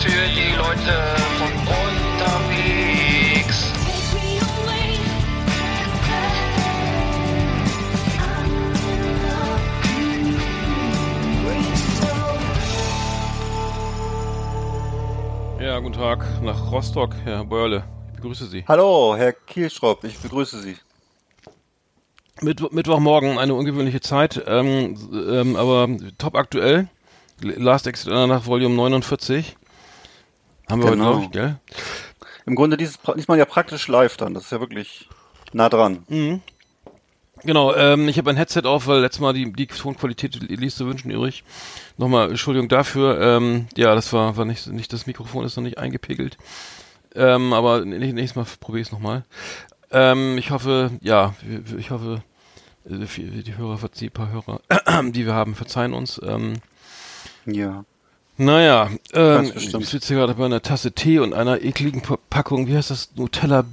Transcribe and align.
Für 0.00 0.28
die 0.28 0.54
Leute 0.56 0.94
von 1.38 1.52
unterwegs. 1.66 3.18
Ja, 15.60 15.80
guten 15.80 15.94
Tag 15.94 16.24
nach 16.42 16.70
Rostock, 16.70 17.16
Herr 17.24 17.44
Börle. 17.44 17.82
Ich 18.10 18.16
begrüße 18.20 18.46
Sie. 18.46 18.64
Hallo, 18.68 19.16
Herr 19.16 19.32
Kielschropp, 19.32 20.04
ich 20.04 20.16
begrüße 20.18 20.60
Sie. 20.60 20.76
Mitt 22.40 22.72
Mittwochmorgen, 22.72 23.36
eine 23.36 23.54
ungewöhnliche 23.54 24.00
Zeit, 24.00 24.40
ähm, 24.46 24.96
ähm, 25.12 25.56
aber 25.56 25.88
top 26.18 26.36
aktuell. 26.36 26.88
Last 27.40 27.88
Exit 27.88 28.12
nach 28.12 28.46
Volume 28.46 28.74
49. 28.76 29.57
Haben 30.68 30.82
wir 30.82 30.90
Genau. 30.90 31.14
heute, 31.16 31.24
ich, 31.24 31.30
gell? 31.30 31.56
Im 32.46 32.54
Grunde 32.54 32.76
dieses, 32.76 32.98
diesmal 33.16 33.38
ja 33.38 33.44
praktisch 33.44 33.88
live 33.88 34.16
dann, 34.16 34.34
das 34.34 34.44
ist 34.44 34.52
ja 34.52 34.60
wirklich 34.60 35.08
nah 35.52 35.68
dran. 35.68 36.04
Genau, 37.44 37.74
ähm, 37.74 38.08
ich 38.08 38.18
habe 38.18 38.30
ein 38.30 38.36
Headset 38.36 38.62
auf, 38.64 38.86
weil 38.86 39.00
letztes 39.00 39.20
Mal 39.20 39.32
die, 39.32 39.52
die 39.52 39.66
Tonqualität 39.68 40.34
ließ 40.50 40.74
zu 40.76 40.86
wünschen 40.86 41.10
übrig. 41.10 41.44
Nochmal 41.96 42.30
Entschuldigung 42.30 42.68
dafür. 42.68 43.20
Ähm, 43.20 43.68
ja, 43.76 43.94
das 43.94 44.12
war, 44.12 44.36
war 44.36 44.44
nicht, 44.44 44.66
nicht, 44.66 44.92
das 44.92 45.06
Mikrofon 45.06 45.44
ist 45.44 45.56
noch 45.56 45.62
nicht 45.62 45.78
eingepegelt. 45.78 46.36
Ähm, 47.14 47.52
aber 47.52 47.78
nä- 47.78 48.12
nächstes 48.12 48.34
Mal 48.36 48.46
probiere 48.60 48.80
ich 48.82 48.88
es 48.88 48.92
nochmal. 48.92 49.24
Ähm, 49.90 50.36
ich 50.36 50.50
hoffe, 50.50 50.90
ja, 51.00 51.34
ich 51.78 51.90
hoffe, 51.90 52.22
äh, 52.88 53.06
die 53.16 53.42
die 53.44 53.56
Hörer, 53.56 53.78
die 53.88 54.10
paar 54.10 54.30
Hörer, 54.30 54.60
die 55.12 55.24
wir 55.24 55.34
haben, 55.34 55.54
verzeihen 55.54 55.94
uns. 55.94 56.20
Ähm, 56.24 56.54
Ja. 57.46 57.84
Naja, 58.38 58.90
ähm, 59.12 59.52
ich 59.56 59.88
sitze 59.88 60.14
gerade 60.14 60.34
bei 60.34 60.44
einer 60.46 60.62
Tasse 60.62 60.92
Tee 60.92 61.18
und 61.18 61.34
einer 61.34 61.60
ekligen 61.62 62.00
Pa- 62.02 62.18
Packung, 62.30 62.66
wie 62.68 62.76
heißt 62.76 62.90
das? 62.90 63.10
Nutella 63.16 63.64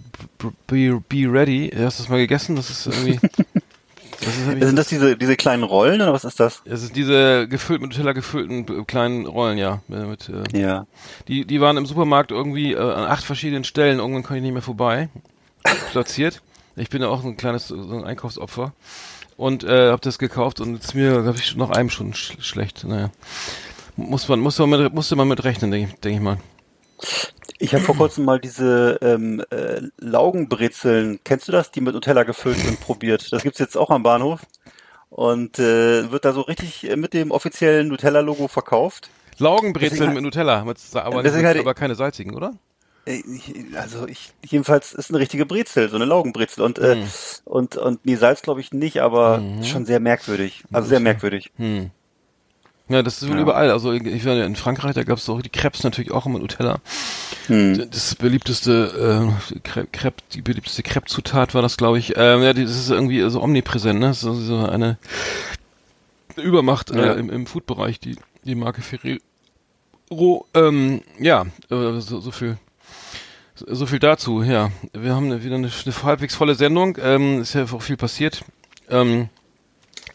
Be, 0.67 1.01
Be 1.07 1.31
Ready. 1.31 1.71
Hast 1.77 1.99
du 1.99 2.03
das 2.03 2.09
mal 2.09 2.17
gegessen? 2.17 2.55
Das 2.55 2.69
ist 2.69 2.87
irgendwie. 2.87 3.19
das 4.19 4.27
ist, 4.37 4.45
Sind 4.67 4.75
das 4.75 4.87
diese, 4.87 5.15
diese 5.17 5.35
kleinen 5.35 5.63
Rollen 5.63 6.01
oder 6.01 6.13
was 6.13 6.23
ist 6.25 6.39
das? 6.39 6.61
es 6.65 6.83
ist 6.83 6.95
diese 6.95 7.47
gefüllt 7.47 7.81
mit 7.81 7.91
Nutella 7.91 8.13
gefüllten 8.13 8.65
äh, 8.81 8.83
kleinen 8.85 9.25
Rollen, 9.27 9.57
ja. 9.57 9.81
äh, 9.89 10.05
Mit, 10.05 10.29
äh, 10.29 10.59
Ja. 10.59 10.85
die, 11.27 11.45
die 11.45 11.61
waren 11.61 11.77
im 11.77 11.85
Supermarkt 11.85 12.31
irgendwie 12.31 12.73
äh, 12.73 12.79
an 12.79 13.05
acht 13.05 13.23
verschiedenen 13.23 13.63
Stellen. 13.65 13.99
Irgendwann 13.99 14.23
konnte 14.23 14.37
ich 14.37 14.43
nicht 14.43 14.53
mehr 14.53 14.61
vorbei. 14.61 15.09
Platziert. 15.91 16.41
Ich 16.75 16.89
bin 16.89 17.01
ja 17.01 17.07
auch 17.07 17.21
so 17.21 17.27
ein 17.27 17.37
kleines 17.37 17.67
so 17.69 17.75
ein 17.75 18.03
Einkaufsopfer. 18.03 18.73
Und 19.37 19.63
äh, 19.65 19.89
habe 19.91 20.01
das 20.01 20.17
gekauft 20.17 20.61
und 20.61 20.75
jetzt 20.75 20.85
ist 20.85 20.93
mir, 20.95 21.21
glaube 21.21 21.37
ich, 21.37 21.55
noch 21.57 21.69
einem 21.69 21.89
schon 21.89 22.13
sch 22.13 22.37
schlecht. 22.39 22.85
Naja. 22.85 23.09
Muss 23.97 24.27
man, 24.27 24.39
muss 24.39 24.59
man 24.59 24.69
mit, 24.69 24.93
musste 24.93 25.15
man 25.15 25.27
mit 25.27 25.43
rechnen, 25.43 25.71
denke 25.71 25.89
ich, 25.93 25.99
denk 26.01 26.15
ich 26.17 26.21
mal. 26.21 26.37
Ich 27.59 27.73
habe 27.73 27.83
vor 27.83 27.95
kurzem 27.95 28.25
mal 28.25 28.39
diese 28.39 28.97
ähm, 29.01 29.43
äh, 29.49 29.81
Laugenbrezeln, 29.97 31.19
kennst 31.23 31.47
du 31.47 31.51
das, 31.51 31.71
die 31.71 31.81
mit 31.81 31.93
Nutella 31.93 32.23
gefüllt 32.23 32.57
sind, 32.57 32.79
probiert. 32.81 33.31
Das 33.31 33.43
gibt's 33.43 33.59
jetzt 33.59 33.77
auch 33.77 33.89
am 33.89 34.03
Bahnhof 34.03 34.41
und 35.09 35.57
äh, 35.59 36.11
wird 36.11 36.25
da 36.25 36.33
so 36.33 36.41
richtig 36.41 36.89
äh, 36.89 36.95
mit 36.97 37.13
dem 37.13 37.31
offiziellen 37.31 37.87
Nutella-Logo 37.87 38.47
verkauft. 38.49 39.09
Laugenbrezeln 39.37 40.13
mit 40.13 40.23
Nutella, 40.23 40.63
mit, 40.65 40.77
aber, 40.93 41.23
nicht, 41.23 41.33
hatte- 41.33 41.59
aber 41.59 41.73
keine 41.73 41.95
salzigen, 41.95 42.35
oder? 42.35 42.53
Äh, 43.05 43.21
Also 43.77 44.07
ich 44.07 44.33
jedenfalls 44.45 44.93
ist 44.93 45.09
eine 45.11 45.19
richtige 45.19 45.45
Brezel, 45.45 45.89
so 45.89 45.95
eine 45.95 46.05
Laugenbrezel 46.05 46.63
und 46.63 46.79
äh, 46.79 46.95
Hm. 46.95 47.07
und 47.45 47.77
und 47.77 48.05
nee, 48.05 48.15
Salz 48.15 48.41
glaube 48.41 48.59
ich 48.61 48.71
nicht, 48.73 49.01
aber 49.01 49.41
schon 49.63 49.85
sehr 49.85 49.99
merkwürdig, 50.01 50.63
also 50.73 50.87
sehr 50.89 50.99
merkwürdig. 50.99 51.51
Hm. 51.57 51.91
Ja, 52.87 53.01
das 53.01 53.21
ist 53.21 53.27
wohl 53.29 53.37
Ja. 53.37 53.41
überall. 53.41 53.71
Also 53.71 53.91
ich 53.93 54.23
ja 54.23 54.45
in 54.45 54.55
Frankreich, 54.55 54.93
da 54.93 55.03
gab 55.03 55.17
es 55.17 55.27
auch 55.27 55.41
die 55.41 55.49
Crepes 55.49 55.83
natürlich 55.83 56.11
auch 56.11 56.25
immer 56.27 56.37
Nutella. 56.39 56.77
Hm. 57.47 57.89
Das 57.89 58.13
beliebteste 58.15 59.33
äh, 59.55 59.59
Crepe, 59.91 60.21
die 60.33 60.41
beliebteste 60.41 60.83
Crepe-Zutat 60.83 61.55
war 61.55 61.61
das, 61.63 61.77
glaube 61.77 61.97
ich. 61.97 62.13
Ähm, 62.15 62.43
ja, 62.43 62.53
das 62.53 62.69
ist 62.71 62.89
irgendwie 62.91 63.27
so 63.29 63.41
omnipräsent, 63.41 63.99
ne? 63.99 64.07
Das 64.07 64.17
ist 64.23 64.45
so 64.45 64.65
eine 64.67 64.97
Übermacht 66.35 66.91
Ja. 66.91 67.13
äh, 67.13 67.19
im, 67.19 67.29
im 67.29 67.47
Food-Bereich, 67.47 67.99
die, 67.99 68.17
die 68.43 68.55
Marke 68.55 68.81
Ferrero. 68.81 70.45
Ähm, 70.53 71.01
ja, 71.19 71.43
äh, 71.71 71.99
so, 71.99 72.19
so 72.19 72.31
viel. 72.31 72.57
So 73.55 73.73
so 73.73 73.85
viel 73.85 73.99
dazu, 73.99 74.43
ja. 74.43 74.69
Wir 74.93 75.15
haben 75.15 75.41
wieder 75.43 75.55
eine, 75.55 75.69
eine 75.85 76.03
halbwegs 76.03 76.35
volle 76.35 76.55
Sendung. 76.55 76.97
Ähm, 77.01 77.41
ist 77.41 77.53
ja 77.53 77.63
auch 77.63 77.81
viel 77.81 77.95
passiert. 77.97 78.43
Ähm, 78.89 79.29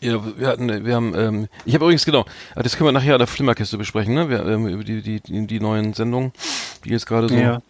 ja, 0.02 0.38
wir 0.38 0.46
hatten, 0.48 0.84
wir 0.84 0.94
haben, 0.94 1.14
ähm, 1.14 1.48
ich 1.64 1.74
habe 1.74 1.84
übrigens 1.84 2.04
genau, 2.04 2.24
ah, 2.54 2.62
das 2.62 2.76
können 2.76 2.88
wir 2.88 2.92
nachher 2.92 3.14
an 3.14 3.18
der 3.18 3.26
Flimmerkiste 3.26 3.76
besprechen, 3.78 4.14
ne? 4.14 4.28
Wir, 4.28 4.44
ähm, 4.46 4.66
über 4.66 4.84
die, 4.84 5.02
die, 5.02 5.20
die, 5.20 5.46
die 5.46 5.60
neuen 5.60 5.92
Sendungen, 5.92 6.32
die 6.84 6.90
jetzt 6.90 7.06
gerade 7.06 7.28
so. 7.28 7.34
Ja. 7.34 7.60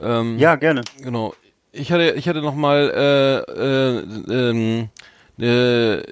Ähm, 0.00 0.38
Ja, 0.38 0.54
gerne. 0.56 0.82
Genau. 1.02 1.34
Ich 1.72 1.90
hatte, 1.90 2.10
ich 2.12 2.28
hatte 2.28 2.42
noch 2.42 2.54
mal 2.54 2.90
äh, 2.94 3.52
äh, 3.52 4.50
ähm, 4.50 4.88
eine, 5.42 6.02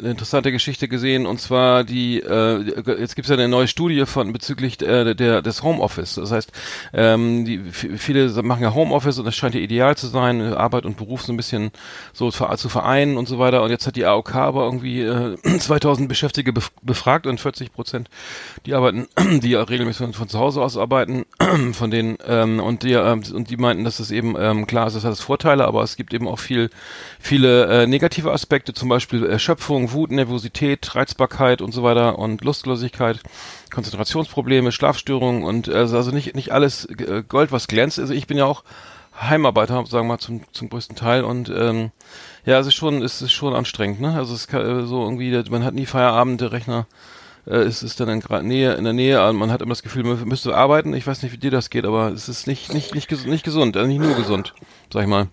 eine 0.00 0.10
interessante 0.10 0.52
Geschichte 0.52 0.88
gesehen 0.88 1.26
und 1.26 1.40
zwar 1.40 1.84
die 1.84 2.20
äh, 2.20 2.62
jetzt 2.98 3.16
gibt's 3.16 3.28
ja 3.28 3.36
eine 3.36 3.48
neue 3.48 3.68
Studie 3.68 4.06
von 4.06 4.32
bezüglich 4.32 4.80
äh, 4.82 5.14
der 5.14 5.42
des 5.42 5.62
Homeoffice. 5.62 6.14
Das 6.14 6.30
heißt, 6.30 6.52
ähm, 6.92 7.44
die 7.44 7.58
viele 7.70 8.28
machen 8.42 8.62
ja 8.62 8.74
Homeoffice 8.74 9.18
und 9.18 9.24
das 9.24 9.36
scheint 9.36 9.54
ja 9.54 9.60
ideal 9.60 9.96
zu 9.96 10.06
sein, 10.06 10.40
Arbeit 10.40 10.86
und 10.86 10.96
Beruf 10.96 11.22
so 11.22 11.32
ein 11.32 11.36
bisschen 11.36 11.70
so 12.12 12.30
zu 12.30 12.68
vereinen 12.68 13.16
und 13.16 13.28
so 13.28 13.38
weiter. 13.38 13.62
Und 13.62 13.70
jetzt 13.70 13.86
hat 13.86 13.96
die 13.96 14.04
AOK 14.04 14.34
aber 14.34 14.64
irgendwie 14.64 15.02
äh, 15.02 15.36
2000 15.58 16.08
Beschäftigte 16.08 16.52
bef 16.52 16.70
befragt 16.82 17.26
und 17.26 17.40
40 17.40 17.72
Prozent 17.72 18.08
die 18.66 18.74
arbeiten, 18.74 19.08
die 19.40 19.54
regelmäßig 19.54 19.98
von, 19.98 20.12
von 20.12 20.28
zu 20.28 20.38
Hause 20.38 20.62
aus 20.62 20.76
arbeiten, 20.76 21.24
von 21.72 21.90
denen 21.90 22.18
ähm, 22.26 22.60
und 22.60 22.82
die 22.82 22.92
ähm, 22.92 23.22
und 23.32 23.50
die 23.50 23.56
meinten, 23.56 23.84
dass 23.84 24.00
es 24.00 24.10
eben 24.10 24.34
ähm, 24.38 24.66
klar 24.66 24.86
ist, 24.86 24.94
das 24.94 25.04
hat 25.04 25.12
es 25.12 25.20
Vorteile, 25.20 25.66
aber 25.66 25.82
es 25.82 25.96
gibt 25.96 26.14
eben 26.14 26.28
auch 26.28 26.38
viel 26.38 26.70
viele 27.18 27.82
äh, 27.82 27.86
negative 27.86 28.32
Aspekte, 28.32 28.72
zum 28.76 28.88
Beispiel 28.88 29.24
Erschöpfung, 29.24 29.92
Wut, 29.92 30.10
Nervosität, 30.10 30.94
Reizbarkeit 30.94 31.62
und 31.62 31.72
so 31.72 31.82
weiter 31.82 32.18
und 32.18 32.44
Lustlosigkeit, 32.44 33.20
Konzentrationsprobleme, 33.72 34.70
Schlafstörungen 34.70 35.42
und 35.42 35.68
äh, 35.68 35.72
also 35.72 36.10
nicht 36.12 36.36
nicht 36.36 36.52
alles 36.52 36.84
äh, 36.84 37.24
Gold, 37.26 37.52
was 37.52 37.66
glänzt. 37.68 37.98
Also 37.98 38.12
ich 38.12 38.26
bin 38.26 38.36
ja 38.36 38.44
auch 38.44 38.62
Heimarbeiter, 39.18 39.84
sagen 39.86 40.06
wir 40.06 40.14
mal 40.14 40.18
zum 40.18 40.42
zum 40.52 40.68
größten 40.68 40.94
Teil 40.94 41.24
und 41.24 41.48
ähm, 41.48 41.90
ja, 42.44 42.58
es 42.58 42.66
ist 42.66 42.74
schon 42.74 43.02
es 43.02 43.22
ist 43.22 43.32
schon 43.32 43.54
anstrengend, 43.54 44.00
ne? 44.00 44.14
Also 44.14 44.34
es 44.34 44.46
kann, 44.46 44.60
äh, 44.60 44.86
so 44.86 45.02
irgendwie, 45.02 45.42
man 45.50 45.64
hat 45.64 45.74
nie 45.74 45.86
Feierabend, 45.86 46.40
der 46.42 46.52
Rechner 46.52 46.86
äh, 47.46 47.58
es 47.58 47.82
ist 47.82 48.00
dann 48.00 48.08
in 48.08 48.22
Nähe, 48.46 48.74
in 48.74 48.84
der 48.84 48.92
Nähe, 48.92 49.26
und 49.26 49.36
man 49.36 49.50
hat 49.50 49.62
immer 49.62 49.70
das 49.70 49.82
Gefühl, 49.82 50.04
man 50.04 50.22
müsste 50.28 50.54
arbeiten. 50.54 50.94
Ich 50.94 51.06
weiß 51.06 51.22
nicht, 51.22 51.32
wie 51.32 51.38
dir 51.38 51.50
das 51.50 51.70
geht, 51.70 51.84
aber 51.84 52.08
es 52.12 52.28
ist 52.28 52.46
nicht, 52.46 52.74
nicht, 52.74 52.94
nicht, 52.94 53.10
nicht 53.26 53.44
gesund, 53.44 53.76
also 53.76 53.88
nicht 53.88 54.00
nur 54.00 54.16
gesund, 54.16 54.54
sag 54.92 55.02
ich 55.02 55.08
mal. 55.08 55.28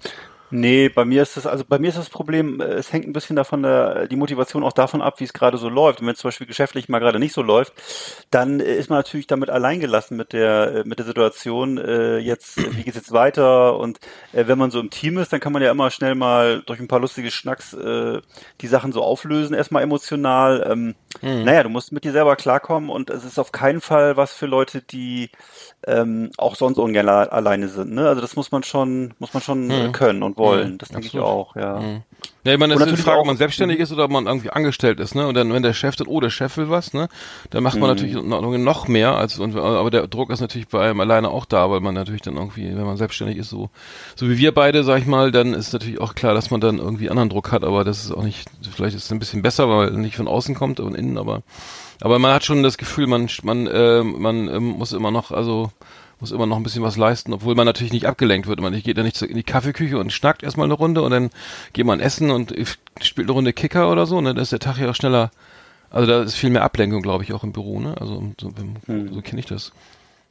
Nee, 0.56 0.88
bei 0.90 1.04
mir 1.04 1.24
ist 1.24 1.36
das, 1.36 1.48
also 1.48 1.66
bei 1.68 1.80
mir 1.80 1.88
ist 1.90 1.98
das 1.98 2.12
Problem, 2.12 2.62
äh, 2.62 2.66
es 2.66 2.94
hängt 2.94 3.08
ein 3.08 3.14
bisschen 3.14 3.36
davon, 3.36 3.64
der, 3.64 4.08
die 4.08 4.16
Motivation 4.16 4.64
auch 4.64 4.72
davon 4.74 5.02
ab, 5.02 5.20
wie 5.20 5.24
es 5.24 5.34
gerade 5.34 5.58
so 5.58 5.68
läuft. 5.68 6.00
Und 6.00 6.06
wenn 6.06 6.14
es 6.14 6.20
zum 6.20 6.28
Beispiel 6.28 6.46
geschäftlich 6.46 6.90
mal 6.90 7.00
gerade 7.00 7.18
nicht 7.18 7.34
so 7.34 7.42
läuft, 7.42 7.74
dann 8.30 8.60
äh, 8.60 8.76
ist 8.76 8.88
man 8.88 9.00
natürlich 9.00 9.26
damit 9.26 9.50
alleingelassen 9.50 10.16
mit 10.16 10.32
der, 10.32 10.76
äh, 10.76 10.84
mit 10.86 11.00
der 11.00 11.08
Situation, 11.08 11.80
äh, 11.80 12.18
jetzt, 12.20 12.60
äh, 12.60 12.76
wie 12.76 12.84
geht's 12.84 12.98
jetzt 12.98 13.12
weiter? 13.12 13.80
Und 13.80 14.00
äh, 14.32 14.46
wenn 14.46 14.60
man 14.60 14.70
so 14.70 14.80
im 14.80 14.92
Team 14.92 15.18
ist, 15.18 15.34
dann 15.34 15.40
kann 15.40 15.54
man 15.54 15.64
ja 15.64 15.72
immer 15.72 15.90
schnell 15.90 16.14
mal 16.14 16.62
durch 16.68 16.80
ein 16.80 16.88
paar 16.88 17.00
lustige 17.00 17.32
Schnacks 17.32 17.74
äh, 17.74 18.22
die 18.62 18.68
Sachen 18.68 18.92
so 18.92 19.02
auflösen, 19.02 19.56
erstmal 19.56 19.82
emotional. 19.82 20.68
Ähm, 20.70 20.96
Naja, 21.46 21.64
du 21.64 21.70
musst 21.70 21.92
mit 21.92 22.04
dir 22.04 22.12
selber 22.12 22.36
klarkommen 22.36 22.90
und 22.90 23.10
es 23.10 23.24
ist 23.24 23.40
auf 23.40 23.52
keinen 23.52 23.82
Fall 23.82 24.18
was 24.18 24.34
für 24.34 24.46
Leute, 24.46 24.82
die 24.82 25.30
ähm, 25.88 26.32
auch 26.38 26.56
sonst 26.56 26.78
ungern 26.78 27.08
alleine 27.10 27.68
sind. 27.68 27.94
Ne? 27.94 28.08
Also 28.08 28.22
das 28.22 28.36
muss 28.36 28.52
man 28.52 28.64
schon, 28.64 29.14
muss 29.20 29.34
man 29.34 29.44
schon 29.44 29.70
äh, 29.70 29.90
können 29.92 30.24
und 30.24 30.38
wollen. 30.38 30.78
Das 30.78 30.90
denke 30.90 31.08
ich 31.08 31.20
auch, 31.20 31.56
ja. 31.56 31.82
Ja, 32.46 32.52
ich 32.54 32.60
meine, 32.60 32.74
das 32.76 32.86
ist 32.88 32.98
die 32.98 33.02
Frage, 33.02 33.20
ob 33.22 33.26
man 33.26 33.38
selbstständig 33.38 33.80
ist 33.80 33.94
oder 33.94 34.04
ob 34.04 34.12
man 34.12 34.28
irgendwie 34.28 34.50
angestellt 34.50 35.00
ist, 35.00 35.16
ne? 35.16 35.26
Und 35.28 35.36
dann, 35.36 35.54
wenn 35.54 35.64
der 35.64 35.74
Chef 35.74 35.96
dann, 35.96 36.08
oh, 36.08 36.20
der 36.20 36.30
Chef 36.30 36.58
will 36.58 36.70
was, 36.70 36.94
ne? 36.94 37.08
Dann 37.52 37.64
macht 37.64 37.76
man 37.80 37.84
Mhm. 37.84 37.96
natürlich 37.96 38.16
noch, 38.16 38.42
noch 38.42 38.88
mehr 38.90 39.16
als, 39.16 39.40
und, 39.40 39.56
aber 39.56 39.90
der 39.92 40.08
Druck 40.08 40.30
ist 40.30 40.42
natürlich 40.42 40.68
bei 40.68 40.90
einem 40.90 41.00
alleine 41.00 41.30
auch 41.30 41.46
da, 41.46 41.70
weil 41.72 41.80
man 41.80 41.94
natürlich 41.96 42.22
dann 42.22 42.36
irgendwie, 42.36 42.76
wenn 42.76 42.84
man 42.86 42.98
selbstständig 42.98 43.38
ist, 43.38 43.50
so, 43.50 43.70
so 44.18 44.30
wie 44.30 44.38
wir 44.38 44.54
beide, 44.54 44.84
sag 44.84 45.00
ich 45.00 45.06
mal, 45.06 45.32
dann 45.32 45.54
ist 45.54 45.72
natürlich 45.72 46.02
auch 46.02 46.16
klar, 46.16 46.34
dass 46.34 46.52
man 46.52 46.60
dann 46.60 46.80
irgendwie 46.80 47.10
anderen 47.10 47.30
Druck 47.30 47.54
hat, 47.54 47.64
aber 47.64 47.86
das 47.86 48.04
ist 48.04 48.12
auch 48.12 48.24
nicht, 48.24 48.50
vielleicht 48.76 48.98
ist 48.98 49.06
es 49.06 49.12
ein 49.14 49.20
bisschen 49.20 49.42
besser, 49.42 49.70
weil 49.70 49.90
er 49.90 49.98
nicht 49.98 50.18
von 50.18 50.28
außen 50.28 50.54
kommt 50.54 50.82
und 50.82 50.96
innen, 50.96 51.18
aber, 51.18 51.44
aber 52.02 52.20
man 52.20 52.34
hat 52.34 52.44
schon 52.44 52.64
das 52.64 52.78
Gefühl, 52.78 53.08
man, 53.08 53.30
man, 53.44 53.68
äh, 53.68 54.04
man 54.04 54.48
ähm, 54.48 54.64
muss 54.64 54.94
immer 54.94 55.12
noch, 55.12 55.32
also, 55.32 55.72
muss 56.20 56.32
immer 56.32 56.46
noch 56.46 56.58
ein 56.58 56.64
bisschen 56.64 56.84
was 56.84 56.96
leisten, 56.96 57.34
obwohl 57.34 57.56
man 57.56 57.66
natürlich 57.66 57.92
nicht 57.92 58.06
abgelenkt 58.06 58.48
wird. 58.48 58.62
Man 58.62 58.74
geht 58.74 58.98
ja 58.98 59.04
nicht 59.04 59.22
in 59.22 59.36
die 59.36 59.44
Kaffeeküche 59.44 59.98
und 59.98 60.14
schnackt 60.14 60.44
erstmal 60.44 60.66
eine 60.66 60.74
Runde 60.74 61.02
und 61.02 61.12
dann 61.12 61.30
geht 61.74 61.86
man 61.86 62.00
essen 62.00 62.32
und 62.32 62.54
spielt 63.02 63.28
eine 63.28 63.34
Runde 63.34 63.54
Kicker 63.54 63.92
oder 63.92 64.06
so, 64.06 64.22
ne? 64.22 64.34
Da 64.34 64.42
ist 64.42 64.52
der 64.52 64.60
Tag 64.60 64.78
ja 64.78 64.90
auch 64.90 64.96
schneller. 64.96 65.32
Also 65.90 66.08
da 66.08 66.24
ist 66.24 66.36
viel 66.36 66.50
mehr 66.50 66.64
Ablenkung, 66.64 67.02
glaube 67.02 67.24
ich, 67.24 67.34
auch 67.34 67.44
im 67.44 67.52
Büro, 67.52 67.80
ne? 67.80 67.96
Also 68.00 68.32
so, 68.40 68.54
so 68.88 69.22
kenne 69.22 69.40
ich 69.40 69.46
das. 69.46 69.74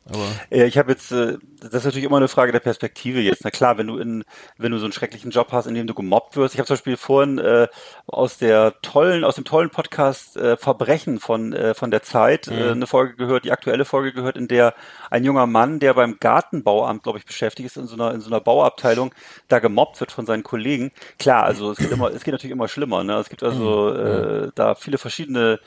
Aber 0.08 0.26
ich 0.50 0.78
habe 0.78 0.90
jetzt, 0.90 1.12
äh, 1.12 1.38
das 1.60 1.72
ist 1.72 1.84
natürlich 1.84 2.04
immer 2.04 2.16
eine 2.16 2.28
Frage 2.28 2.50
der 2.50 2.60
Perspektive 2.60 3.20
jetzt. 3.20 3.44
Na 3.44 3.50
klar, 3.50 3.78
wenn 3.78 3.86
du 3.86 3.98
in, 3.98 4.24
wenn 4.58 4.72
du 4.72 4.78
so 4.78 4.84
einen 4.84 4.92
schrecklichen 4.92 5.30
Job 5.30 5.52
hast, 5.52 5.66
in 5.66 5.74
dem 5.74 5.86
du 5.86 5.94
gemobbt 5.94 6.36
wirst. 6.36 6.54
Ich 6.54 6.58
habe 6.58 6.66
zum 6.66 6.74
Beispiel 6.74 6.96
vorhin 6.96 7.38
äh, 7.38 7.68
aus 8.06 8.38
der 8.38 8.74
tollen, 8.82 9.22
aus 9.22 9.36
dem 9.36 9.44
tollen 9.44 9.70
Podcast 9.70 10.36
äh, 10.36 10.56
Verbrechen 10.56 11.20
von 11.20 11.52
äh, 11.52 11.74
von 11.74 11.90
der 11.90 12.02
Zeit 12.02 12.48
äh, 12.48 12.70
eine 12.70 12.86
Folge 12.86 13.14
gehört, 13.14 13.44
die 13.44 13.52
aktuelle 13.52 13.84
Folge 13.84 14.12
gehört, 14.12 14.36
in 14.36 14.48
der 14.48 14.74
ein 15.10 15.24
junger 15.24 15.46
Mann, 15.46 15.78
der 15.78 15.94
beim 15.94 16.18
Gartenbauamt, 16.18 17.04
glaube 17.04 17.18
ich, 17.18 17.24
beschäftigt 17.24 17.66
ist 17.66 17.76
in 17.76 17.86
so 17.86 17.94
einer 17.94 18.12
in 18.12 18.20
so 18.20 18.28
einer 18.28 18.40
Bauabteilung, 18.40 19.14
da 19.48 19.60
gemobbt 19.60 20.00
wird 20.00 20.10
von 20.10 20.26
seinen 20.26 20.42
Kollegen. 20.42 20.90
Klar, 21.18 21.44
also 21.44 21.70
es 21.70 21.78
geht 21.78 21.92
immer, 21.92 22.12
es 22.12 22.24
geht 22.24 22.32
natürlich 22.32 22.52
immer 22.52 22.68
schlimmer. 22.68 23.04
Ne? 23.04 23.14
Es 23.14 23.28
gibt 23.28 23.44
also 23.44 23.94
äh, 23.94 24.50
da 24.54 24.74
viele 24.74 24.98
verschiedene 24.98 25.60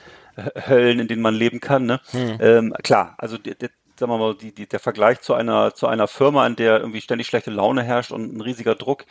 Höllen, 0.67 0.99
in 0.99 1.07
denen 1.07 1.21
man 1.21 1.33
leben 1.33 1.61
kann. 1.61 1.85
Ne? 1.85 2.01
Ähm, 2.13 2.73
klar, 2.83 3.15
also 3.17 3.37
der, 3.37 3.55
der, 3.55 3.69
sagen 3.99 4.11
wir 4.11 4.17
mal, 4.17 4.35
die, 4.35 4.53
die, 4.53 4.67
der 4.67 4.79
Vergleich 4.79 5.21
zu 5.21 5.33
einer, 5.33 5.73
zu 5.73 5.87
einer 5.87 6.07
Firma, 6.07 6.45
in 6.45 6.55
der 6.55 6.79
irgendwie 6.79 7.01
ständig 7.01 7.27
schlechte 7.27 7.51
Laune 7.51 7.83
herrscht 7.83 8.11
und 8.11 8.35
ein 8.35 8.41
riesiger 8.41 8.75
Druck, 8.75 9.05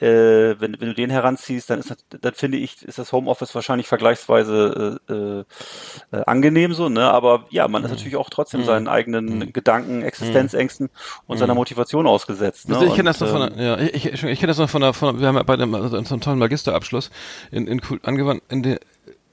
äh, 0.00 0.06
wenn, 0.06 0.80
wenn 0.80 0.88
du 0.88 0.94
den 0.94 1.10
heranziehst, 1.10 1.70
dann 1.70 1.80
ist 1.80 1.90
das, 1.90 1.98
dann 2.20 2.34
finde 2.34 2.58
ich, 2.58 2.82
ist 2.82 2.98
das 2.98 3.12
Homeoffice 3.12 3.54
wahrscheinlich 3.54 3.86
vergleichsweise 3.86 5.00
äh, 5.08 6.16
äh, 6.16 6.22
angenehm 6.26 6.74
so, 6.74 6.88
ne? 6.88 7.10
Aber 7.10 7.46
ja, 7.50 7.68
man 7.68 7.84
ist 7.84 7.90
natürlich 7.90 8.16
auch 8.16 8.30
trotzdem 8.30 8.64
seinen 8.64 8.88
eigenen 8.88 9.52
Gedanken, 9.52 10.02
Existenzängsten 10.02 10.90
und 11.26 11.38
seiner 11.38 11.54
Motivation 11.54 12.06
ausgesetzt. 12.06 12.68
Ne? 12.68 12.76
Also 12.76 12.86
ich 12.86 12.94
kenne 12.94 13.10
das 13.10 13.20
noch 13.20 13.28
von 13.28 13.42
ähm, 13.42 13.56
der, 13.56 13.66
ja, 13.66 13.78
ich, 13.80 14.06
ich, 14.06 14.24
ich 14.24 14.38
kenne 14.38 14.48
das 14.48 14.58
noch 14.58 14.70
von 14.70 14.80
der, 14.80 14.92
von, 14.92 15.20
wir 15.20 15.28
haben 15.28 15.36
ja 15.36 15.42
beide 15.42 15.64
also 15.64 15.88
so 16.02 16.14
einen 16.14 16.20
tollen 16.20 16.38
Magisterabschluss 16.38 17.10
in, 17.50 17.66
in, 17.66 17.80
angewandt, 18.02 18.42
in 18.48 18.62
der 18.62 18.80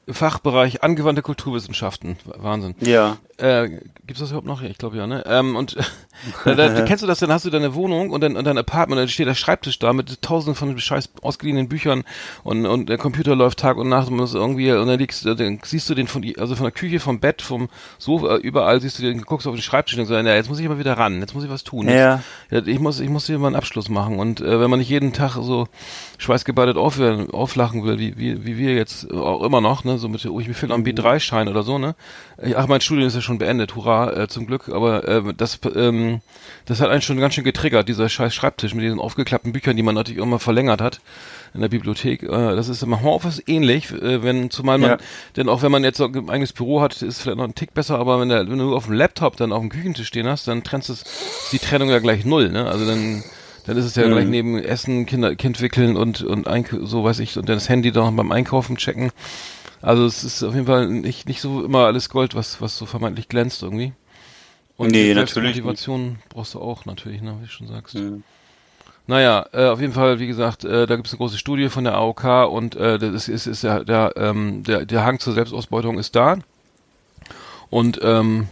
Fachbereich 0.10 0.84
angewandte 0.84 1.22
Kulturwissenschaften. 1.22 2.18
Wahnsinn. 2.26 2.76
ja. 2.80 3.18
Äh, 3.42 3.80
gibt's 4.06 4.20
das 4.20 4.30
überhaupt 4.30 4.46
noch? 4.46 4.62
Ich 4.62 4.78
glaube 4.78 4.98
ja, 4.98 5.08
ne? 5.08 5.24
Ähm, 5.26 5.56
und 5.56 5.76
da, 6.46 6.54
da, 6.54 6.82
kennst 6.84 7.02
du 7.02 7.08
das, 7.08 7.18
dann 7.18 7.32
hast 7.32 7.44
du 7.44 7.50
deine 7.50 7.74
Wohnung 7.74 8.12
und 8.12 8.22
dann 8.22 8.36
und 8.36 8.46
dein 8.46 8.58
Apartment, 8.60 9.00
dann 9.02 9.08
steht 9.08 9.26
der 9.26 9.34
Schreibtisch 9.34 9.80
da 9.80 9.94
mit 9.94 10.22
tausenden 10.22 10.54
von 10.54 10.78
scheiß 10.78 11.10
ausgeliehenen 11.24 11.68
Büchern 11.68 12.04
und, 12.44 12.68
und 12.68 12.88
der 12.88 13.00
Computer 13.00 13.36
läuft 13.36 13.58
Tag 13.58 13.78
und 13.78 13.90
Nacht 13.90 14.10
und 14.10 14.18
muss 14.18 14.36
irgendwie, 14.36 14.72
und 14.72 14.86
dann 14.86 15.00
liegst 15.00 15.26
du, 15.26 15.34
dann 15.34 15.60
siehst 15.64 15.90
du 15.90 15.96
den 15.96 16.06
von 16.06 16.24
also 16.38 16.56
von 16.56 16.66
der 16.66 16.72
Küche, 16.72 17.00
vom 17.00 17.20
Bett, 17.20 17.42
vom 17.42 17.68
Sofa, 17.98 18.38
überall 18.38 18.80
siehst 18.80 19.00
du 19.00 19.04
den, 19.04 19.24
guckst 19.24 19.48
auf 19.48 19.56
den 19.56 19.64
Schreibtisch 19.64 19.98
und 19.98 20.06
sagst, 20.06 20.28
ja, 20.28 20.36
jetzt 20.36 20.50
muss 20.50 20.60
ich 20.60 20.70
mal 20.70 20.78
wieder 20.78 21.00
ran, 21.00 21.20
jetzt 21.20 21.34
muss 21.34 21.44
ich 21.44 21.50
was 21.50 21.64
tun. 21.64 21.90
Ja. 21.90 22.22
Ja, 22.52 22.62
ich 22.64 22.80
muss, 22.80 23.00
ich 23.00 23.10
muss 23.10 23.26
hier 23.26 23.40
mal 23.40 23.48
einen 23.48 23.56
Abschluss 23.56 23.90
machen. 23.90 24.20
Und 24.20 24.40
äh, 24.42 24.60
wenn 24.60 24.70
man 24.70 24.78
nicht 24.78 24.90
jeden 24.90 25.14
Tag 25.14 25.34
so 25.34 25.68
schweißgebadet 26.20 26.78
auflachen 26.78 27.84
will, 27.84 27.98
wie, 27.98 28.18
wie, 28.18 28.46
wie 28.46 28.58
wir 28.58 28.76
jetzt 28.76 29.12
auch 29.12 29.42
immer 29.42 29.62
noch, 29.62 29.84
ne, 29.84 29.91
so 29.98 30.08
mit, 30.10 30.26
oh, 30.26 30.40
ich 30.40 30.48
mir 30.48 30.54
fehlt 30.54 30.70
noch 30.70 30.78
ein 30.78 30.86
B3-Schein 30.86 31.48
oder 31.48 31.64
so, 31.64 31.78
ne? 31.78 31.96
Ach, 32.56 32.68
mein 32.68 32.82
Studium 32.82 33.08
ist 33.08 33.16
ja 33.16 33.22
schon 33.22 33.38
beendet, 33.38 33.76
hurra, 33.76 34.12
äh, 34.14 34.28
zum 34.28 34.46
Glück. 34.46 34.70
Aber 34.70 35.08
äh, 35.08 35.34
das, 35.36 35.60
ähm, 35.76 36.22
das 36.66 36.82
hat 36.82 36.90
einen 36.90 37.02
schon 37.02 37.20
ganz 37.20 37.34
schön 37.34 37.44
getriggert, 37.44 37.88
dieser 37.88 38.10
scheiß 38.10 38.34
Schreibtisch 38.36 38.74
mit 38.74 38.84
diesen 38.84 39.00
aufgeklappten 39.00 39.54
Büchern, 39.54 39.76
die 39.76 39.84
man 39.84 39.96
natürlich 39.96 40.24
mal 40.24 40.40
verlängert 40.40 40.82
hat 40.82 41.02
in 41.54 41.62
der 41.62 41.70
Bibliothek. 41.70 42.24
Äh, 42.24 42.28
das 42.28 42.70
ist 42.70 42.84
im 42.84 43.02
Homeoffice 43.02 43.42
ähnlich, 43.48 43.92
äh, 43.92 44.24
wenn 44.24 44.50
zumal 44.52 44.78
man, 44.78 44.92
Ja. 44.92 44.98
denn 45.36 45.50
auch 45.50 45.62
wenn 45.62 45.72
man 45.72 45.84
jetzt 45.84 45.98
so 45.98 46.06
ein 46.06 46.30
eigenes 46.30 46.54
Büro 46.54 46.82
hat, 46.82 46.94
ist 46.94 47.02
es 47.02 47.22
vielleicht 47.22 47.38
noch 47.38 47.46
ein 47.46 47.56
Tick 47.56 47.74
besser, 47.74 47.98
aber 47.98 48.20
wenn, 48.20 48.30
der, 48.30 48.50
wenn 48.50 48.60
du 48.60 48.76
auf 48.76 48.86
dem 48.86 48.94
Laptop 48.94 49.38
dann 49.38 49.52
auf 49.52 49.62
dem 49.62 49.70
Küchentisch 49.70 50.08
stehen 50.08 50.28
hast, 50.28 50.48
dann 50.48 50.64
trennst 50.64 50.92
ist 50.92 51.08
die 51.52 51.60
Trennung 51.60 51.90
ja 51.90 52.00
gleich 52.00 52.26
null, 52.26 52.50
ne? 52.50 52.68
Also 52.68 52.86
dann 52.86 53.24
dann 53.68 53.78
ist 53.78 53.86
es 53.86 53.96
ja 53.96 54.08
gleich 54.08 54.26
neben 54.26 54.58
Essen, 54.58 55.06
Kinder, 55.06 55.36
Kind 55.36 55.62
wickeln 55.62 55.96
und 55.96 56.24
und 56.24 56.48
Eink 56.48 56.76
so 56.82 57.04
weiß 57.04 57.20
ich 57.20 57.38
und 57.38 57.48
dann 57.48 57.58
das 57.58 57.70
Handy 57.70 57.92
dann 57.92 58.16
beim 58.16 58.32
Einkaufen 58.32 58.76
checken. 58.76 59.12
Also 59.82 60.06
es 60.06 60.24
ist 60.24 60.44
auf 60.44 60.54
jeden 60.54 60.68
Fall 60.68 60.88
nicht 60.88 61.28
nicht 61.28 61.42
so 61.42 61.64
immer 61.64 61.86
alles 61.86 62.10
Gold, 62.10 62.36
was 62.36 62.62
was 62.62 62.78
so 62.78 62.86
vermeintlich 62.86 63.28
glänzt 63.30 63.64
irgendwie. 63.64 63.94
Und 64.78 64.92
Nee, 64.92 65.14
natürlich 65.14 65.56
nicht. 65.56 65.64
Motivation 65.64 66.20
brauchst 66.30 66.54
du 66.56 66.60
auch 66.60 66.86
natürlich, 66.86 67.22
ne, 67.22 67.36
wie 67.40 67.46
du 67.46 67.52
schon 67.52 67.68
sagst. 67.68 67.96
Mhm. 67.96 68.24
Naja, 69.08 69.46
äh, 69.52 69.66
auf 69.68 69.82
jeden 69.82 69.94
Fall, 69.94 70.20
wie 70.20 70.28
gesagt, 70.28 70.64
äh, 70.64 70.86
da 70.88 70.96
gibt 70.96 71.08
es 71.08 71.14
eine 71.14 71.18
große 71.18 71.38
Studie 71.38 71.70
von 71.70 71.84
der 71.84 71.96
AOK 71.96 72.24
und 72.50 72.76
äh, 72.76 72.98
das 73.00 73.28
ist, 73.28 73.48
ist 73.48 73.64
ja 73.64 73.84
der, 73.84 74.14
ähm, 74.16 74.64
der, 74.64 74.86
der 74.86 75.04
Hang 75.04 75.20
zur 75.20 75.34
Selbstausbeutung 75.34 75.98
ist 76.00 76.16
da. 76.16 76.38
Und 77.70 78.00
ähm, 78.04 78.48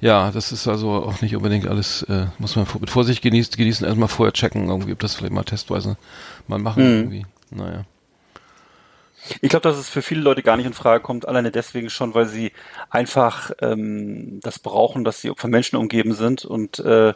ja, 0.00 0.30
das 0.30 0.52
ist 0.52 0.66
also 0.68 0.90
auch 0.92 1.20
nicht 1.20 1.36
unbedingt 1.36 1.66
alles, 1.66 2.02
äh, 2.04 2.26
muss 2.38 2.56
man 2.56 2.66
vor- 2.66 2.80
mit 2.80 2.90
Vorsicht 2.90 3.20
genießen, 3.22 3.54
genießen, 3.56 3.86
erstmal 3.86 4.08
vorher 4.08 4.32
checken, 4.32 4.68
irgendwie, 4.68 4.92
ob 4.92 4.98
das 5.00 5.14
vielleicht 5.14 5.32
mal 5.32 5.44
testweise 5.44 5.96
mal 6.48 6.58
machen, 6.58 6.82
Mhm. 6.84 6.98
irgendwie. 7.00 7.26
Naja. 7.50 7.84
Ich 9.40 9.50
glaube, 9.50 9.62
dass 9.62 9.76
es 9.78 9.88
für 9.88 10.02
viele 10.02 10.20
Leute 10.20 10.42
gar 10.42 10.56
nicht 10.56 10.66
in 10.66 10.72
Frage 10.72 11.02
kommt, 11.02 11.26
alleine 11.26 11.50
deswegen 11.50 11.90
schon, 11.90 12.14
weil 12.14 12.26
sie 12.26 12.52
einfach 12.88 13.50
ähm, 13.60 14.40
das 14.42 14.58
brauchen, 14.58 15.04
dass 15.04 15.20
sie 15.20 15.32
von 15.36 15.50
Menschen 15.50 15.76
umgeben 15.76 16.14
sind 16.14 16.44
und 16.44 16.78
äh, 16.80 17.14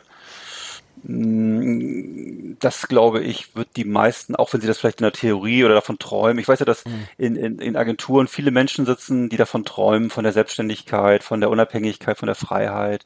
das 1.06 2.88
glaube 2.88 3.20
ich, 3.22 3.54
wird 3.54 3.68
die 3.76 3.84
meisten, 3.84 4.34
auch 4.34 4.52
wenn 4.52 4.62
sie 4.62 4.66
das 4.66 4.78
vielleicht 4.78 5.00
in 5.00 5.04
der 5.04 5.12
Theorie 5.12 5.64
oder 5.64 5.74
davon 5.74 5.98
träumen. 5.98 6.38
Ich 6.38 6.48
weiß 6.48 6.60
ja, 6.60 6.64
dass 6.64 6.84
in, 7.18 7.36
in, 7.36 7.58
in 7.58 7.76
Agenturen 7.76 8.26
viele 8.26 8.50
Menschen 8.50 8.86
sitzen, 8.86 9.28
die 9.28 9.36
davon 9.36 9.66
träumen, 9.66 10.08
von 10.08 10.24
der 10.24 10.32
Selbstständigkeit, 10.32 11.22
von 11.22 11.40
der 11.40 11.50
Unabhängigkeit, 11.50 12.16
von 12.16 12.26
der 12.26 12.34
Freiheit, 12.34 13.04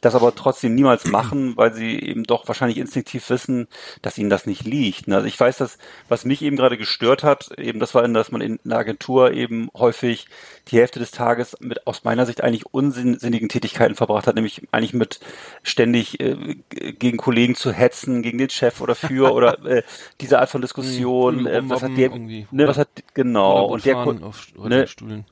das 0.00 0.14
aber 0.14 0.34
trotzdem 0.36 0.76
niemals 0.76 1.06
machen, 1.06 1.56
weil 1.56 1.74
sie 1.74 1.98
eben 1.98 2.22
doch 2.22 2.46
wahrscheinlich 2.46 2.78
instinktiv 2.78 3.28
wissen, 3.28 3.66
dass 4.02 4.18
ihnen 4.18 4.30
das 4.30 4.46
nicht 4.46 4.64
liegt. 4.64 5.08
Also 5.10 5.26
ich 5.26 5.38
weiß, 5.38 5.58
dass 5.58 5.78
was 6.08 6.24
mich 6.24 6.42
eben 6.42 6.56
gerade 6.56 6.78
gestört 6.78 7.24
hat, 7.24 7.58
eben 7.58 7.80
das 7.80 7.94
war, 7.94 8.06
dass 8.06 8.30
man 8.30 8.40
in 8.40 8.60
einer 8.64 8.78
Agentur 8.78 9.32
eben 9.32 9.68
häufig 9.74 10.26
die 10.68 10.78
Hälfte 10.78 10.98
des 10.98 11.10
Tages 11.10 11.56
mit 11.60 11.86
aus 11.86 12.04
meiner 12.04 12.26
Sicht 12.26 12.42
eigentlich 12.42 12.66
unsinnigen 12.66 13.48
Tätigkeiten 13.48 13.94
verbracht 13.94 14.26
hat, 14.26 14.36
nämlich 14.36 14.62
eigentlich 14.70 14.94
mit 14.94 15.20
ständig 15.62 16.20
äh, 16.20 16.56
gegen 16.70 17.18
Kollegen 17.18 17.54
zu 17.54 17.72
hetzen, 17.72 18.22
gegen 18.22 18.38
den 18.38 18.50
Chef 18.50 18.80
oder 18.80 18.94
für 18.94 19.32
oder 19.32 19.64
äh, 19.66 19.82
diese 20.20 20.38
Art 20.38 20.50
von 20.50 20.62
Diskussion. 20.62 21.40
Mhm, 21.40 21.46
äh, 21.46 21.70
was 21.70 21.82
hat 21.82 21.96
der, 21.96 22.10
ne, 22.10 22.46
was 22.68 22.78
hat 22.78 22.88
genau 23.14 23.66
und 23.66 23.84
der 23.84 23.98
auf 23.98 24.46
ne, 24.56 24.86
Stühlen. 24.86 25.24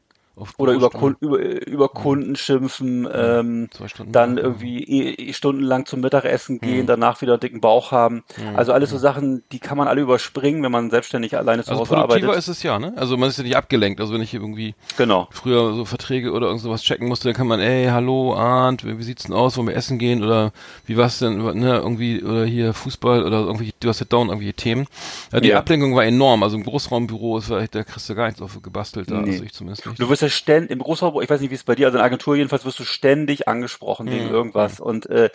Oder 0.59 0.73
über, 0.73 0.90
Bürostühlen. 0.90 1.16
Kun 1.20 1.28
über, 1.28 1.66
über 1.66 1.88
Kunden 1.88 2.37
schimpfen, 2.37 3.09
ähm, 3.12 3.68
Zwei 3.73 3.88
Stunden 3.88 4.12
dann 4.12 4.38
irgendwie 4.38 4.82
eh, 4.85 5.28
eh 5.28 5.32
stundenlang 5.32 5.87
zum 5.87 6.00
Mittagessen 6.00 6.61
gehen, 6.61 6.87
danach 6.87 7.20
wieder 7.23 7.38
dicken 7.38 7.61
Bauch 7.61 7.92
haben. 7.92 8.23
Also 8.54 8.73
alles 8.73 8.90
so 8.90 8.99
Sachen, 8.99 9.42
die 9.52 9.59
kann 9.59 9.76
man 9.78 9.88
alle 9.88 10.00
überspringen, 10.02 10.62
wenn 10.62 10.73
man 10.73 10.90
selbstständig 10.90 11.37
alleine 11.37 11.64
zu 11.64 11.70
Also 11.70 11.82
Hause 11.82 11.97
arbeitet. 11.99 12.35
ist 12.37 12.49
es 12.49 12.62
ja, 12.62 12.78
ne? 12.78 12.92
Also 12.97 13.16
man 13.16 13.28
ist 13.28 13.37
ja 13.38 13.44
nicht 13.44 13.56
abgelenkt. 13.56 14.00
Also 14.00 14.14
wenn 14.14 14.20
ich 14.23 14.32
irgendwie 14.35 14.75
Genau. 14.97 15.28
früher 15.30 15.75
so 15.75 15.85
Verträge 15.85 16.32
oder 16.32 16.47
irgend 16.47 16.62
sowas 16.62 16.82
checken 16.82 17.09
musste, 17.09 17.28
dann 17.28 17.37
kann 17.37 17.47
man, 17.47 17.61
ey, 17.61 17.87
hallo, 17.90 18.35
Arndt, 18.35 18.85
wie 18.87 19.02
sieht's 19.02 19.25
denn 19.25 19.35
aus, 19.35 19.56
wollen 19.56 19.68
wir 19.68 19.76
essen 19.76 19.99
gehen 19.99 20.23
oder 20.25 20.52
wie 20.87 20.97
war's 20.97 21.18
denn, 21.18 21.38
ne, 21.59 21.76
irgendwie, 21.78 22.23
oder 22.23 22.44
hier 22.44 22.73
Fußball 22.75 23.25
oder 23.25 23.40
irgendwie, 23.40 23.73
du 23.80 23.88
hast 23.88 24.00
ja 24.00 24.06
down 24.09 24.28
irgendwie 24.28 24.52
Themen. 24.52 24.87
Ja, 25.32 25.40
die 25.40 25.49
Ja. 25.49 25.59
Ablenkung 25.59 25.94
war 25.94 26.04
enorm, 26.04 26.42
also 26.42 26.56
im 26.56 26.64
Großraumbüro 26.64 27.38
ist 27.38 27.47
vielleicht, 27.47 27.75
da 27.75 27.85
kriegst 27.85 28.09
du 28.09 28.14
gar 28.14 28.26
nichts 28.26 28.40
auf 28.42 28.61
gebastelt, 28.62 29.11
da, 29.11 29.20
Nee. 29.20 29.32
also 29.32 29.44
ich 29.44 29.52
zumindest 29.52 29.87
nicht. 29.87 30.00
Du 30.00 30.09
wirst 30.09 30.23
ja 30.23 30.28
ständig, 30.30 30.70
im 30.70 30.78
Großraum, 30.80 31.20
ich 31.22 31.30
weiß 31.30 31.40
nicht, 31.40 31.50
wie 31.50 31.54
es 31.54 31.64
bei 31.64 31.75
dir, 31.75 31.87
also 31.87 31.96
in 31.99 32.00
der 32.00 32.06
Agentur 32.06 32.37
jedenfalls 32.37 32.64
wirst 32.64 32.78
du 32.78 32.84
ständig 32.84 33.49
angesprochen 33.49 34.10
wegen 34.10 34.26
Mhm. 34.26 34.30
irgendwas. 34.30 34.80
Und 34.80 35.06
äh, 35.10 35.30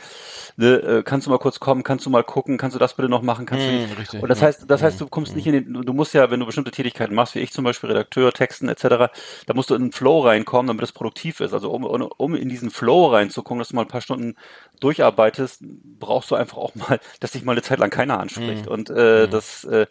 ne, 0.57 0.75
äh, 0.77 1.03
kannst 1.03 1.27
du 1.27 1.31
mal 1.31 1.39
kurz 1.39 1.59
kommen, 1.59 1.83
kannst 1.83 2.05
du 2.05 2.09
mal 2.09 2.23
gucken, 2.23 2.57
kannst 2.57 2.75
du 2.75 2.79
das 2.79 2.95
bitte 2.95 3.09
noch 3.09 3.21
machen, 3.21 3.45
kannst 3.45 3.67
Mhm, 3.67 3.91
du 3.91 3.97
richtig, 3.97 4.21
und 4.21 4.29
das 4.29 4.41
heißt, 4.41 4.69
das 4.69 4.81
heißt, 4.81 4.99
du 5.01 5.07
kommst 5.07 5.35
nicht 5.35 5.47
in 5.47 5.53
den, 5.53 5.73
du 5.85 5.93
musst 5.93 6.13
ja, 6.13 6.31
wenn 6.31 6.39
du 6.39 6.45
bestimmte 6.45 6.71
Tätigkeiten 6.71 7.15
machst, 7.15 7.35
wie 7.35 7.39
ich 7.39 7.51
zum 7.51 7.63
Beispiel 7.63 7.89
Redakteur, 7.89 8.31
Texten 8.33 8.69
etc., 8.69 9.11
da 9.45 9.53
musst 9.53 9.69
du 9.69 9.75
in 9.75 9.83
den 9.83 9.91
Flow 9.91 10.21
reinkommen, 10.21 10.67
damit 10.67 10.83
es 10.83 10.91
produktiv 10.91 11.39
ist. 11.39 11.53
Also 11.53 11.71
um, 11.71 11.83
um, 11.83 12.01
um 12.17 12.35
in 12.35 12.49
diesen 12.49 12.69
Flow 12.71 13.07
reinzukommen, 13.07 13.59
dass 13.59 13.69
du 13.69 13.75
mal 13.75 13.83
ein 13.83 13.87
paar 13.87 14.01
Stunden 14.01 14.35
durcharbeitest, 14.79 15.61
brauchst 15.99 16.31
du 16.31 16.35
einfach 16.35 16.57
auch 16.57 16.75
mal, 16.75 16.99
dass 17.19 17.31
dich 17.31 17.43
mal 17.43 17.53
eine 17.53 17.61
Zeit 17.61 17.79
lang 17.79 17.89
keiner 17.89 18.19
anspricht. 18.19 18.67
Und 18.67 18.89
äh, 18.89 19.27
das 19.27 19.63
äh, 19.65 19.87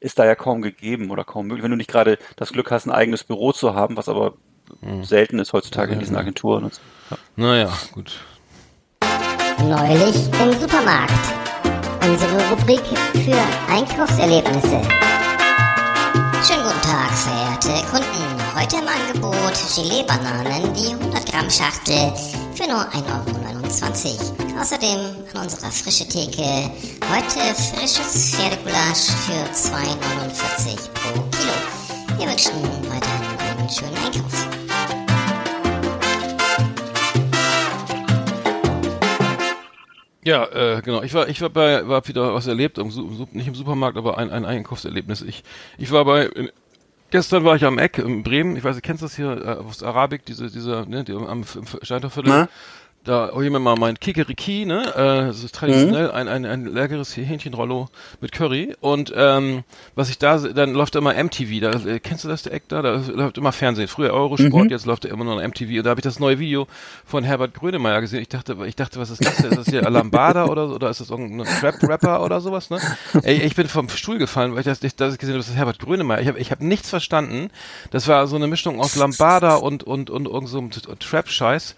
ist 0.00 0.18
da 0.18 0.24
ja 0.24 0.34
kaum 0.34 0.62
gegeben 0.62 1.10
oder 1.10 1.24
kaum 1.24 1.46
möglich, 1.46 1.62
wenn 1.62 1.70
du 1.70 1.76
nicht 1.76 1.90
gerade 1.90 2.18
das 2.36 2.52
Glück 2.52 2.70
hast, 2.70 2.86
ein 2.86 2.90
eigenes 2.90 3.22
Büro 3.22 3.52
zu 3.52 3.74
haben, 3.74 3.96
was 3.96 4.08
aber 4.08 4.34
selten 5.02 5.38
ist 5.38 5.52
heutzutage 5.52 5.92
in 5.92 5.98
diesen 5.98 6.16
Agenturen. 6.16 6.64
Und 6.64 6.74
so. 6.74 6.80
ja. 7.10 7.18
Naja, 7.36 7.72
gut. 7.92 8.18
Neulich 9.62 10.16
im 10.40 10.58
Supermarkt. 10.58 11.12
Unsere 12.02 12.50
Rubrik 12.50 12.82
für 13.24 13.72
Einkaufserlebnisse. 13.72 14.80
Schönen 16.42 16.62
guten 16.64 16.80
Tag, 16.82 17.10
verehrte 17.12 17.86
Kunden. 17.90 18.30
Heute 18.56 18.76
im 18.76 18.88
Angebot 18.88 19.52
Gelee-Bananen, 19.76 20.72
die 20.72 20.94
100 20.94 21.19
Gramm 21.30 21.48
Schachtel 21.48 22.12
für 22.56 22.68
nur 22.68 22.80
1,29 22.90 24.18
Euro. 24.18 24.60
Außerdem 24.60 24.98
an 25.32 25.42
unserer 25.42 25.70
frische 25.70 26.04
Theke 26.08 26.42
heute 26.42 27.54
frisches 27.54 28.34
Pferdegulasch 28.34 29.10
für 29.26 29.44
2,49 29.54 30.90
pro 30.92 31.20
Kilo. 31.30 32.18
Wir 32.18 32.26
wünschen 32.26 32.52
weiterhin 32.90 33.58
einen 33.58 33.70
schönen 33.70 33.96
Einkauf. 34.04 34.48
Ja, 40.24 40.46
äh, 40.46 40.82
genau. 40.82 41.02
Ich 41.02 41.14
war, 41.14 41.28
ich 41.28 41.40
war 41.40 41.48
bei, 41.50 41.86
war 41.86 42.06
wieder 42.08 42.34
was 42.34 42.48
erlebt, 42.48 42.78
im, 42.78 42.88
nicht 43.32 43.46
im 43.46 43.54
Supermarkt, 43.54 43.96
aber 43.96 44.18
ein, 44.18 44.30
ein 44.30 44.44
Einkaufserlebnis. 44.44 45.22
Ich, 45.22 45.44
ich 45.78 45.92
war 45.92 46.04
bei, 46.04 46.28
gestern 47.10 47.44
war 47.44 47.56
ich 47.56 47.64
am 47.64 47.78
Eck 47.78 47.98
in 47.98 48.22
Bremen. 48.22 48.56
Ich 48.56 48.64
weiß, 48.64 48.76
du 48.76 48.82
kennst 48.82 49.02
das 49.02 49.16
hier 49.16 49.30
äh, 49.30 49.64
aus 49.64 49.82
Arabik, 49.82 50.24
diese, 50.24 50.50
dieser, 50.50 50.86
ne, 50.86 51.04
die, 51.04 51.12
am 51.12 51.42
F- 51.42 51.78
Steintorviertel. 51.82 52.30
Da 53.02 53.30
hol 53.32 53.42
ich 53.42 53.50
mir 53.50 53.58
mal 53.58 53.76
mein 53.76 53.98
Kikeriki, 53.98 54.66
ne? 54.66 54.82
Äh, 54.94 55.26
das 55.28 55.42
ist 55.42 55.54
traditionell 55.54 56.10
ein, 56.10 56.28
ein, 56.28 56.44
ein 56.44 56.66
leckeres 56.66 57.16
Hähnchenrollo 57.16 57.88
mit 58.20 58.30
Curry. 58.30 58.76
Und 58.80 59.10
ähm, 59.16 59.64
was 59.94 60.10
ich 60.10 60.18
da, 60.18 60.36
dann 60.36 60.74
läuft 60.74 60.96
immer 60.96 61.14
MTV. 61.14 61.60
Da, 61.60 61.70
äh, 61.88 61.98
kennst 61.98 62.24
du 62.24 62.28
das, 62.28 62.42
der 62.42 62.52
Eck 62.52 62.64
da? 62.68 62.82
Da 62.82 62.96
läuft 62.96 63.38
immer 63.38 63.52
Fernsehen. 63.52 63.88
Früher 63.88 64.12
Eurosport, 64.12 64.70
jetzt 64.70 64.84
läuft 64.84 65.06
immer 65.06 65.24
nur 65.24 65.36
noch 65.36 65.42
MTV. 65.42 65.78
Und 65.78 65.84
da 65.84 65.90
habe 65.90 66.00
ich 66.00 66.04
das 66.04 66.18
neue 66.20 66.38
Video 66.38 66.66
von 67.06 67.24
Herbert 67.24 67.54
Grönemeyer 67.54 68.02
gesehen. 68.02 68.20
Ich 68.20 68.28
dachte, 68.28 68.54
ich 68.66 68.76
dachte, 68.76 69.00
was 69.00 69.08
ist 69.08 69.24
das? 69.24 69.36
denn? 69.38 69.52
Ist 69.52 69.56
das 69.56 69.68
hier 69.68 69.86
Alambada 69.86 70.44
oder 70.44 70.68
so? 70.68 70.74
Oder 70.74 70.90
ist 70.90 71.00
das 71.00 71.08
irgendein 71.08 71.46
Trap-Rapper 71.46 72.22
oder 72.22 72.42
sowas, 72.42 72.68
ne? 72.68 72.80
Ey, 73.22 73.40
ich 73.40 73.54
bin 73.54 73.66
vom 73.66 73.88
Stuhl 73.88 74.18
gefallen, 74.18 74.52
weil 74.52 74.60
ich 74.60 74.66
das, 74.66 74.82
ich, 74.82 74.94
das 74.94 75.16
gesehen 75.16 75.32
habe, 75.32 75.38
das 75.38 75.48
ist 75.48 75.56
Herbert 75.56 75.78
Grönemeyer. 75.78 76.20
Ich 76.20 76.28
habe 76.28 76.38
ich 76.38 76.50
hab 76.50 76.60
nichts 76.60 76.90
verstanden. 76.90 77.48
Das 77.92 78.08
war 78.08 78.26
so 78.26 78.36
eine 78.36 78.46
Mischung 78.46 78.78
aus 78.78 78.94
Lambada 78.94 79.54
und, 79.54 79.84
und, 79.84 80.10
und 80.10 80.26
irgend 80.26 80.50
so 80.50 80.58
einem 80.58 80.70
Trap-Scheiß. 80.70 81.76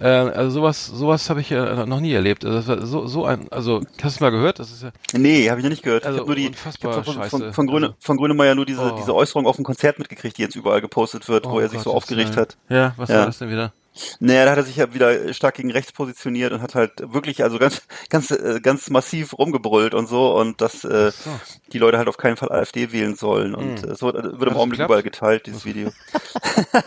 Äh, 0.00 0.06
also 0.06 0.50
sowas, 0.50 0.86
sowas 0.86 1.30
habe 1.30 1.40
ich 1.40 1.50
ja 1.50 1.86
noch 1.86 2.00
nie 2.00 2.12
erlebt. 2.12 2.44
Also 2.44 2.84
so, 2.84 3.06
so 3.06 3.24
ein, 3.24 3.46
also 3.52 3.80
hast 3.80 4.02
du 4.02 4.06
es 4.08 4.20
mal 4.20 4.30
gehört? 4.30 4.58
Das 4.58 4.70
ist 4.72 4.82
ja, 4.82 4.90
Nee, 5.12 5.48
habe 5.50 5.60
ich 5.60 5.64
noch 5.64 5.70
nicht 5.70 5.82
gehört. 5.82 6.04
Also 6.04 6.16
ich 6.16 6.20
habe 6.20 6.28
nur 6.30 6.36
die 6.36 6.48
unfassbar 6.48 6.98
ich 6.98 7.04
von, 7.04 7.14
scheiße. 7.14 7.30
von, 7.30 7.52
von, 7.52 7.66
Gröne, 7.66 7.94
von 8.00 8.16
Grönemeyer 8.16 8.54
nur 8.54 8.66
diese, 8.66 8.82
Oh. 8.92 8.96
diese 8.98 9.14
Äußerung 9.14 9.46
auf 9.46 9.56
dem 9.56 9.64
Konzert 9.64 9.98
mitgekriegt, 9.98 10.36
die 10.38 10.42
jetzt 10.42 10.56
überall 10.56 10.80
gepostet 10.80 11.28
wird, 11.28 11.44
wo 11.46 11.54
Oh 11.54 11.60
er 11.60 11.68
sich 11.68 11.80
so 11.80 11.92
aufgeregt 11.92 12.36
hat. 12.36 12.56
Ja, 12.68 12.94
was 12.96 13.08
Ja. 13.10 13.18
war 13.20 13.26
das 13.26 13.38
denn 13.38 13.50
wieder? 13.50 13.72
Naja, 14.20 14.44
da 14.44 14.50
hat 14.52 14.58
er 14.58 14.64
sich 14.64 14.76
ja 14.76 14.92
wieder 14.94 15.32
stark 15.32 15.54
gegen 15.54 15.70
rechts 15.70 15.92
positioniert 15.92 16.52
und 16.52 16.62
hat 16.62 16.74
halt 16.74 17.12
wirklich 17.12 17.42
also 17.42 17.58
ganz 17.58 17.82
ganz 18.08 18.30
äh, 18.30 18.60
ganz 18.60 18.90
massiv 18.90 19.38
rumgebrüllt 19.38 19.94
und 19.94 20.08
so 20.08 20.36
und 20.36 20.60
dass 20.60 20.84
äh, 20.84 21.10
so. 21.12 21.30
die 21.72 21.78
Leute 21.78 21.98
halt 21.98 22.08
auf 22.08 22.16
keinen 22.16 22.36
Fall 22.36 22.50
AfD 22.50 22.92
wählen 22.92 23.14
sollen 23.16 23.54
und 23.54 23.84
äh, 23.84 23.94
so 23.94 24.12
wird, 24.12 24.24
im 24.24 24.56
Augenblick 24.56 24.80
überall 24.80 25.02
geteilt 25.02 25.46
dieses 25.46 25.64
Video. 25.64 25.92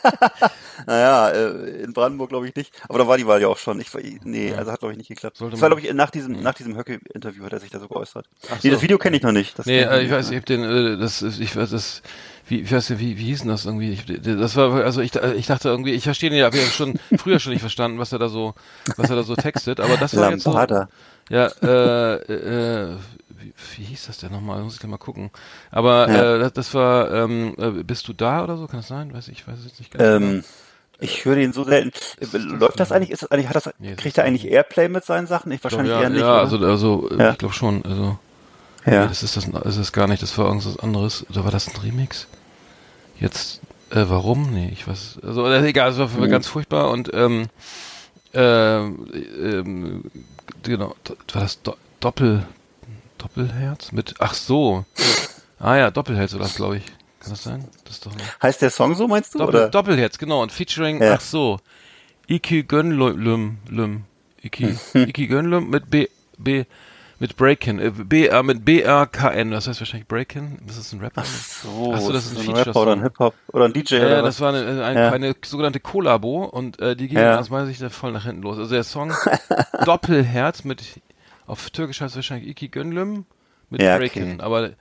naja, 0.85 1.29
äh, 1.29 1.83
in 1.83 1.93
Brandenburg 1.93 2.29
glaube 2.29 2.47
ich 2.47 2.55
nicht, 2.55 2.73
aber 2.89 2.99
da 2.99 3.07
war 3.07 3.17
die 3.17 3.27
Wahl 3.27 3.41
ja 3.41 3.47
auch 3.47 3.57
schon. 3.57 3.79
Ich, 3.79 3.91
nee, 4.23 4.53
also 4.53 4.71
hat 4.71 4.79
glaube 4.79 4.91
ich 4.93 4.97
nicht 4.97 5.07
geklappt. 5.07 5.37
Sollte 5.37 5.51
das 5.51 5.61
war 5.61 5.69
glaube 5.69 5.81
ich 5.81 5.93
nach 5.93 6.11
diesem 6.11 6.41
nach 6.41 6.53
diesem 6.53 6.77
Höcke-Interview 6.77 7.43
hat 7.45 7.53
er 7.53 7.59
sich 7.59 7.71
da 7.71 7.79
so 7.79 7.87
geäußert. 7.87 8.27
Ach 8.51 8.57
Nee, 8.63 8.69
so. 8.69 8.75
das 8.75 8.81
Video 8.81 8.97
kenne 8.97 9.17
ich 9.17 9.23
noch 9.23 9.31
nicht. 9.31 9.57
Das 9.57 9.65
Nee, 9.65 9.81
äh, 9.81 10.01
ich 10.01 10.11
weiß, 10.11 10.29
ich 10.31 10.37
hab 10.37 10.45
den, 10.45 10.63
äh, 10.63 10.97
das, 10.97 11.21
ich 11.21 11.55
weiß, 11.55 11.69
das, 11.69 12.01
wie, 12.47 12.65
nicht, 12.65 12.99
wie, 12.99 13.17
wie 13.17 13.23
hieß 13.25 13.39
denn 13.41 13.49
das 13.49 13.65
irgendwie? 13.65 13.91
Ich, 13.91 14.05
das 14.05 14.55
war, 14.55 14.73
also 14.83 15.01
ich, 15.01 15.15
äh, 15.15 15.33
ich 15.33 15.47
dachte 15.47 15.69
irgendwie, 15.69 15.91
ich 15.91 16.03
verstehe 16.03 16.29
ja, 16.31 16.45
habe 16.45 16.57
ja 16.57 16.63
schon 16.65 16.99
früher 17.17 17.39
schon 17.39 17.51
nicht 17.53 17.61
verstanden, 17.61 17.99
was 17.99 18.11
er 18.13 18.19
da 18.19 18.29
so, 18.29 18.53
was 18.95 19.09
er 19.09 19.15
da 19.17 19.23
so 19.23 19.35
textet, 19.35 19.79
aber 19.79 19.97
das 19.97 20.15
war 20.15 20.31
jetzt 20.31 20.43
so, 20.43 20.51
Lambada. 20.51 20.87
ja, 21.29 21.47
äh, 21.61 22.13
äh, 22.15 22.95
wie, 23.39 23.53
wie 23.77 23.83
hieß 23.83 24.07
das 24.07 24.17
denn 24.19 24.31
nochmal? 24.31 24.61
Muss 24.63 24.75
ich 24.75 24.79
gleich 24.79 24.89
mal 24.89 24.97
gucken. 24.97 25.29
Aber 25.71 26.09
Ja. 26.09 26.35
äh, 26.35 26.39
das, 26.39 26.53
das 26.53 26.73
war, 26.73 27.11
ähm, 27.13 27.53
äh, 27.57 27.83
bist 27.83 28.07
du 28.07 28.13
da 28.13 28.43
oder 28.43 28.57
so? 28.57 28.67
Kann 28.67 28.79
das 28.79 28.87
sein? 28.87 29.13
Weiß 29.13 29.27
ich, 29.27 29.47
weiß 29.47 29.59
es 29.59 29.65
jetzt 29.65 29.79
nicht 29.79 29.91
ganz 29.91 30.03
genau. 30.03 30.33
Ähm, 30.37 30.43
ich 30.99 31.25
höre 31.25 31.35
den 31.35 31.53
so 31.53 31.63
selten. 31.63 31.91
Äh, 32.19 32.37
Läuft 32.37 32.79
das 32.79 32.91
eigentlich? 32.91 33.11
Ist 33.11 33.21
das 33.23 33.29
eigentlich 33.31 33.47
hat 33.49 33.55
das, 33.55 33.69
Nee, 33.77 33.95
kriegt 33.95 34.17
er 34.17 34.23
eigentlich 34.23 34.45
Airplay 34.47 34.89
mit 34.89 35.05
seinen 35.05 35.27
Sachen? 35.27 35.51
Ich 35.51 35.63
wahrscheinlich 35.63 35.91
ja, 35.91 36.01
eher 36.01 36.09
nicht. 36.09 36.21
ja, 36.21 36.31
oder? 36.31 36.39
also, 36.41 36.57
also, 36.65 37.09
äh, 37.11 37.17
Ja. 37.19 37.31
ich 37.33 37.37
glaube 37.37 37.53
schon, 37.53 37.85
also. 37.85 38.17
ja. 38.85 39.01
Nee, 39.03 39.07
das 39.09 39.21
ist 39.21 39.37
das, 39.37 39.45
ist 39.47 39.77
das 39.77 39.91
gar 39.93 40.07
nicht, 40.07 40.23
das 40.23 40.35
war 40.39 40.45
irgendwas 40.47 40.79
anderes. 40.79 41.25
Oder 41.29 41.43
war 41.43 41.51
das 41.51 41.67
ein 41.67 41.79
Remix? 41.83 42.25
Jetzt, 43.19 43.61
äh, 43.89 44.03
warum? 44.07 44.51
Nee, 44.51 44.69
ich 44.71 44.87
weiß. 44.87 45.19
Also, 45.23 45.45
äh, 45.47 45.67
egal, 45.67 45.91
es 45.91 45.97
war 45.97 46.07
für 46.09 46.19
mich 46.21 46.29
ganz 46.29 46.47
furchtbar 46.47 46.89
und, 46.91 47.09
ähm, 47.13 47.47
ähm, 48.33 49.07
ähm, 49.13 50.03
genau, 50.63 50.95
war 51.33 51.41
das 51.41 51.61
Do 51.61 51.75
Doppel, 51.99 52.45
Doppelherz? 53.17 53.91
Mit, 53.91 54.15
ach 54.19 54.33
so. 54.35 54.85
Ah 55.59 55.75
ja, 55.77 55.89
Doppelherz 55.91 56.33
war 56.33 56.41
das, 56.41 56.55
glaube 56.55 56.77
ich. 56.77 56.85
Kann 57.19 57.31
das 57.31 57.43
sein? 57.43 57.67
Das 57.85 57.95
ist 57.95 58.05
doch 58.05 58.11
Heißt 58.43 58.61
der 58.61 58.69
Song 58.69 58.93
so, 58.95 59.07
meinst 59.07 59.33
du? 59.33 59.39
Doppel, 59.39 59.55
oder? 59.55 59.69
Doppelherz, 59.69 60.17
genau, 60.19 60.43
und 60.43 60.51
featuring, 60.51 61.01
Ja. 61.01 61.13
ach 61.15 61.21
so, 61.21 61.59
Iki 62.27 62.63
Gönlüm, 62.63 63.57
Lüm, 63.67 64.03
Iki, 64.43 64.77
Iki 64.93 65.27
Gönlüm 65.27 65.69
mit 65.69 65.89
B, 65.89 66.07
B, 66.37 66.65
mit 67.19 67.35
Breakin, 67.35 67.79
äh, 67.79 67.89
B, 67.91 68.27
äh, 68.27 68.43
mit 68.43 68.63
B-R-K-N, 68.63 69.51
das 69.51 69.67
heißt 69.67 69.81
wahrscheinlich 69.81 70.07
Breakin, 70.07 70.59
das 70.67 70.77
ist 70.77 70.93
ein 70.93 70.99
Rapper. 70.99 71.23
So, 71.23 71.91
Ach 71.95 71.99
so, 72.01 72.11
das 72.11 72.25
ist 72.25 72.33
ein 72.33 72.37
ein 72.37 72.43
Feature-Song. 72.55 72.67
Rapper 72.73 72.81
oder 72.81 72.91
ein 72.93 73.01
Hip-Hop 73.03 73.33
oder 73.53 73.65
ein 73.65 73.73
DJ 73.73 73.95
Ja, 73.95 74.05
oder 74.05 74.21
das 74.21 74.39
war 74.39 74.53
eine, 74.53 74.83
eine, 74.85 74.99
Ja. 74.99 75.11
eine 75.11 75.35
sogenannte 75.43 75.79
Kollabo 75.79 76.43
und 76.45 76.79
äh, 76.79 76.95
die 76.95 77.07
ging 77.07 77.17
Ja. 77.17 77.39
aus 77.39 77.49
meiner 77.49 77.65
Sicht 77.65 77.81
voll 77.91 78.11
nach 78.11 78.25
hinten 78.25 78.43
los. 78.43 78.57
Also 78.57 78.71
der 78.73 78.83
Song 78.83 79.11
Doppelherz 79.85 80.63
mit, 80.63 80.83
auf 81.47 81.69
Türkisch 81.71 82.01
heißt 82.01 82.11
es 82.11 82.15
wahrscheinlich 82.17 82.49
Iki 82.49 82.67
Gönlüm 82.69 83.25
mit 83.69 83.81
Ja, 83.81 83.97
Breakin, 83.97 84.33
okay. 84.35 84.41
aber 84.41 84.63
äh, 84.65 84.71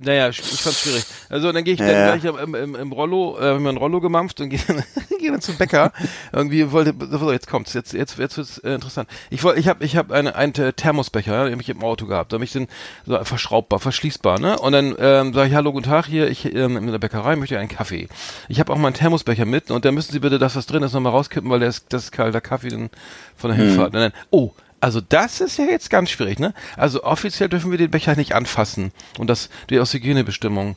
naja, 0.00 0.28
ich 0.28 0.40
fand's 0.40 0.80
schwierig. 0.80 1.04
Also 1.28 1.50
dann 1.50 1.64
gehe 1.64 1.74
ich 1.74 1.80
Ja, 1.80 1.86
dann 2.08 2.20
gleich 2.20 2.40
im, 2.42 2.54
im, 2.54 2.74
im 2.76 2.92
Rollo, 2.92 3.36
äh, 3.38 3.54
hab 3.54 3.60
mir 3.60 3.68
ein 3.68 3.76
Rollo 3.76 4.00
gemampft 4.00 4.40
und 4.40 4.48
gehe 4.50 4.60
dann, 4.66 4.84
geh 5.18 5.28
dann 5.28 5.40
zum 5.40 5.56
Bäcker. 5.56 5.92
Irgendwie 6.32 6.70
wollte, 6.70 6.94
so, 7.10 7.32
jetzt 7.32 7.48
kommt's, 7.48 7.74
jetzt 7.74 7.92
jetzt 7.92 8.16
jetzt 8.16 8.36
wird's 8.36 8.58
äh, 8.58 8.74
interessant. 8.74 9.08
Ich 9.30 9.42
wollte, 9.42 9.58
ich 9.58 9.66
habe 9.66 9.84
ich 9.84 9.96
habe 9.96 10.14
eine 10.14 10.36
einen 10.36 10.52
Thermosbecher, 10.52 11.32
ja, 11.32 11.44
den 11.44 11.54
hab 11.54 11.60
ich 11.60 11.68
im 11.68 11.82
Auto 11.82 12.06
gehabt. 12.06 12.32
Da 12.32 12.36
habe 12.36 12.44
ich 12.44 12.52
den 12.52 12.68
so 13.06 13.22
verschraubbar, 13.24 13.80
verschließbar, 13.80 14.38
ne? 14.38 14.56
Und 14.58 14.72
dann 14.72 14.94
ähm, 14.98 15.34
sage 15.34 15.48
ich 15.48 15.54
hallo, 15.54 15.72
guten 15.72 15.86
Tag 15.86 16.06
hier, 16.06 16.30
ich 16.30 16.44
ähm, 16.54 16.76
in 16.76 16.86
der 16.86 16.98
Bäckerei 16.98 17.34
möchte 17.34 17.58
einen 17.58 17.68
Kaffee. 17.68 18.08
Ich 18.48 18.60
habe 18.60 18.72
auch 18.72 18.78
meinen 18.78 18.94
Thermosbecher 18.94 19.46
mit 19.46 19.72
und 19.72 19.84
da 19.84 19.90
müssen 19.90 20.12
Sie 20.12 20.20
bitte 20.20 20.38
das, 20.38 20.54
was 20.54 20.66
drin 20.66 20.84
ist, 20.84 20.92
nochmal 20.92 21.12
rauskippen, 21.12 21.50
weil 21.50 21.58
der 21.58 21.70
ist, 21.70 21.86
das 21.92 22.04
ist 22.04 22.12
kalter 22.12 22.40
Kaffee 22.40 22.68
dann 22.68 22.90
von 23.36 23.50
der 23.50 23.58
Hinfahrt. 23.58 23.94
Und 23.94 24.00
dann, 24.00 24.12
oh, 24.30 24.52
also 24.80 25.00
das 25.00 25.40
ist 25.40 25.58
ja 25.58 25.64
jetzt 25.64 25.90
ganz 25.90 26.10
schwierig, 26.10 26.38
ne? 26.38 26.54
Also 26.76 27.02
offiziell 27.02 27.48
dürfen 27.48 27.70
wir 27.70 27.78
den 27.78 27.90
Becher 27.90 28.16
nicht 28.16 28.34
anfassen. 28.34 28.92
Und 29.18 29.28
das 29.28 29.48
die 29.70 29.78
aus 29.78 29.92
Hygienebestimmungen. 29.92 30.76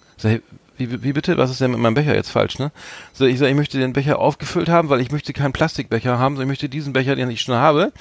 Wie, 0.77 1.03
wie 1.03 1.13
bitte? 1.13 1.37
Was 1.37 1.51
ist 1.51 1.61
denn 1.61 1.71
mit 1.71 1.79
meinem 1.79 1.93
Becher 1.93 2.15
jetzt 2.15 2.31
falsch, 2.31 2.57
ne? 2.57 2.71
So, 3.13 3.25
ich 3.25 3.37
sage, 3.37 3.51
ich 3.51 3.57
möchte 3.57 3.77
den 3.77 3.93
Becher 3.93 4.19
aufgefüllt 4.19 4.69
haben, 4.69 4.89
weil 4.89 5.01
ich 5.01 5.11
möchte 5.11 5.33
keinen 5.33 5.53
Plastikbecher 5.53 6.17
haben, 6.17 6.35
sondern 6.35 6.49
ich 6.49 6.53
möchte 6.53 6.69
diesen 6.69 6.93
Becher, 6.93 7.15
den 7.15 7.29
ich 7.29 7.41
schon 7.41 7.55
habe. 7.55 7.91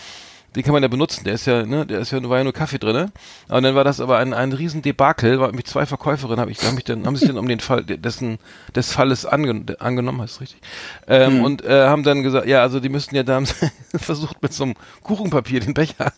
Den 0.57 0.65
kann 0.65 0.73
man 0.73 0.83
ja 0.83 0.89
benutzen, 0.89 1.23
der 1.25 1.35
ist 1.35 1.47
ja, 1.47 1.65
ne, 1.65 1.87
der 1.87 2.01
ist 2.01 2.11
ja, 2.11 2.29
war 2.29 2.39
ja 2.39 2.45
nur 2.45 2.53
Kaffee 2.53 2.79
drinne. 2.79 3.13
Und 3.49 3.63
dann 3.63 3.75
war 3.75 3.85
das 3.85 4.01
aber 4.01 4.19
ein, 4.19 4.35
ein 4.35 4.53
riesen 4.53 4.83
Debakel, 4.83 5.39
war 5.39 5.53
mit 5.53 5.69
zwei 5.69 5.87
Verkäuferinnen, 5.87 6.41
habe 6.41 6.51
ich, 6.51 6.63
haben 6.65 6.75
mich 6.75 6.85
dann, 6.85 7.07
haben 7.07 7.17
sich 7.17 7.29
dann 7.29 7.39
um 7.39 7.47
den 7.47 7.61
Fall 7.61 7.85
dessen, 7.85 8.39
des 8.75 8.93
Falles 8.93 9.27
angen, 9.27 9.67
angenommen, 9.79 10.23
heißt 10.23 10.41
richtig, 10.41 10.61
ähm, 11.07 11.45
und 11.45 11.65
äh, 11.65 11.87
haben 11.87 12.03
dann 12.03 12.23
gesagt, 12.23 12.47
ja, 12.47 12.63
also 12.63 12.81
die 12.81 12.89
müssten 12.89 13.15
ja, 13.15 13.23
da 13.23 13.35
haben 13.35 13.47
sie 13.47 13.55
versucht 13.97 14.43
mit 14.43 14.53
so 14.53 14.65
einem 14.65 14.75
Kuchenpapier 15.05 15.61
den 15.61 15.75
Becher 15.75 16.13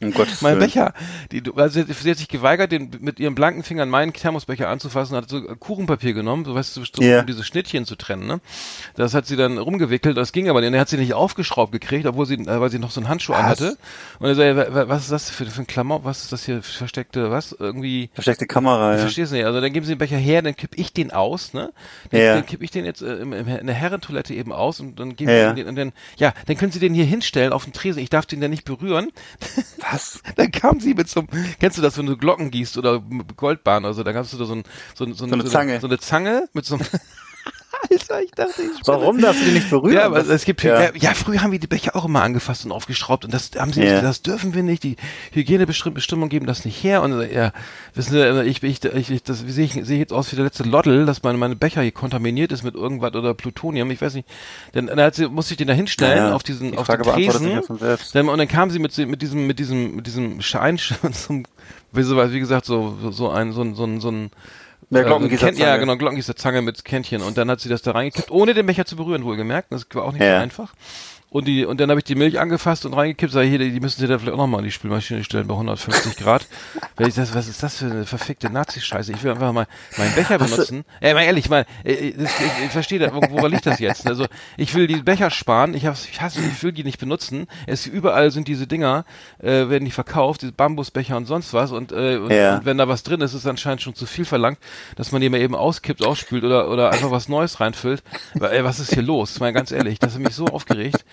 Um 0.00 0.12
Gottes 0.14 0.42
mein 0.42 0.52
Willen. 0.58 0.66
Becher. 0.66 0.94
Die, 1.32 1.40
du- 1.42 1.54
also 1.54 1.82
sie, 1.82 2.10
hat 2.10 2.18
sich 2.18 2.28
geweigert, 2.28 2.70
den 2.70 2.90
mit 3.00 3.18
ihren 3.18 3.34
blanken 3.34 3.64
Fingern 3.64 3.90
meinen 3.90 4.12
Thermosbecher 4.12 4.68
anzufassen, 4.68 5.16
hat 5.16 5.28
so 5.28 5.42
Kuchenpapier 5.42 6.12
genommen, 6.12 6.44
so 6.44 6.54
weißt 6.54 6.76
du, 6.76 6.84
so, 6.84 7.02
Ja. 7.02 7.20
um 7.20 7.26
diese 7.26 7.42
Schnittchen 7.42 7.84
zu 7.84 7.96
trennen, 7.96 8.26
ne? 8.28 8.40
Das 8.94 9.14
hat 9.14 9.26
sie 9.26 9.34
dann 9.34 9.58
rumgewickelt, 9.58 10.16
das 10.16 10.30
ging 10.30 10.48
aber 10.48 10.60
nicht. 10.60 10.68
Und 10.68 10.74
er 10.74 10.80
hat 10.82 10.88
sie 10.88 10.98
nicht 10.98 11.14
aufgeschraubt 11.14 11.72
gekriegt, 11.72 12.06
obwohl 12.06 12.26
sie, 12.26 12.34
äh, 12.34 12.60
weil 12.60 12.70
sie 12.70 12.78
noch 12.78 12.92
so 12.92 13.00
einen 13.00 13.08
Handschuh 13.08 13.32
anhatte. 13.32 13.76
Und 14.20 14.28
er 14.28 14.34
sagt, 14.36 14.88
was 14.88 15.02
ist 15.02 15.10
das 15.10 15.30
für, 15.30 15.46
für 15.46 15.62
ein 15.62 15.66
Klamauk, 15.66 16.04
was 16.04 16.22
ist 16.22 16.32
das 16.32 16.44
hier 16.44 16.62
versteckte, 16.62 17.32
was? 17.32 17.50
Irgendwie. 17.58 18.10
Versteckte 18.14 18.46
Kamera, 18.46 18.92
Ich 18.92 18.96
ja. 18.98 19.02
verstehe 19.02 19.24
es 19.24 19.32
nicht. 19.32 19.44
Also 19.46 19.60
dann 19.60 19.72
geben 19.72 19.84
sie 19.84 19.94
den 19.94 19.98
Becher 19.98 20.16
her, 20.16 20.42
dann 20.42 20.54
kipp 20.54 20.72
ich 20.76 20.92
den 20.92 21.10
aus, 21.10 21.54
ne? 21.54 21.72
Den, 22.12 22.20
Ja. 22.22 22.34
Dann 22.34 22.46
kipp 22.46 22.62
ich 22.62 22.70
den 22.70 22.84
jetzt 22.84 23.02
äh, 23.02 23.16
im, 23.16 23.32
im, 23.32 23.48
in 23.48 23.66
der 23.66 23.74
Herrentoilette 23.74 24.32
eben 24.32 24.52
aus 24.52 24.78
und 24.78 25.00
dann 25.00 25.16
geben 25.16 25.30
Ja, 25.32 25.50
sie 25.50 25.56
den 25.56 25.66
und 25.68 25.74
dann, 25.74 25.92
ja, 26.18 26.32
dann 26.46 26.56
können 26.56 26.70
sie 26.70 26.78
den 26.78 26.94
hier 26.94 27.04
hinstellen 27.04 27.52
auf 27.52 27.64
den 27.64 27.72
Tresen. 27.72 28.00
Ich 28.00 28.10
darf 28.10 28.26
den 28.26 28.40
dann 28.40 28.50
nicht 28.52 28.64
berühren. 28.64 29.10
Was? 29.90 30.20
Dann 30.36 30.50
kam 30.50 30.80
sie 30.80 30.94
mit 30.94 31.08
so 31.08 31.20
einem, 31.20 31.28
kennst 31.60 31.78
du 31.78 31.82
das, 31.82 31.96
wenn 31.98 32.06
du 32.06 32.16
Glocken 32.16 32.50
gießt 32.50 32.76
oder 32.78 33.00
Goldbahn 33.36 33.84
oder 33.84 33.94
so, 33.94 34.02
da 34.02 34.12
gab's 34.12 34.30
du 34.30 34.36
da 34.38 34.44
so, 34.44 34.54
ein, 34.54 34.64
so, 34.94 35.04
ein- 35.04 35.14
so, 35.14 35.24
eine 35.24 35.42
so 35.42 35.48
Zange. 35.48 35.80
So 35.80 35.86
eine 35.86 35.98
Zange 35.98 36.48
mit 36.52 36.64
so 36.66 36.74
einem, 36.76 36.84
Alter, 37.90 38.22
ich 38.22 38.30
dachte, 38.32 38.62
ich 38.62 38.86
Warum 38.86 39.20
darfst 39.20 39.42
du 39.42 39.46
die 39.46 39.52
nicht 39.52 39.70
berühren? 39.70 39.94
Ja, 39.94 40.06
aber 40.06 40.26
es 40.26 40.44
gibt 40.44 40.62
ja. 40.62 40.92
ja. 40.94 41.14
früher 41.14 41.42
haben 41.42 41.52
wir 41.52 41.58
die 41.58 41.66
Becher 41.66 41.94
auch 41.96 42.04
immer 42.04 42.22
angefasst 42.22 42.64
und 42.64 42.72
aufgeschraubt 42.72 43.24
und 43.24 43.32
das 43.34 43.50
haben 43.56 43.72
sie 43.72 43.82
Ja. 43.82 43.92
nicht, 43.92 44.04
das 44.04 44.22
dürfen 44.22 44.54
wir 44.54 44.62
nicht. 44.62 44.82
Die 44.82 44.96
Hygienebestimmungen 45.32 46.28
geben 46.28 46.46
das 46.46 46.64
nicht 46.64 46.82
her 46.82 47.02
und 47.02 47.20
äh, 47.20 47.34
ja, 47.34 47.52
wissen 47.94 48.12
Sie, 48.12 48.20
äh, 48.20 48.44
ich, 48.44 48.62
ich, 48.62 48.84
ich, 48.84 49.10
ich 49.10 49.22
das 49.22 49.46
wie 49.46 49.52
sehe 49.52 49.64
ich, 49.64 49.72
sehe 49.72 49.82
ich 49.82 50.00
jetzt 50.00 50.12
aus 50.12 50.32
wie 50.32 50.36
der 50.36 50.44
letzte 50.44 50.64
Loddel, 50.64 51.06
dass 51.06 51.22
meine 51.22 51.38
meine 51.38 51.56
Becher 51.56 51.82
hier 51.82 51.92
kontaminiert 51.92 52.52
ist 52.52 52.62
mit 52.62 52.74
irgendwas 52.74 53.14
oder 53.14 53.34
Plutonium, 53.34 53.90
ich 53.90 54.00
weiß 54.00 54.14
nicht. 54.14 54.28
Dann, 54.72 54.86
dann 54.86 55.00
hat 55.00 55.14
sie, 55.14 55.28
musste 55.28 55.54
ich 55.54 55.58
den 55.58 55.68
da 55.68 55.74
hinstellen 55.74 56.18
Ja, 56.28 56.34
auf 56.34 56.42
diesen 56.42 56.72
Die 56.72 56.78
auf 56.78 56.86
Frage 56.86 57.04
den 57.04 57.12
Tresen. 57.12 57.60
Dann, 58.12 58.28
und 58.28 58.38
dann 58.38 58.48
kam 58.48 58.70
sie 58.70 58.78
mit 58.78 58.96
mit 58.98 59.22
diesem 59.22 59.46
mit 59.46 59.58
diesem 59.58 59.96
mit 59.96 60.06
diesem 60.06 60.40
Schein 60.42 60.78
zum 61.12 61.44
wie, 61.92 62.02
so, 62.02 62.16
wie 62.32 62.40
gesagt 62.40 62.66
so 62.66 62.96
so 63.10 63.30
ein 63.30 63.52
so 63.52 63.62
ein 63.62 63.74
so 63.74 63.84
ein, 63.84 64.00
so 64.00 64.10
ein 64.10 64.30
Äh, 64.90 65.02
Glockengießerzange. 65.04 65.52
Ken- 65.56 65.60
Ja, 65.66 65.76
genau, 65.76 65.96
Glockengießerzange 65.96 66.62
mit 66.62 66.84
Kännchen. 66.84 67.22
Und 67.22 67.36
dann 67.38 67.50
hat 67.50 67.60
sie 67.60 67.68
das 67.68 67.82
da 67.82 67.92
reingekippt, 67.92 68.30
ohne 68.30 68.54
den 68.54 68.66
Becher 68.66 68.84
zu 68.86 68.96
berühren, 68.96 69.24
wohlgemerkt. 69.24 69.70
Das 69.72 69.86
war 69.92 70.04
auch 70.04 70.12
nicht 70.12 70.22
Ja. 70.22 70.38
so 70.38 70.42
einfach. 70.42 70.72
Und 71.30 71.46
die, 71.46 71.66
und 71.66 71.78
dann 71.78 71.90
habe 71.90 72.00
ich 72.00 72.04
die 72.04 72.14
Milch 72.14 72.40
angefasst 72.40 72.86
und 72.86 72.94
reingekippt, 72.94 73.32
sag 73.32 73.42
ich, 73.42 73.50
hier, 73.50 73.58
die 73.58 73.80
müssen 73.80 74.00
sie 74.00 74.06
da 74.06 74.18
vielleicht 74.18 74.32
auch 74.32 74.38
nochmal 74.38 74.60
in 74.60 74.64
die 74.64 74.72
Spülmaschine 74.72 75.22
stellen 75.24 75.46
bei 75.46 75.52
150 75.54 76.16
Grad. 76.16 76.46
Weil 76.96 77.08
ich 77.08 77.14
das, 77.14 77.34
was 77.34 77.48
ist 77.48 77.62
das 77.62 77.76
für 77.76 77.84
eine 77.84 78.06
verfickte 78.06 78.48
Nazi-Scheiße? 78.48 79.12
Ich 79.12 79.22
will 79.22 79.32
einfach 79.32 79.52
mal 79.52 79.66
meinen 79.98 80.14
Becher 80.14 80.38
benutzen. 80.38 80.86
Ey, 81.00 81.12
mal 81.12 81.24
ehrlich, 81.24 81.50
mal, 81.50 81.66
äh, 81.84 82.12
das, 82.12 82.30
ich, 82.40 82.64
ich 82.64 82.70
verstehe, 82.70 82.98
da, 82.98 83.12
woran 83.14 83.50
liegt 83.52 83.66
das 83.66 83.78
jetzt? 83.78 84.06
Also, 84.06 84.24
ich 84.56 84.74
will 84.74 84.86
die 84.86 85.02
Becher 85.02 85.30
sparen, 85.30 85.74
ich, 85.74 85.84
hab's, 85.84 86.08
ich 86.10 86.20
hasse, 86.22 86.40
ich 86.40 86.62
will 86.62 86.72
die 86.72 86.82
nicht 86.82 86.98
benutzen. 86.98 87.46
Es 87.66 87.86
überall 87.86 88.30
sind 88.30 88.48
diese 88.48 88.66
Dinger, 88.66 89.04
äh, 89.38 89.68
werden 89.68 89.84
die 89.84 89.90
verkauft, 89.90 90.40
diese 90.40 90.52
Bambusbecher 90.52 91.16
und 91.16 91.26
sonst 91.26 91.52
was. 91.52 91.72
Und, 91.72 91.92
äh, 91.92 92.16
und, 92.16 92.32
Ja. 92.32 92.56
und 92.56 92.64
wenn 92.64 92.78
da 92.78 92.88
was 92.88 93.02
drin 93.02 93.20
ist, 93.20 93.34
ist 93.34 93.40
es 93.40 93.46
anscheinend 93.46 93.82
schon 93.82 93.94
zu 93.94 94.06
viel 94.06 94.24
verlangt, 94.24 94.58
dass 94.96 95.12
man 95.12 95.20
die 95.20 95.28
mal 95.28 95.40
eben 95.40 95.54
auskippt, 95.54 96.02
ausspült 96.02 96.42
oder, 96.42 96.70
oder 96.70 96.90
einfach 96.90 97.10
was 97.10 97.28
Neues 97.28 97.60
reinfüllt. 97.60 98.02
Ey, 98.40 98.64
was 98.64 98.80
ist 98.80 98.94
hier 98.94 99.02
los? 99.02 99.38
Mal 99.40 99.52
ganz 99.52 99.72
ehrlich, 99.72 99.98
das 99.98 100.14
hat 100.14 100.20
mich 100.20 100.34
so 100.34 100.46
aufgeregt. 100.46 101.04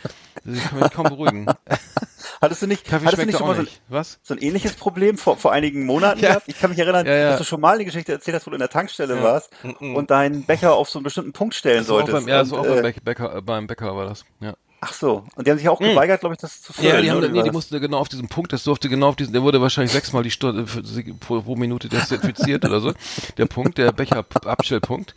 Ich 0.45 0.63
kann 0.63 0.79
mich 0.79 0.91
kaum 0.91 1.05
beruhigen. 1.05 1.47
Hattest 2.41 2.62
du 2.62 2.67
nicht, 2.67 2.85
Kaffee 2.85 3.05
hattest 3.05 3.21
du 3.21 3.25
nicht 3.27 3.38
schon 3.38 3.47
mal 3.47 3.55
so, 3.55 3.62
nicht. 3.62 3.81
Was? 3.88 4.19
so 4.21 4.33
ein 4.33 4.39
ähnliches 4.39 4.74
Problem 4.74 5.17
vor, 5.17 5.38
vor 5.38 5.51
einigen 5.53 5.85
Monaten 5.85 6.19
Ja. 6.19 6.29
gehabt? 6.29 6.47
Ich 6.47 6.59
kann 6.59 6.69
mich 6.69 6.77
erinnern, 6.79 7.05
Ja, 7.05 7.13
ja. 7.15 7.29
dass 7.29 7.38
du 7.39 7.43
schon 7.45 7.62
mal 7.62 7.75
eine 7.75 7.85
Geschichte 7.85 8.12
erzählt 8.12 8.35
hast, 8.35 8.45
wo 8.45 8.51
du 8.51 8.55
in 8.55 8.59
der 8.59 8.69
Tankstelle 8.69 9.24
warst 9.24 9.50
Mhm. 9.79 9.95
und 9.95 10.12
deinen 10.12 10.43
Becher 10.43 10.74
auf 10.74 10.89
so 10.89 11.00
einen 11.00 11.03
bestimmten 11.05 11.33
Punkt 11.33 11.55
stellen 11.55 11.83
auch 11.83 11.88
solltest. 11.88 12.12
beim, 12.13 12.27
ja, 12.27 12.50
war 12.51 12.59
auch 12.59 12.65
beim 12.65 12.77
äh, 12.79 12.81
Bäck- 12.81 13.03
Bäcker, 13.03 13.35
äh, 13.38 13.41
beim 13.41 13.67
Bäcker 13.67 13.95
war 13.95 14.05
das. 14.05 14.25
Ja. 14.41 14.53
Ach 14.81 14.93
so. 14.93 15.24
Und 15.35 15.47
die 15.47 15.51
haben 15.51 15.57
sich 15.57 15.69
auch 15.69 15.79
geweigert, 15.79 16.19
glaube 16.19 16.35
ich, 16.35 16.41
das 16.41 16.62
zu 16.62 16.74
füllen. 16.74 16.93
Ja, 16.95 17.01
die 17.01 17.09
haben, 17.09 17.31
nee, 17.31 17.41
die 17.41 17.51
mussten 17.51 17.79
genau 17.79 17.97
auf 17.97 18.09
diesen 18.09 18.27
Punkt, 18.27 18.53
das 18.53 18.63
durfte 18.63 18.89
genau 18.89 19.07
auf 19.09 19.15
diesen, 19.15 19.33
der 19.33 19.41
wurde 19.41 19.59
wahrscheinlich 19.62 19.93
sechsmal 19.93 20.21
die 20.21 20.29
Stunde 20.31 20.67
für, 20.67 20.83
pro, 21.19 21.41
pro 21.41 21.55
Minute 21.55 21.89
desinfiziert 21.89 22.65
oder 22.65 22.81
so. 22.81 22.93
Der 23.38 23.45
Punkt, 23.47 23.77
der 23.79 23.91
Becher-Abstellpunkt. 23.93 25.15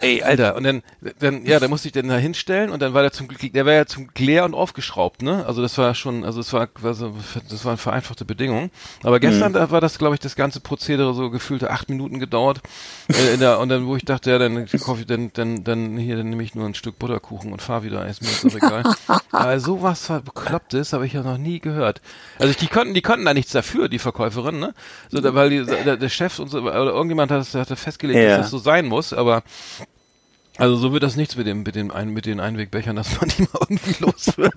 Ey, 0.00 0.22
Alter, 0.22 0.54
und 0.56 0.62
dann, 0.64 0.82
dann, 1.18 1.44
ja, 1.44 1.58
da 1.58 1.66
musste 1.68 1.88
ich 1.88 1.92
den 1.92 2.06
da 2.08 2.16
hinstellen 2.16 2.70
und 2.70 2.80
dann 2.80 2.94
war 2.94 3.02
der 3.02 3.10
zum 3.12 3.26
Glück, 3.28 3.52
der 3.52 3.66
war 3.66 3.72
ja 3.72 3.86
zum 3.86 4.08
leer 4.16 4.44
und 4.44 4.54
aufgeschraubt, 4.54 5.22
ne? 5.22 5.44
Also 5.46 5.62
das 5.62 5.76
war 5.78 5.94
schon, 5.94 6.24
also 6.24 6.40
es 6.40 6.52
war, 6.52 6.68
also 6.82 7.12
das 7.50 7.64
waren 7.64 7.76
vereinfachte 7.76 8.24
Bedingungen. 8.24 8.70
Aber 9.02 9.18
gestern, 9.20 9.50
Mhm. 9.52 9.54
da 9.56 9.70
war 9.72 9.80
das, 9.80 9.98
glaube 9.98 10.14
ich, 10.14 10.20
das 10.20 10.36
ganze 10.36 10.60
Prozedere 10.60 11.12
so 11.14 11.28
gefühlte 11.30 11.70
acht 11.70 11.88
Minuten 11.88 12.20
gedauert. 12.20 12.60
Äh, 13.08 13.36
der, 13.36 13.58
und 13.58 13.68
dann, 13.68 13.86
wo 13.86 13.96
ich 13.96 14.04
dachte, 14.04 14.30
ja, 14.30 14.38
dann 14.38 14.66
kaufe 14.66 15.00
ich, 15.00 15.06
dann, 15.06 15.30
dann, 15.32 15.64
dann 15.64 15.96
hier, 15.96 16.16
dann 16.16 16.30
nehme 16.30 16.42
ich 16.44 16.54
nur 16.54 16.66
ein 16.66 16.74
Stück 16.74 16.98
Butterkuchen 16.98 17.52
und 17.52 17.60
fahr 17.60 17.82
wieder, 17.82 18.06
ist 18.06 18.22
mir 18.22 18.28
jetzt 18.28 18.44
doch 18.44 18.54
egal. 18.54 18.84
Aber 19.32 19.58
sowas 19.58 20.10
Beklopptes 20.24 20.92
habe 20.92 21.06
ich 21.06 21.14
ja 21.14 21.22
noch 21.22 21.38
nie 21.38 21.58
gehört. 21.58 22.00
Also 22.38 22.50
ich, 22.50 22.56
die 22.56 22.68
konnten, 22.68 22.94
die 22.94 23.02
konnten 23.02 23.24
da 23.24 23.34
nichts 23.34 23.52
dafür, 23.52 23.88
die 23.88 23.98
Verkäuferin, 23.98 24.60
ne? 24.60 24.72
So, 25.10 25.20
da, 25.20 25.34
weil 25.34 25.50
die, 25.50 25.64
der, 25.64 25.96
der 25.96 26.08
Chef 26.08 26.38
und 26.38 26.48
so, 26.48 26.60
oder 26.60 26.74
irgendjemand 26.92 27.32
hat, 27.32 27.40
das- 27.40 27.54
hat 27.54 27.76
festgelegt, 27.78 28.20
Ja. 28.20 28.36
dass 28.36 28.46
das 28.46 28.50
so 28.50 28.58
sein 28.58 28.86
muss, 28.86 29.12
aber 29.12 29.42
also 30.56 30.76
so 30.76 30.92
wird 30.92 31.02
das 31.02 31.16
nichts 31.16 31.34
mit 31.36 31.46
dem, 31.48 31.62
mit 31.64 31.74
dem 31.74 31.90
ein, 31.90 32.10
mit 32.10 32.26
den 32.26 32.38
Einwegbechern, 32.38 32.94
dass 32.94 33.18
man 33.20 33.28
die 33.28 33.42
mal 33.42 33.58
irgendwie 33.68 33.94
los 34.04 34.36
wird. 34.38 34.54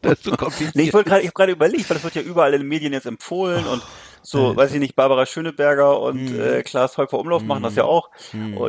Das 0.00 0.14
ist 0.14 0.24
so 0.24 0.30
kompliziert. 0.36 0.74
Nee, 0.74 0.84
ich 0.84 0.94
wollte 0.94 1.10
gerade, 1.10 1.20
ich 1.22 1.26
habe 1.28 1.34
gerade 1.34 1.52
überlegt, 1.52 1.88
weil 1.90 1.96
das 1.96 2.04
wird 2.04 2.14
ja 2.14 2.22
überall 2.22 2.54
in 2.54 2.60
den 2.62 2.68
Medien 2.68 2.92
jetzt 2.94 3.04
empfohlen 3.06 3.66
und 3.66 3.82
so, 4.22 4.56
weiß 4.56 4.72
ich 4.72 4.80
nicht, 4.80 4.96
Barbara 4.96 5.26
Schöneberger 5.26 6.00
und 6.00 6.32
Mhm. 6.32 6.40
äh, 6.40 6.62
Klaas 6.62 6.96
Häufer 6.96 7.18
Umlauf 7.18 7.42
machen 7.42 7.62
das 7.62 7.74
ja 7.74 7.84
auch, 7.84 8.08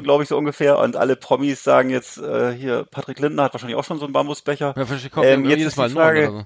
glaube 0.04 0.24
ich 0.24 0.28
so 0.30 0.38
ungefähr. 0.38 0.78
Und 0.80 0.98
alle 0.98 1.16
Promis 1.16 1.64
sagen 1.64 1.90
jetzt, 1.90 2.18
äh, 2.18 2.52
hier, 2.54 2.84
Patrick 2.92 3.20
Lindner 3.22 3.44
hat 3.44 3.54
wahrscheinlich 3.54 3.78
auch 3.78 3.86
schon 3.86 3.98
so 3.98 4.04
einen 4.04 4.12
Bambusbecher. 4.12 4.74
ja, 4.76 5.10
kommt 5.10 5.26
Ähm, 5.26 5.46
jetzt 5.46 5.58
jedes 5.60 5.74
ist 5.74 5.78
Mal 5.78 5.90
Frage- 5.92 6.28
so. 6.28 6.44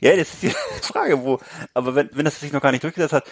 Ja, 0.00 0.16
das 0.16 0.32
ist 0.34 0.42
die 0.42 0.50
Frage, 0.82 1.22
wo. 1.22 1.38
Aber 1.74 1.94
wenn, 1.94 2.08
wenn 2.14 2.24
das 2.24 2.40
sich 2.40 2.52
noch 2.52 2.62
gar 2.62 2.72
nicht 2.72 2.82
durchgesetzt 2.84 3.12
hat, 3.12 3.24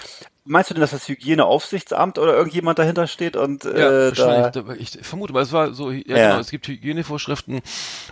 meinst 0.45 0.71
du 0.71 0.75
denn, 0.75 0.81
dass 0.83 0.91
das 0.91 1.09
Hygieneaufsichtsamt 1.09 2.19
oder 2.19 2.35
irgendjemand 2.35 2.79
dahinter 2.79 3.07
steht 3.07 3.37
und 3.37 3.65
Ja, 3.65 3.71
äh, 3.71 4.09
wahrscheinlich. 4.09 4.53
da, 4.53 4.63
Da, 4.63 4.75
ich 4.75 4.91
vermute, 5.03 5.33
weil 5.35 5.43
es 5.45 5.53
war 5.53 5.73
so, 5.75 5.91
ja, 5.91 6.03
Ja. 6.07 6.29
genau, 6.29 6.41
es 6.41 6.51
gibt 6.51 6.69
Hygienevorschriften 6.69 7.61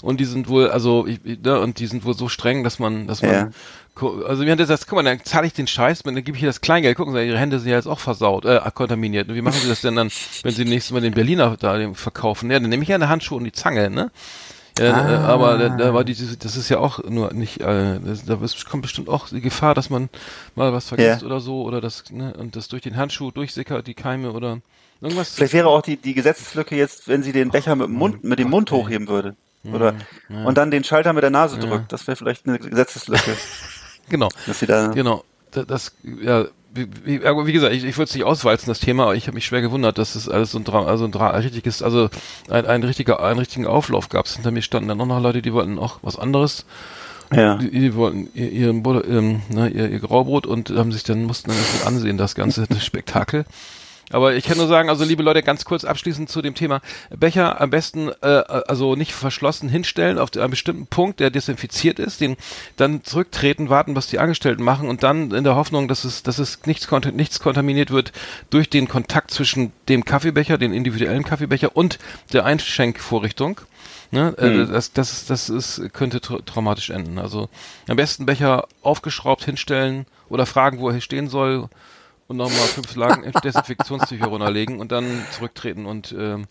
und 0.02 0.20
die 0.20 0.24
sind 0.24 0.48
wohl, 0.48 0.70
also, 0.70 1.06
ich, 1.06 1.20
ich- 1.24 1.40
ne, 1.40 1.60
und 1.60 1.78
die 1.78 1.86
sind 1.86 2.04
wohl 2.04 2.14
so 2.14 2.28
streng, 2.28 2.64
dass 2.64 2.78
man, 2.78 3.06
dass 3.06 3.22
man, 3.22 3.30
Ja. 3.32 3.50
also 4.26 4.44
wir 4.44 4.50
haben 4.52 4.58
das, 4.66 4.86
guck 4.86 4.96
mal, 4.96 5.02
dann 5.02 5.22
zahle 5.24 5.46
ich 5.46 5.52
den 5.52 5.66
Scheiß, 5.66 6.02
dann 6.04 6.14
gebe 6.16 6.32
ich 6.32 6.38
hier 6.40 6.48
das 6.48 6.60
Kleingeld, 6.62 6.96
gucken 6.96 7.12
Sie, 7.14 7.22
Ihre 7.22 7.38
Hände 7.38 7.58
sind 7.58 7.68
ja 7.70 7.76
jetzt 7.76 7.86
auch 7.88 8.00
versaut, 8.00 8.44
äh, 8.46 8.60
kontaminiert. 8.74 9.28
Und 9.28 9.34
wie 9.34 9.42
machen 9.42 9.60
Sie 9.60 9.68
das 9.68 9.82
denn 9.82 9.96
dann, 9.96 10.10
wenn 10.42 10.52
Sie 10.54 10.64
nächstes 10.64 10.92
Mal 10.92 11.00
den 11.02 11.12
Berliner 11.14 11.56
da 11.60 11.76
den 11.76 11.94
verkaufen? 11.94 12.50
Ja, 12.50 12.58
dann 12.58 12.70
nehme 12.70 12.82
ich 12.84 12.88
ja 12.88 12.94
eine 12.94 13.08
Handschuhe 13.10 13.36
und 13.38 13.44
die 13.44 13.52
Zange, 13.52 13.90
ne? 13.90 14.10
Ja, 14.80 15.08
äh, 15.10 15.16
Ah. 15.16 15.26
aber 15.26 15.58
da, 15.58 15.68
da 15.70 15.94
war 15.94 16.04
die, 16.04 16.14
das 16.14 16.56
ist 16.56 16.68
ja 16.68 16.78
auch 16.78 17.02
nur 17.04 17.32
nicht, 17.32 17.60
äh, 17.60 17.98
das, 18.00 18.24
da 18.24 18.38
kommt 18.68 18.82
bestimmt 18.82 19.08
auch 19.08 19.28
die 19.28 19.40
Gefahr, 19.40 19.74
dass 19.74 19.90
man 19.90 20.08
mal 20.54 20.72
was 20.72 20.88
vergisst 20.88 21.20
Ja. 21.20 21.26
oder 21.26 21.40
so, 21.40 21.62
oder 21.62 21.80
das, 21.80 22.04
ne, 22.10 22.32
und 22.38 22.56
das 22.56 22.68
durch 22.68 22.82
den 22.82 22.96
Handschuh 22.96 23.30
durchsickert, 23.30 23.86
die 23.86 23.94
Keime 23.94 24.32
oder 24.32 24.58
irgendwas. 25.00 25.34
vielleicht 25.34 25.52
wäre 25.52 25.68
auch 25.68 25.82
die, 25.82 25.96
die 25.96 26.14
Gesetzeslücke 26.14 26.76
jetzt, 26.76 27.08
wenn 27.08 27.22
sie 27.22 27.32
den 27.32 27.50
Becher 27.50 27.76
mit 27.76 27.86
dem 27.88 27.94
Mund, 27.94 28.24
mit 28.24 28.38
dem 28.38 28.50
Mund 28.50 28.70
hochheben 28.70 29.08
würde. 29.08 29.36
Oder, 29.62 29.94
und 30.30 30.56
dann 30.56 30.70
den 30.70 30.84
Schalter 30.84 31.12
mit 31.12 31.22
der 31.22 31.28
Nase 31.30 31.58
drückt. 31.58 31.92
Das 31.92 32.06
wäre 32.06 32.16
vielleicht 32.16 32.48
eine 32.48 32.58
Gesetzeslücke, 32.58 33.36
Genau. 34.08 34.28
dass 34.46 34.58
sie 34.60 34.66
da, 34.66 34.88
Genau. 34.88 35.22
Da- 35.50 35.64
Das, 35.64 35.92
ja, 36.22 36.46
wie, 36.72 36.88
wie, 37.04 37.20
wie 37.22 37.52
gesagt, 37.52 37.74
ich, 37.74 37.84
ich 37.84 37.96
würde 37.96 38.08
es 38.08 38.14
nicht 38.14 38.24
auswalzen, 38.24 38.68
das 38.68 38.80
Thema, 38.80 39.04
aber 39.04 39.16
ich 39.16 39.26
habe 39.26 39.34
mich 39.34 39.46
schwer 39.46 39.60
gewundert, 39.60 39.98
dass 39.98 40.14
es 40.14 40.28
alles 40.28 40.52
so 40.52 40.58
ein, 40.58 40.64
Dra 40.64 40.84
also 40.84 41.04
ein, 41.04 41.12
Dra 41.12 41.30
ein 41.30 41.42
richtiges, 41.42 41.82
also 41.82 42.08
ein, 42.48 42.66
ein 42.66 42.82
richtiger, 42.82 43.22
einen 43.22 43.38
richtigen 43.38 43.66
Auflauf 43.66 44.08
gab. 44.08 44.28
Hinter 44.28 44.50
mir 44.50 44.62
standen 44.62 44.88
dann 44.88 45.00
auch 45.00 45.06
noch 45.06 45.20
Leute, 45.20 45.42
die 45.42 45.52
wollten 45.52 45.78
auch 45.78 45.98
was 46.02 46.18
anderes. 46.18 46.64
ja. 47.34 47.56
Die, 47.56 47.70
die 47.70 47.94
wollten 47.94 48.28
ihr, 48.34 48.50
ihren 48.50 48.82
Butter, 48.82 49.06
ähm, 49.08 49.42
ne, 49.48 49.68
ihr, 49.68 49.90
ihr 49.90 49.98
Graubrot 49.98 50.46
und 50.46 50.70
haben 50.70 50.92
sich 50.92 51.02
dann, 51.02 51.24
mussten 51.24 51.50
dann 51.50 51.58
das 51.58 51.86
ansehen, 51.86 52.18
das 52.18 52.34
ganze 52.34 52.66
das 52.66 52.84
Spektakel. 52.84 53.44
Aber 54.12 54.34
ich 54.34 54.44
kann 54.44 54.58
nur 54.58 54.66
sagen, 54.66 54.88
also 54.88 55.04
liebe 55.04 55.22
Leute, 55.22 55.42
ganz 55.42 55.64
kurz 55.64 55.84
abschließend 55.84 56.28
zu 56.28 56.42
dem 56.42 56.54
Thema. 56.54 56.80
Becher 57.16 57.60
am 57.60 57.70
besten, 57.70 58.10
äh, 58.22 58.26
also 58.26 58.96
nicht 58.96 59.12
verschlossen 59.12 59.68
hinstellen 59.68 60.18
auf 60.18 60.30
einen 60.36 60.50
bestimmten 60.50 60.86
Punkt, 60.88 61.20
der 61.20 61.30
desinfiziert 61.30 61.98
ist, 61.98 62.20
den 62.20 62.36
dann 62.76 63.04
zurücktreten, 63.04 63.70
warten, 63.70 63.94
was 63.96 64.08
die 64.08 64.18
Angestellten 64.18 64.64
machen 64.64 64.88
und 64.88 65.02
dann 65.04 65.30
in 65.30 65.44
der 65.44 65.54
Hoffnung, 65.54 65.86
dass 65.86 66.04
es, 66.04 66.22
dass 66.24 66.38
es 66.38 66.66
nichts, 66.66 66.88
nichts 67.12 67.38
kontaminiert 67.40 67.90
wird 67.92 68.12
durch 68.50 68.68
den 68.68 68.88
Kontakt 68.88 69.30
zwischen 69.30 69.72
dem 69.88 70.04
Kaffeebecher, 70.04 70.58
den 70.58 70.72
individuellen 70.72 71.22
Kaffeebecher 71.24 71.76
und 71.76 71.98
der 72.32 72.44
Einschenkvorrichtung. 72.44 73.60
Ne, 74.12 74.34
äh, 74.38 74.66
das, 74.66 74.92
das, 74.92 75.12
ist- 75.12 75.30
das 75.30 75.48
ist, 75.48 75.92
könnte 75.92 76.20
tra 76.20 76.38
traumatisch 76.44 76.90
enden. 76.90 77.18
Also 77.20 77.48
am 77.88 77.96
besten 77.96 78.26
Becher 78.26 78.66
aufgeschraubt 78.82 79.44
hinstellen 79.44 80.04
oder 80.28 80.46
fragen, 80.46 80.80
wo 80.80 80.90
er 80.90 81.00
stehen 81.00 81.28
soll 81.28 81.68
und 82.30 82.36
nochmal 82.36 82.68
fünf 82.68 82.94
Lagen 82.94 83.32
Desinfektionstücher 83.42 84.26
runterlegen 84.26 84.78
und 84.78 84.92
dann 84.92 85.04
zurücktreten 85.32 85.84
und 85.84 86.14
ähm, 86.16 86.46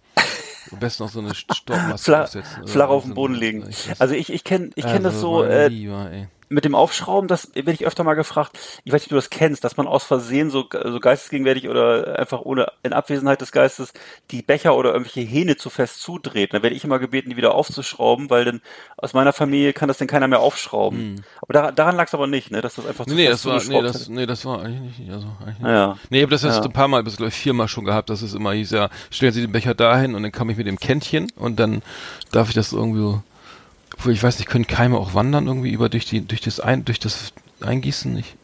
am 0.72 0.80
besten 0.80 1.04
noch 1.04 1.10
so 1.10 1.20
eine 1.20 1.34
Stoppmaske 1.34 2.22
aufsetzen. 2.22 2.68
flach 2.68 2.90
auf 2.90 3.04
so 3.04 3.10
den 3.10 3.16
Boden 3.16 3.34
legen. 3.34 3.66
Ich 3.70 3.90
Also 3.98 4.14
ich, 4.14 4.32
ich 4.32 4.44
kenne 4.44 4.72
ich 4.76 4.84
kenn 4.84 5.04
das 5.04 5.16
Also, 5.16 5.38
so, 5.38 5.44
mein 5.44 5.52
äh, 5.52 5.68
Lieber, 5.70 6.12
ey. 6.12 6.28
Mit 6.50 6.66
dem 6.66 6.76
Aufschrauben, 6.76 7.28
das 7.28 7.54
werde 7.54 7.72
ich 7.72 7.86
öfter 7.86 8.04
mal 8.04 8.16
gefragt. 8.16 8.58
Ich 8.84 8.92
weiß 8.92 9.02
nicht, 9.02 9.08
ob 9.08 9.10
du 9.12 9.16
das 9.16 9.30
kennst, 9.30 9.64
dass 9.64 9.78
man 9.78 9.88
aus 9.88 10.04
Versehen 10.04 10.50
so, 10.50 10.66
so 10.72 11.00
geistesgegenwärtig 11.00 11.70
oder 11.70 12.18
einfach 12.18 12.42
ohne 12.42 12.68
in 12.84 12.92
Abwesenheit 12.92 13.40
des 13.42 13.52
Geistes 13.52 13.94
die 14.32 14.42
Becher 14.42 14.76
oder 14.76 14.92
irgendwelche 14.92 15.22
Hähne 15.22 15.58
zu 15.58 15.70
fest 15.70 16.02
zudreht. 16.02 16.54
Dann 16.54 16.64
werde 16.64 16.76
ich 16.76 16.84
immer 16.84 17.00
gebeten, 17.00 17.30
die 17.30 17.38
wieder 17.38 17.54
aufzuschrauben, 17.54 18.30
weil 18.30 18.46
dann 18.46 18.62
aus 18.98 19.14
meiner 19.14 19.32
Familie 19.34 19.74
kann 19.74 19.88
das 19.88 19.98
dann 20.00 20.08
keiner 20.08 20.28
mehr 20.28 20.40
aufschrauben. 20.40 21.24
Aber 21.42 21.54
daran, 21.54 21.76
daran 21.76 21.96
lag 21.96 22.08
es 22.08 22.14
aber 22.14 22.28
nicht, 22.28 22.52
ne, 22.52 22.62
dass 22.62 22.76
das 22.76 22.86
einfach 22.86 23.06
zu. 23.06 23.14
Nee, 23.14 23.24
nee, 23.24 23.30
fest 23.30 23.46
das 23.46 23.70
war, 23.70 23.82
nee, 23.82 23.88
das, 23.88 24.10
nee, 24.10 24.26
das 24.26 24.46
war 24.46 24.62
eigentlich 24.64 24.98
nicht, 25.00 25.12
also 25.12 25.28
eigentlich 25.40 25.60
nicht. 25.60 25.68
Ja. 25.70 25.98
Nee, 26.10 26.18
ich 26.18 26.24
habe 26.24 26.32
das 26.32 26.44
jetzt 26.44 26.56
Ja. 26.58 26.64
ein 26.64 26.74
paar 26.74 26.88
Mal, 26.88 27.04
bis 27.04 27.18
glaube 27.18 27.30
ich 27.30 27.36
viermal 27.36 27.68
schon 27.68 27.86
gehabt, 27.86 28.10
dass 28.10 28.22
es 28.24 28.34
immer 28.34 28.54
hieß, 28.54 28.72
ja, 28.72 28.90
stellen 29.12 29.34
Sie 29.34 29.42
den 29.42 29.52
Becher 29.52 29.76
dahin 29.76 30.16
und 30.16 30.24
dann 30.24 30.32
komme 30.32 30.52
ich 30.52 30.58
mit 30.58 30.66
dem 30.68 30.80
Kännchen 30.80 31.32
und 31.36 31.60
dann 31.60 31.84
darf 32.32 32.50
ich 32.50 32.56
das 32.56 32.74
irgendwie 32.74 33.00
so, 33.00 33.22
ich 34.06 34.24
weiß 34.24 34.40
nicht, 34.40 34.48
können 34.50 34.68
Keime 34.68 34.98
auch 34.98 35.14
wandern 35.14 35.48
irgendwie 35.48 35.72
über 35.72 35.90
durch 35.90 36.06
die, 36.06 36.22
durch 36.22 36.42
das 36.42 36.60
ein, 36.60 36.86
durch 36.86 37.00
das 37.00 37.34
Eingießen 37.62 38.14
nicht? 38.14 38.36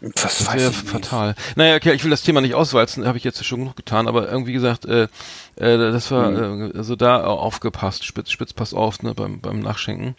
Das, 0.00 0.38
Das 0.44 0.54
wäre 0.54 0.70
ich 0.70 0.82
nicht. 0.82 0.88
fatal. 0.90 1.34
Naja, 1.56 1.76
okay, 1.76 1.92
ich 1.94 2.04
will 2.04 2.10
das 2.10 2.22
Thema 2.22 2.40
nicht 2.42 2.54
auswalzen, 2.54 3.06
habe 3.06 3.16
ich 3.16 3.24
jetzt 3.24 3.42
schon 3.44 3.60
genug 3.60 3.76
getan, 3.76 4.06
aber 4.06 4.28
irgendwie 4.30 4.52
gesagt, 4.52 4.84
äh, 4.84 5.04
äh, 5.56 5.78
das 5.78 6.10
war, 6.10 6.30
Mhm. 6.30 6.72
äh, 6.74 6.76
also 6.76 6.94
da 6.96 7.24
aufgepasst, 7.24 8.04
spitz, 8.04 8.30
spitz 8.30 8.52
pass 8.52 8.74
auf, 8.74 9.02
ne, 9.02 9.14
beim, 9.14 9.40
beim 9.40 9.60
Nachschenken. 9.60 10.14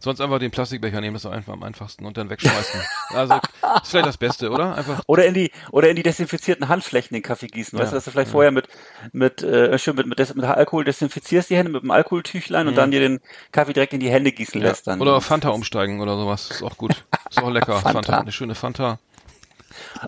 Sonst 0.00 0.20
einfach 0.20 0.38
den 0.38 0.50
Plastikbecher 0.52 1.00
nehmen, 1.00 1.14
das 1.14 1.24
ist 1.24 1.30
einfach 1.30 1.52
am 1.52 1.62
einfachsten 1.64 2.06
und 2.06 2.16
dann 2.16 2.30
wegschmeißen. 2.30 2.80
also 3.10 3.34
ist 3.34 3.90
vielleicht 3.90 4.06
das 4.06 4.16
Beste, 4.16 4.50
oder? 4.50 4.76
Einfach 4.76 5.02
Oder 5.08 5.26
in 5.26 5.34
die 5.34 5.50
oder 5.72 5.90
in 5.90 5.96
die 5.96 6.04
desinfizierten 6.04 6.68
Handflächen 6.68 7.14
den 7.14 7.22
Kaffee 7.22 7.48
gießen. 7.48 7.76
Weißt 7.78 7.86
Ja, 7.86 7.90
du, 7.90 7.96
dass 7.96 8.04
du 8.04 8.10
vielleicht 8.12 8.30
vorher 8.30 8.52
mit 8.52 8.68
mit 9.12 9.42
äh, 9.42 9.76
schön 9.78 9.96
mit 9.96 10.06
mit, 10.06 10.18
mit 10.36 10.44
Alkohol 10.44 10.84
desinfizierst 10.84 11.50
die 11.50 11.56
Hände 11.56 11.72
mit 11.72 11.82
einem 11.82 11.90
Alkoholtüchlein 11.90 12.68
und 12.68 12.76
dann 12.76 12.90
dir 12.92 13.00
den 13.00 13.20
Kaffee 13.50 13.72
direkt 13.72 13.92
in 13.92 14.00
die 14.00 14.10
Hände 14.10 14.30
gießen 14.32 14.60
Mhm. 14.60 14.64
ja. 14.64 14.70
lässt 14.70 14.86
dann. 14.86 15.00
oder 15.00 15.16
auf 15.16 15.24
Fanta 15.24 15.48
umsteigen 15.50 16.00
oder 16.00 16.16
sowas. 16.16 16.50
Ist 16.50 16.62
auch 16.62 16.76
gut. 16.76 17.04
Ist 17.30 17.42
auch 17.42 17.50
lecker. 17.50 17.74
Fanta. 17.80 17.92
Fanta. 17.92 18.18
Eine 18.20 18.32
schöne 18.32 18.54
Fanta. 18.54 18.98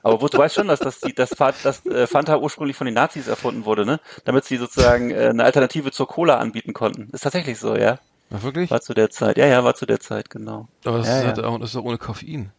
Aber 0.03 0.21
wo, 0.23 0.29
du 0.29 0.39
weißt 0.39 0.55
schon, 0.55 0.69
dass 0.69 0.81
das 0.81 1.01
die 1.01 1.15
das, 1.15 1.31
das 1.31 1.85
äh, 1.87 2.07
Fanta 2.07 2.39
ursprünglich 2.39 2.77
von 2.77 2.87
den 2.87 2.95
Nazis 2.95 3.29
erfunden 3.29 3.65
wurde, 3.65 3.85
ne? 3.87 4.01
Damit 4.25 4.45
sie 4.45 4.57
sozusagen 4.57 5.11
äh, 5.11 5.29
eine 5.29 5.45
Alternative 5.45 5.91
zur 5.93 6.07
Cola 6.09 6.39
anbieten 6.39 6.73
konnten. 6.73 7.09
Ist 7.13 7.23
tatsächlich 7.23 7.59
so, 7.59 7.77
ja? 7.77 7.99
Ja, 8.31 8.43
wirklich? 8.43 8.71
War 8.71 8.81
zu 8.81 8.95
der 8.95 9.11
Zeit. 9.11 9.37
Ja, 9.39 9.47
ja, 9.47 9.65
war 9.65 9.75
zu 9.75 9.87
der 9.87 10.01
Zeit, 10.01 10.31
genau. 10.31 10.69
Aber 10.85 10.99
das, 10.99 11.09
Ja, 11.09 11.17
ist, 11.17 11.23
ja. 11.23 11.27
halt 11.29 11.41
auch, 11.41 11.59
das 11.59 11.71
ist 11.71 11.77
auch 11.77 11.85
ohne 11.85 11.99
Koffein. 11.99 12.53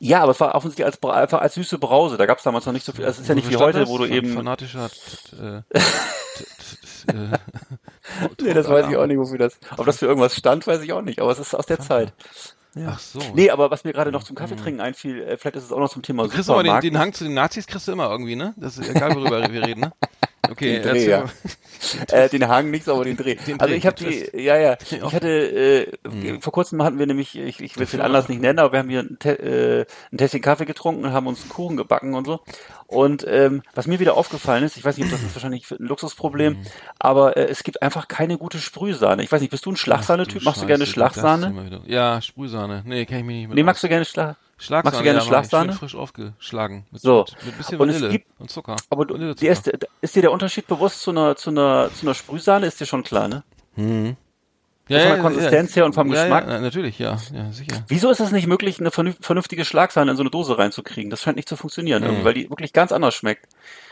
Ja, 0.00 0.22
aber 0.22 0.32
es 0.32 0.40
war 0.40 0.54
offensichtlich 0.54 0.84
als, 0.84 1.02
einfach 1.02 1.40
als 1.40 1.54
süße 1.54 1.78
Brause. 1.78 2.16
Da 2.16 2.26
gab 2.26 2.38
es 2.38 2.44
damals 2.44 2.66
noch 2.66 2.72
nicht 2.72 2.84
so 2.84 2.92
viel. 2.92 3.04
Es 3.04 3.20
ist 3.20 3.28
ja 3.28 3.36
nicht 3.36 3.48
wie 3.48 3.56
heute, 3.56 3.80
das? 3.80 3.88
wo 3.88 3.98
du 3.98 4.06
eben. 4.06 4.34
Fanatischer. 4.34 4.90
äh, 5.40 5.58
äh, 7.12 7.38
Nee, 8.42 8.54
das 8.54 8.68
weiß 8.68 8.88
ich 8.88 8.96
auch 8.96 9.06
nicht, 9.06 9.18
wofür 9.18 9.38
das. 9.38 9.58
Ob 9.76 9.86
das 9.86 9.98
für 9.98 10.06
irgendwas 10.06 10.34
stand, 10.34 10.66
weiß 10.66 10.82
ich 10.82 10.92
auch 10.92 11.02
nicht. 11.02 11.20
Aber 11.20 11.30
es 11.30 11.38
ist 11.38 11.54
aus 11.54 11.66
der 11.66 11.78
Zeit. 11.78 12.12
Ach 12.86 12.98
so. 12.98 13.20
Nee, 13.34 13.50
aber 13.50 13.70
was 13.70 13.84
mir 13.84 13.92
gerade 13.92 14.12
noch 14.12 14.22
zum 14.22 14.36
Kaffeetrinken 14.36 14.80
einfiel, 14.80 15.22
äh, 15.22 15.36
vielleicht 15.36 15.56
ist 15.56 15.64
es 15.64 15.72
auch 15.72 15.78
noch 15.80 15.90
zum 15.90 16.02
Thema 16.02 16.24
Du 16.24 16.28
kriegst 16.30 16.50
aber 16.50 16.62
den, 16.62 16.80
den 16.80 16.98
Hang 16.98 17.12
zu 17.12 17.24
den 17.24 17.34
Nazis 17.34 17.66
kriegst 17.66 17.88
du 17.88 17.92
immer 17.92 18.08
irgendwie, 18.10 18.36
ne? 18.36 18.54
Das 18.56 18.78
ist 18.78 18.88
egal, 18.88 19.14
worüber 19.14 19.50
wir 19.50 19.66
reden, 19.66 19.80
ne? 19.80 19.92
Okay, 20.48 20.80
Den 20.80 20.82
Dreh, 20.82 21.08
ja. 21.08 21.24
äh, 22.08 22.28
den 22.28 22.48
Hang 22.48 22.70
nicht, 22.70 22.88
aber 22.88 23.04
den 23.04 23.16
Dreh. 23.16 23.34
Den 23.34 23.60
also 23.60 23.70
Dreh, 23.72 23.78
ich 23.78 23.86
habe 23.86 23.96
die, 23.96 24.42
ja, 24.42 24.56
ja, 24.58 24.76
ich 24.80 25.02
hatte, 25.02 25.28
äh, 25.28 26.40
vor 26.40 26.52
kurzem 26.52 26.82
hatten 26.82 26.98
wir 26.98 27.06
nämlich, 27.06 27.38
ich, 27.38 27.60
ich 27.60 27.78
will 27.78 27.86
den 27.86 28.00
Anlass 28.00 28.28
nicht 28.28 28.40
nennen, 28.40 28.58
aber 28.58 28.72
wir 28.72 28.78
haben 28.80 28.88
hier 28.88 29.00
ein, 29.00 29.18
Te 29.18 29.38
äh, 29.38 29.86
ein 30.12 30.18
Tässchen 30.18 30.40
Kaffee 30.40 30.64
getrunken 30.64 31.04
und 31.04 31.12
haben 31.12 31.26
uns 31.26 31.42
einen 31.42 31.50
Kuchen 31.50 31.76
gebacken 31.76 32.14
und 32.14 32.26
so. 32.26 32.40
Und 32.86 33.24
ähm, 33.28 33.62
was 33.74 33.86
mir 33.86 34.00
wieder 34.00 34.16
aufgefallen 34.16 34.64
ist, 34.64 34.76
ich 34.76 34.84
weiß 34.84 34.96
nicht, 34.96 35.06
ob 35.06 35.12
das 35.12 35.22
ist 35.22 35.34
wahrscheinlich 35.34 35.70
ein 35.70 35.86
Luxusproblem, 35.86 36.54
Mhm. 36.54 36.66
aber 36.98 37.36
äh, 37.36 37.44
es 37.44 37.62
gibt 37.62 37.82
einfach 37.82 38.08
keine 38.08 38.38
gute 38.38 38.58
Sprühsahne. 38.58 39.22
Ich 39.22 39.30
weiß 39.30 39.40
nicht, 39.40 39.50
bist 39.50 39.66
du 39.66 39.70
ein 39.70 39.76
Schlagsahne-Typ? 39.76 40.42
Machst 40.42 40.62
du 40.62 40.66
gerne 40.66 40.86
Schlagsahne? 40.86 41.82
Ja, 41.86 42.20
Sprühsahne. 42.20 42.82
Nee, 42.84 43.04
kenn 43.06 43.18
ich 43.18 43.24
mich 43.24 43.36
nicht 43.36 43.48
mit 43.48 43.56
Nee, 43.56 43.62
magst 43.62 43.84
du 43.84 43.88
gerne 43.88 44.04
Schlag? 44.04 44.36
Schlagsahne, 44.60 44.84
magst 44.84 45.00
du 45.00 45.04
gerne 45.04 45.18
ja. 45.20 45.24
Schlagsahne? 45.24 45.72
Frisch 45.72 45.94
aufgeschlagen. 45.94 46.86
Mit, 46.90 47.00
So. 47.02 47.20
Mit, 47.20 47.46
mit 47.46 47.54
ein 47.54 47.58
bisschen 47.58 47.80
Und 47.80 47.88
Vanille 47.88 48.08
gibt- 48.10 48.40
und 48.40 48.50
Zucker. 48.50 48.76
Aber 48.90 49.06
du, 49.06 49.14
Vanillezucker. 49.14 49.40
die 49.40 49.46
erste, 49.46 49.72
ist 50.00 50.14
dir 50.14 50.22
der 50.22 50.32
Unterschied 50.32 50.66
bewusst 50.66 51.00
zu 51.00 51.10
einer, 51.10 51.34
zu 51.36 51.50
einer, 51.50 51.90
zu 51.94 52.06
einer 52.06 52.14
Sprühsahne? 52.14 52.66
Ist 52.66 52.80
dir 52.80 52.86
schon 52.86 53.02
klar, 53.02 53.28
ne? 53.28 53.42
ja, 53.76 54.98
von 55.00 55.08
der 55.08 55.18
Konsistenz 55.20 55.76
her 55.76 55.86
und 55.86 55.94
vom 55.94 56.12
ja, 56.12 56.22
Geschmack? 56.24 56.48
Ja, 56.48 56.60
natürlich, 56.60 56.98
ja, 56.98 57.16
ja, 57.32 57.52
sicher. 57.52 57.84
Wieso 57.88 58.10
ist 58.10 58.18
es 58.20 58.32
nicht 58.32 58.46
möglich, 58.48 58.80
eine 58.80 58.90
vernünf- 58.90 59.18
vernünftige 59.20 59.64
Schlagsahne 59.64 60.10
in 60.10 60.16
so 60.16 60.22
eine 60.22 60.30
Dose 60.30 60.58
reinzukriegen? 60.58 61.10
Das 61.10 61.22
scheint 61.22 61.36
nicht 61.36 61.48
zu 61.48 61.56
funktionieren, 61.56 62.02
Mhm. 62.02 62.24
weil 62.24 62.34
die 62.34 62.50
wirklich 62.50 62.72
ganz 62.72 62.90
anders 62.92 63.14
schmeckt. 63.14 63.46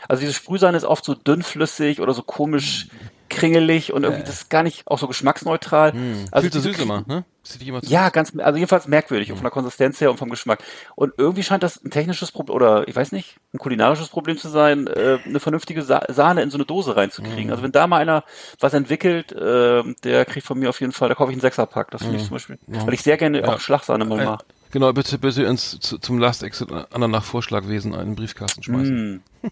Also 0.09 0.21
diese 0.21 0.33
Sprühsahne 0.33 0.77
ist 0.77 0.83
oft 0.83 1.05
so 1.05 1.15
dünnflüssig 1.15 2.01
oder 2.01 2.13
so 2.13 2.21
komisch 2.21 2.89
kringelig 3.29 3.93
und 3.93 4.03
irgendwie 4.03 4.23
das 4.23 4.41
ist 4.41 4.49
gar 4.49 4.63
nicht 4.63 4.85
auch 4.87 4.99
so 4.99 5.07
geschmacksneutral. 5.07 5.93
Also 6.31 6.41
Viel 6.43 6.51
zu 6.51 6.57
diese 6.59 6.73
süß 6.73 6.79
immer, 6.83 7.03
ne? 7.07 7.25
Immer 7.65 7.79
Ja, 7.83 8.09
ganz, 8.09 8.33
also 8.37 8.57
jedenfalls 8.57 8.87
merkwürdig, 8.87 9.29
Mhm. 9.29 9.35
von 9.35 9.43
der 9.43 9.51
Konsistenz 9.51 9.99
her 10.01 10.11
und 10.11 10.17
vom 10.17 10.29
Geschmack. 10.29 10.59
Und 10.95 11.13
irgendwie 11.17 11.41
scheint 11.41 11.63
das 11.63 11.83
ein 11.83 11.89
technisches 11.89 12.31
Problem, 12.31 12.55
oder 12.55 12.87
ich 12.87 12.95
weiß 12.95 13.11
nicht, 13.11 13.37
ein 13.53 13.57
kulinarisches 13.57 14.09
Problem 14.09 14.37
zu 14.37 14.49
sein, 14.49 14.85
äh, 14.87 15.17
eine 15.25 15.39
vernünftige 15.39 15.81
Sa 15.81 16.03
Sahne 16.09 16.43
in 16.43 16.51
so 16.51 16.57
eine 16.57 16.65
Dose 16.65 16.95
reinzukriegen. 16.95 17.45
Mhm. 17.45 17.51
Also 17.51 17.63
wenn 17.63 17.71
da 17.71 17.87
mal 17.87 18.01
einer 18.01 18.23
was 18.59 18.73
entwickelt, 18.73 19.31
äh, 19.31 19.83
der 20.03 20.25
kriegt 20.25 20.45
von 20.45 20.59
mir 20.59 20.69
auf 20.69 20.79
jeden 20.79 20.91
Fall, 20.91 21.09
da 21.09 21.15
kaufe 21.15 21.31
ich 21.31 21.35
einen 21.35 21.41
Sechserpack, 21.41 21.89
das 21.91 22.01
finde 22.03 22.17
ich 22.17 22.23
zum 22.23 22.31
Beispiel, 22.35 22.59
weil 22.67 22.93
ich 22.93 23.01
sehr 23.01 23.17
gerne 23.17 23.39
Mhm. 23.39 23.45
Ja. 23.45 23.53
auch 23.55 23.59
Schlagsahne 23.59 24.05
mal 24.05 24.19
Äh, 24.19 24.25
mache. 24.25 24.45
Genau, 24.71 24.93
bitte, 24.93 25.17
bitte 25.17 25.43
ins, 25.43 25.79
zu, 25.79 25.97
zum 25.97 26.19
Last 26.19 26.43
Exit 26.43 26.69
Ananach 26.91 27.23
Vorschlagwesen 27.23 27.95
einen 27.95 28.15
Briefkasten 28.15 28.61
schmeißen. 28.61 29.23
Mm. 29.41 29.47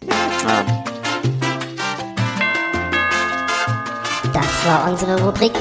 Ah. 0.46 1.07
War 4.68 4.90
unsere 4.92 5.22
Rubrik 5.24 5.54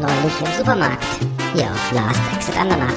Neulich 0.00 0.40
im 0.40 0.52
Supermarkt. 0.58 1.04
Hier 1.54 1.64
auf 1.70 1.92
Last 1.92 2.20
Exit 2.34 2.56
Andernach. 2.58 2.92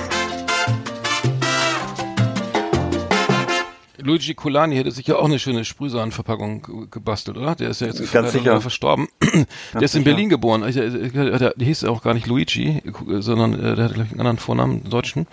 Luigi 3.99 4.33
Colani 4.35 4.75
hätte 4.77 4.91
sich 4.91 5.05
ja 5.07 5.17
auch 5.17 5.25
eine 5.25 5.37
schöne 5.39 5.65
Sprühsahnenverpackung 5.65 6.61
ge- 6.61 6.87
gebastelt, 6.89 7.35
oder? 7.37 7.55
Der 7.55 7.69
ist 7.71 7.81
ja 7.81 7.87
jetzt 7.87 8.11
Ganz 8.13 8.31
sicher. 8.31 8.61
verstorben. 8.61 9.07
der 9.21 9.41
ist 9.41 9.73
in 9.73 9.87
sicher. 9.87 10.03
Berlin 10.05 10.29
geboren. 10.29 10.67
Ich, 10.67 10.77
äh, 10.77 10.89
der, 11.09 11.53
der 11.53 11.53
hieß 11.67 11.83
auch 11.85 12.01
gar 12.01 12.13
nicht 12.13 12.27
Luigi, 12.27 12.81
äh, 12.85 13.21
sondern 13.21 13.53
äh, 13.53 13.75
der 13.75 13.85
hatte 13.85 13.93
glaube 13.95 14.05
ich 14.07 14.11
einen 14.11 14.21
anderen 14.21 14.37
Vornamen, 14.37 14.81
einen 14.81 14.89
deutschen. 14.89 15.27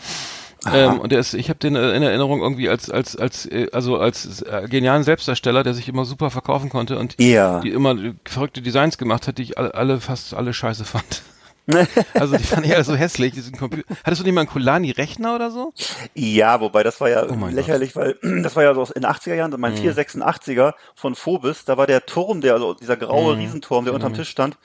Ähm, 0.72 1.00
und 1.00 1.12
der 1.12 1.20
ist, 1.20 1.34
ich 1.34 1.48
habe 1.48 1.58
den 1.58 1.76
äh, 1.76 1.92
in 1.94 2.02
Erinnerung 2.02 2.40
irgendwie 2.40 2.68
als 2.68 2.90
als 2.90 3.16
als 3.16 3.46
äh, 3.46 3.68
also 3.72 3.98
als 3.98 4.42
äh, 4.42 4.66
genialen 4.68 5.02
Selbstdarsteller, 5.02 5.62
der 5.62 5.74
sich 5.74 5.88
immer 5.88 6.04
super 6.04 6.30
verkaufen 6.30 6.70
konnte 6.70 6.98
und 6.98 7.20
Ja. 7.20 7.60
die 7.60 7.70
immer 7.70 7.96
verrückte 8.24 8.62
Designs 8.62 8.98
gemacht 8.98 9.26
hat, 9.28 9.38
die 9.38 9.42
ich 9.42 9.58
alle, 9.58 9.74
alle 9.74 10.00
fast 10.00 10.34
alle 10.34 10.54
scheiße 10.54 10.84
fand. 10.84 11.22
also 12.14 12.36
die 12.36 12.42
fand 12.44 12.66
ich 12.66 12.74
alle 12.74 12.84
so 12.84 12.94
hässlich. 12.94 13.32
Diesen 13.32 13.56
Computer. 13.56 13.84
Hattest 14.04 14.20
du 14.20 14.24
nicht 14.26 14.34
mal 14.34 14.42
einen 14.42 14.50
Colani-Rechner 14.50 15.34
oder 15.34 15.50
so? 15.50 15.72
Ja, 16.14 16.60
wobei 16.60 16.82
das 16.82 17.00
war 17.00 17.08
ja 17.08 17.26
Oh 17.26 17.34
Mhm. 17.34 17.54
lächerlich, 17.54 17.96
weil 17.96 18.18
das 18.42 18.54
war 18.54 18.62
ja 18.64 18.74
so 18.74 18.82
aus- 18.82 18.90
in 18.90 19.00
den 19.02 19.10
80er 19.10 19.34
Jahren, 19.34 19.54
mein 19.58 19.74
486er 19.74 20.74
von 20.94 21.14
Phobis, 21.14 21.64
da 21.64 21.78
war 21.78 21.86
der 21.86 22.04
Turm, 22.04 22.42
der, 22.42 22.52
also 22.54 22.74
dieser 22.74 22.96
Mhm. 22.96 23.00
graue 23.00 23.38
Riesenturm, 23.38 23.86
der 23.86 23.94
unterm 23.94 24.12
Tisch 24.12 24.28
stand, 24.28 24.58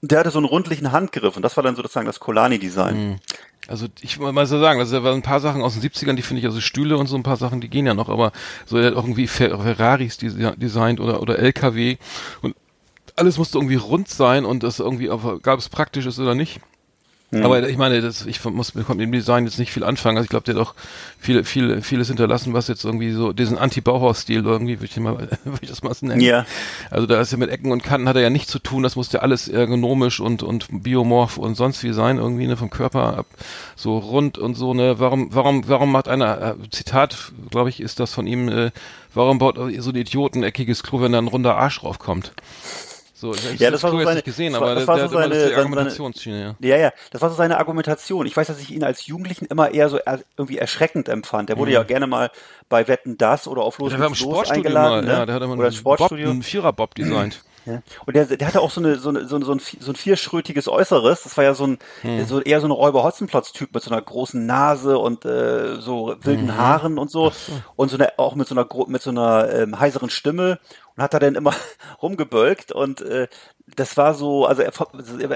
der 0.00 0.20
hatte 0.20 0.30
so 0.30 0.38
einen 0.38 0.46
rundlichen 0.46 0.92
Handgriff 0.92 1.34
und 1.36 1.42
das 1.42 1.56
war 1.56 1.64
dann 1.64 1.74
sozusagen 1.76 2.06
das 2.06 2.20
Colani-Design. 2.20 3.18
Also 3.66 3.86
ich 4.02 4.18
will 4.18 4.32
mal 4.32 4.46
so 4.46 4.60
sagen, 4.60 4.78
also 4.78 4.96
da 4.96 5.04
waren 5.04 5.14
ein 5.14 5.22
paar 5.22 5.40
Sachen 5.40 5.62
aus 5.62 5.78
den 5.78 5.82
70ern, 5.82 6.14
die 6.14 6.22
finde 6.22 6.40
ich, 6.40 6.46
also 6.46 6.60
Stühle 6.60 6.98
und 6.98 7.06
so 7.06 7.16
ein 7.16 7.22
paar 7.22 7.36
Sachen, 7.36 7.60
die 7.60 7.68
gehen 7.68 7.86
ja 7.86 7.94
noch, 7.94 8.08
aber 8.08 8.32
so 8.66 8.78
irgendwie 8.78 9.26
Fer 9.26 9.58
Ferraris 9.58 10.18
desi- 10.18 10.56
designt 10.56 11.00
oder 11.00 11.22
oder 11.22 11.38
LKW 11.38 11.96
und 12.42 12.54
alles 13.16 13.38
musste 13.38 13.58
irgendwie 13.58 13.76
rund 13.76 14.08
sein 14.08 14.44
und 14.44 14.62
das 14.62 14.80
irgendwie, 14.80 15.08
gab 15.42 15.58
es 15.58 15.68
praktisches 15.68 16.18
oder 16.18 16.34
nicht. 16.34 16.60
Aber 17.42 17.68
ich 17.68 17.76
meine, 17.76 18.00
das, 18.00 18.26
ich 18.26 18.44
muss 18.44 18.74
mit 18.74 18.88
dem 18.88 19.12
Design 19.12 19.44
jetzt 19.44 19.58
nicht 19.58 19.72
viel 19.72 19.84
anfangen. 19.84 20.16
Also 20.16 20.24
ich 20.24 20.30
glaube, 20.30 20.44
der 20.44 20.54
hat 20.54 20.62
auch 20.62 20.74
viel, 21.18 21.44
viel, 21.44 21.82
vieles 21.82 22.08
hinterlassen, 22.08 22.52
was 22.52 22.68
jetzt 22.68 22.84
irgendwie 22.84 23.12
so 23.12 23.32
diesen 23.32 23.58
Anti-Bauhaus-Stil 23.58 24.44
irgendwie, 24.44 24.80
würde 24.80 24.86
ich, 24.86 24.96
mal, 24.98 25.18
würde 25.44 25.58
ich 25.62 25.68
das 25.68 25.82
mal 25.82 25.94
so 25.94 26.06
nennen. 26.06 26.20
Ja. 26.20 26.46
Also 26.90 27.06
da 27.06 27.20
ist 27.20 27.32
ja 27.32 27.38
mit 27.38 27.50
Ecken 27.50 27.72
und 27.72 27.82
Kanten 27.82 28.08
hat 28.08 28.16
er 28.16 28.22
ja 28.22 28.30
nichts 28.30 28.50
zu 28.50 28.58
tun. 28.58 28.82
Das 28.82 28.96
musste 28.96 29.18
ja 29.18 29.22
alles 29.22 29.48
ergonomisch 29.48 30.20
und 30.20 30.42
und 30.42 30.66
biomorph 30.70 31.38
und 31.38 31.54
sonst 31.54 31.82
wie 31.82 31.92
sein 31.92 32.18
irgendwie 32.18 32.46
ne 32.46 32.56
vom 32.56 32.70
Körper 32.70 33.16
ab 33.16 33.26
so 33.76 33.98
rund 33.98 34.38
und 34.38 34.54
so 34.54 34.74
ne. 34.74 34.98
Warum 34.98 35.28
warum 35.32 35.68
warum 35.68 35.90
macht 35.90 36.08
einer 36.08 36.40
äh, 36.42 36.54
Zitat 36.70 37.32
glaube 37.50 37.70
ich 37.70 37.80
ist 37.80 38.00
das 38.00 38.12
von 38.12 38.26
ihm. 38.26 38.48
Äh, 38.48 38.70
warum 39.14 39.38
baut 39.38 39.56
so 39.56 39.90
ein 39.90 39.96
Idioten 39.96 40.40
ein 40.40 40.44
eckiges 40.44 40.82
Klo, 40.82 41.00
wenn 41.00 41.12
da 41.12 41.18
ein 41.18 41.28
runder 41.28 41.56
Arsch 41.56 41.80
drauf 41.80 41.98
kommt? 41.98 42.32
So, 43.24 43.34
ich 43.34 43.58
Ja, 43.60 43.70
das 43.70 43.82
war 43.82 43.90
Klo 43.90 44.00
so 44.00 44.04
seine- 44.04 44.16
nicht 44.16 44.24
gesehen, 44.26 44.52
das 44.52 44.60
war- 44.60 44.68
aber 44.70 44.74
das 44.80 44.86
war 44.86 44.98
so 45.00 45.08
seine- 45.08 45.34
das 45.34 45.52
Argumentationsschiene, 45.54 46.56
ja. 46.60 46.68
Ja, 46.68 46.76
ja, 46.76 46.92
das 47.10 47.22
war 47.22 47.30
so 47.30 47.36
seine 47.36 47.58
Argumentation. 47.58 48.26
Ich 48.26 48.36
weiß, 48.36 48.46
dass 48.48 48.60
ich 48.60 48.70
ihn 48.70 48.84
als 48.84 49.06
Jugendlichen 49.06 49.46
immer 49.46 49.70
eher 49.72 49.88
so 49.88 49.96
er, 49.98 50.20
irgendwie 50.36 50.58
erschreckend 50.58 51.08
empfand. 51.08 51.48
Der 51.48 51.56
wurde 51.58 51.72
ja 51.72 51.82
gerne 51.82 52.06
mal 52.06 52.30
bei 52.68 52.86
Wetten 52.88 53.16
das 53.18 53.46
oder 53.48 53.62
auf 53.62 53.78
Los 53.78 53.88
Mhm. 53.92 53.96
Der 53.96 54.00
war 54.00 54.06
im 54.08 54.14
Sportstudio 54.14 54.54
eingeladen. 54.62 55.06
mal, 55.06 55.12
ne? 55.12 55.18
ja, 55.20 55.26
der 55.26 55.34
hat 55.36 55.42
immer 55.42 55.52
oder 55.54 55.64
das 55.64 55.74
einen, 55.74 55.80
Sportstudio. 55.80 56.24
Bob, 56.26 56.32
einen 56.32 56.42
Vierer-Bob 56.42 56.94
designt. 56.94 57.42
Ja. 57.66 57.80
Und 58.04 58.14
der, 58.14 58.26
der 58.26 58.46
hatte 58.46 58.60
auch 58.60 58.70
so 58.70 58.78
eine 58.82 58.96
so, 58.98 59.08
eine, 59.08 59.26
so, 59.26 59.36
ein- 59.36 59.42
so, 59.42 59.52
ein, 59.52 59.96
vierschrötiges 59.96 60.68
Äußeres. 60.68 61.22
Das 61.22 61.34
war 61.38 61.44
ja 61.44 61.54
so 61.54 61.66
ein 61.66 61.78
Hm. 62.02 62.26
so 62.26 62.42
eher 62.42 62.60
so 62.60 62.66
ein 62.66 62.70
Räuber 62.70 63.02
Hotzenplotz-Typ 63.02 63.72
mit 63.72 63.82
so 63.82 63.90
einer 63.90 64.02
großen 64.02 64.44
Nase 64.44 64.98
und 64.98 65.24
äh, 65.24 65.80
so 65.80 66.14
wilden 66.20 66.46
Mhm. 66.48 66.56
Haaren 66.58 66.98
und 66.98 67.10
so 67.10 67.32
und 67.76 67.88
so 67.90 67.96
eine, 67.96 68.18
auch 68.18 68.34
mit 68.34 68.48
so 68.48 68.54
einer 68.54 68.68
mit 68.86 69.00
so 69.00 69.08
einer 69.08 69.50
ähm, 69.50 69.80
heiseren 69.80 70.10
Stimme 70.10 70.58
und 70.96 71.02
hat 71.02 71.14
da 71.14 71.18
dann 71.18 71.34
immer 71.34 71.54
rumgebölkt 72.02 72.72
und 72.72 73.00
äh, 73.02 73.28
das 73.76 73.96
war 73.96 74.12
so, 74.14 74.44
also 74.44 74.60
er, 74.62 74.72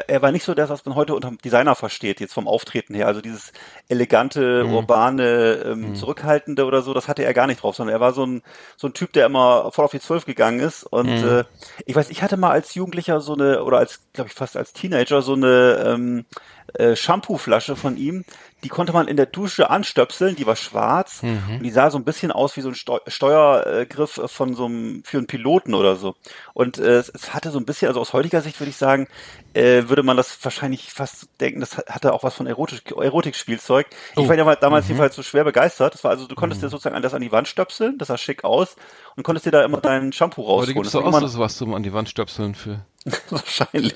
er 0.09 0.23
war 0.23 0.33
nicht 0.33 0.45
so 0.45 0.53
das, 0.55 0.69
was 0.69 0.85
man 0.85 0.95
heute 0.95 1.15
unter 1.15 1.33
Designer 1.43 1.75
versteht, 1.75 2.21
jetzt 2.21 2.35
vom 2.35 2.47
Auftreten 2.47 2.95
her. 2.95 3.07
Also 3.07 3.23
dieses 3.23 3.53
elegante, 3.89 4.67
Mhm. 4.67 4.71
urbane, 4.71 5.63
ähm, 5.65 5.95
zurückhaltende 5.95 6.67
oder 6.67 6.83
so, 6.83 6.93
das 6.93 7.09
hatte 7.09 7.25
er 7.25 7.33
gar 7.33 7.47
nicht 7.47 7.63
drauf, 7.63 7.75
sondern 7.77 7.97
er 7.97 8.01
war 8.01 8.13
so 8.13 8.27
ein, 8.27 8.43
so 8.77 8.87
ein 8.89 8.93
Typ, 8.93 9.13
der 9.15 9.27
immer 9.27 9.73
voll 9.73 9.87
auf 9.87 9.93
die 9.93 10.01
Zwölf 10.01 10.27
gegangen 10.27 10.61
ist. 10.61 10.85
Und 10.85 11.23
Mhm. 11.23 11.25
äh, 11.25 11.45
ich 11.87 11.97
weiß, 11.97 12.11
ich 12.11 12.23
hatte 12.23 12.37
mal 12.37 12.51
als 12.51 12.75
Jugendlicher 12.75 13.21
so 13.21 13.33
eine, 13.35 13.65
oder 13.65 13.79
als, 13.79 14.01
glaube 14.13 14.29
ich, 14.29 14.35
fast 14.35 14.57
als 14.59 14.73
Teenager 14.75 15.23
so 15.23 15.33
eine 15.35 15.83
ähm, 15.87 16.27
äh, 16.75 16.95
Shampoo-Flasche 16.97 17.77
von 17.77 17.97
ihm, 17.97 18.25
die 18.65 18.69
konnte 18.69 18.93
man 18.93 19.07
in 19.07 19.17
der 19.17 19.27
Dusche 19.27 19.71
anstöpseln, 19.71 20.35
die 20.35 20.47
war 20.47 20.57
schwarz 20.57 21.21
und 21.23 21.63
die 21.63 21.71
sah 21.71 21.91
so 21.91 21.99
ein 21.99 22.05
bisschen 22.05 22.33
aus 22.33 22.57
wie 22.57 22.61
so 22.61 22.69
ein 22.69 22.75
Steu 22.75 22.99
Steuergriff 23.07 24.21
von 24.27 24.55
so 24.55 24.65
einem, 24.67 25.03
für 25.05 25.19
einen 25.19 25.27
Piloten 25.27 25.75
oder 25.75 25.97
so. 25.97 26.15
Und 26.55 26.79
äh, 26.79 26.99
es, 26.99 27.33
hatte 27.33 27.51
so 27.51 27.59
ein 27.59 27.65
bisschen, 27.65 27.89
also 27.89 28.01
aus 28.01 28.13
heutiger 28.13 28.41
Sicht 28.41 28.59
würde 28.61 28.71
ich 28.71 28.77
sagen, 28.77 29.07
äh, 29.55 29.85
würde 29.89 30.03
man 30.03 30.17
das 30.17 30.39
wahrscheinlich 30.43 30.93
fast 30.93 31.29
denken, 31.41 31.61
das 31.61 31.77
hat- 31.77 31.89
hatte 31.89 32.13
auch 32.13 32.23
was 32.25 32.35
von 32.35 32.47
Erotik, 32.47 32.91
Erotikspielzeug. 32.91 33.87
Oh. 34.17 34.23
Ich 34.23 34.29
war 34.29 34.37
ja 34.37 34.57
damals 34.57 34.89
jedenfalls 34.89 35.15
so 35.15 35.23
schwer 35.23 35.45
begeistert. 35.45 35.95
Das 35.95 36.03
war 36.05 36.11
also, 36.11 36.27
du 36.27 36.35
konntest 36.35 36.63
dir 36.63 36.69
sozusagen 36.69 37.01
das 37.01 37.15
an 37.15 37.23
die 37.23 37.31
Wand 37.33 37.47
stöpseln, 37.49 37.97
das 37.99 38.09
sah 38.09 38.19
schick 38.19 38.43
aus 38.45 38.75
und 39.17 39.23
konntest 39.23 39.47
dir 39.47 39.53
da 39.53 39.65
immer 39.65 39.81
dein 39.81 40.13
Shampoo 40.13 40.43
Aber 40.43 40.51
rausholen. 40.55 40.75
gibt 40.75 40.87
es 40.87 40.93
Das 40.93 41.01
doch 41.01 41.07
auch 41.13 41.17
immer- 41.17 41.29
so 41.29 41.39
was 41.39 41.57
zum 41.57 41.75
an 41.75 41.83
die 41.83 41.93
Wand 41.93 42.09
stöpseln 42.09 42.55
für. 42.55 42.81
Wahrscheinlich. 43.31 43.95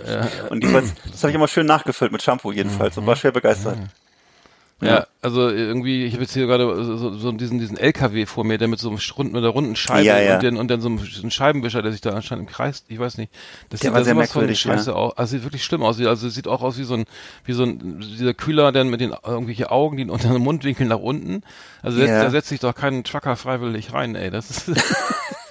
Und 0.50 0.62
jedenfalls, 0.62 0.92
das 1.10 1.22
habe 1.22 1.30
ich 1.30 1.36
immer 1.36 1.48
schön 1.48 1.66
nachgefüllt 1.66 2.12
mit 2.12 2.22
Shampoo 2.22 2.52
jedenfalls 2.52 2.96
und 2.98 3.06
war 3.06 3.16
schwer 3.16 3.32
begeistert. 3.32 3.78
Ja, 4.82 5.06
also 5.20 5.48
irgendwie, 5.48 6.04
ich 6.04 6.14
habe 6.14 6.24
jetzt 6.24 6.34
hier 6.34 6.46
gerade 6.46 6.84
so, 6.84 7.14
so 7.14 7.30
diesen, 7.30 7.60
diesen 7.60 7.76
LKW 7.76 8.26
vor 8.26 8.42
mir, 8.42 8.58
der 8.58 8.66
mit 8.66 8.80
so 8.80 8.88
einem 8.88 8.98
runden, 9.16 9.32
mit 9.32 9.38
einer 9.38 9.52
runden 9.52 9.76
Scheibe 9.76 10.04
Ja, 10.04 10.18
ja. 10.18 10.34
und 10.34 10.42
dann, 10.42 10.56
und 10.56 10.68
dann 10.72 10.80
so 10.80 10.88
einem, 10.88 11.30
Scheibenwischer, 11.30 11.82
der 11.82 11.92
sich 11.92 12.00
da 12.00 12.10
anscheinend 12.10 12.48
im 12.48 12.52
Kreis, 12.52 12.84
ich 12.88 12.98
weiß 12.98 13.16
nicht. 13.18 13.32
Das 13.70 13.78
Der 13.78 13.90
sieht 13.90 13.92
war 13.92 14.00
da 14.00 14.04
sehr 14.04 14.14
sowas 14.14 14.32
von 14.32 14.40
merkwürdig, 14.40 14.60
scheiße 14.60 14.90
ja. 14.90 14.96
aus. 14.96 15.16
Also 15.16 15.30
sieht 15.36 15.44
wirklich 15.44 15.62
schlimm 15.64 15.84
aus. 15.84 16.00
Also 16.00 16.26
es 16.26 16.34
sieht 16.34 16.48
auch 16.48 16.62
aus 16.62 16.78
wie 16.78 16.84
so 16.84 16.94
ein, 16.94 17.04
wie 17.44 17.52
so 17.52 17.62
ein, 17.62 18.00
dieser 18.00 18.34
Kühler, 18.34 18.72
der 18.72 18.82
mit 18.82 19.00
den 19.00 19.14
irgendwelche 19.24 19.70
Augen, 19.70 19.98
die 19.98 20.04
unter 20.10 20.30
den 20.30 20.42
Mundwinkeln 20.42 20.88
nach 20.88 20.98
unten. 20.98 21.44
Also 21.82 21.98
setzt, 21.98 22.08
Ja. 22.10 22.24
da 22.24 22.30
setzt 22.30 22.48
sich 22.48 22.58
doch 22.58 22.74
kein 22.74 23.04
Trucker 23.04 23.36
freiwillig 23.36 23.92
rein, 23.92 24.16
ey. 24.16 24.32
Das 24.32 24.50
ist, 24.50 24.64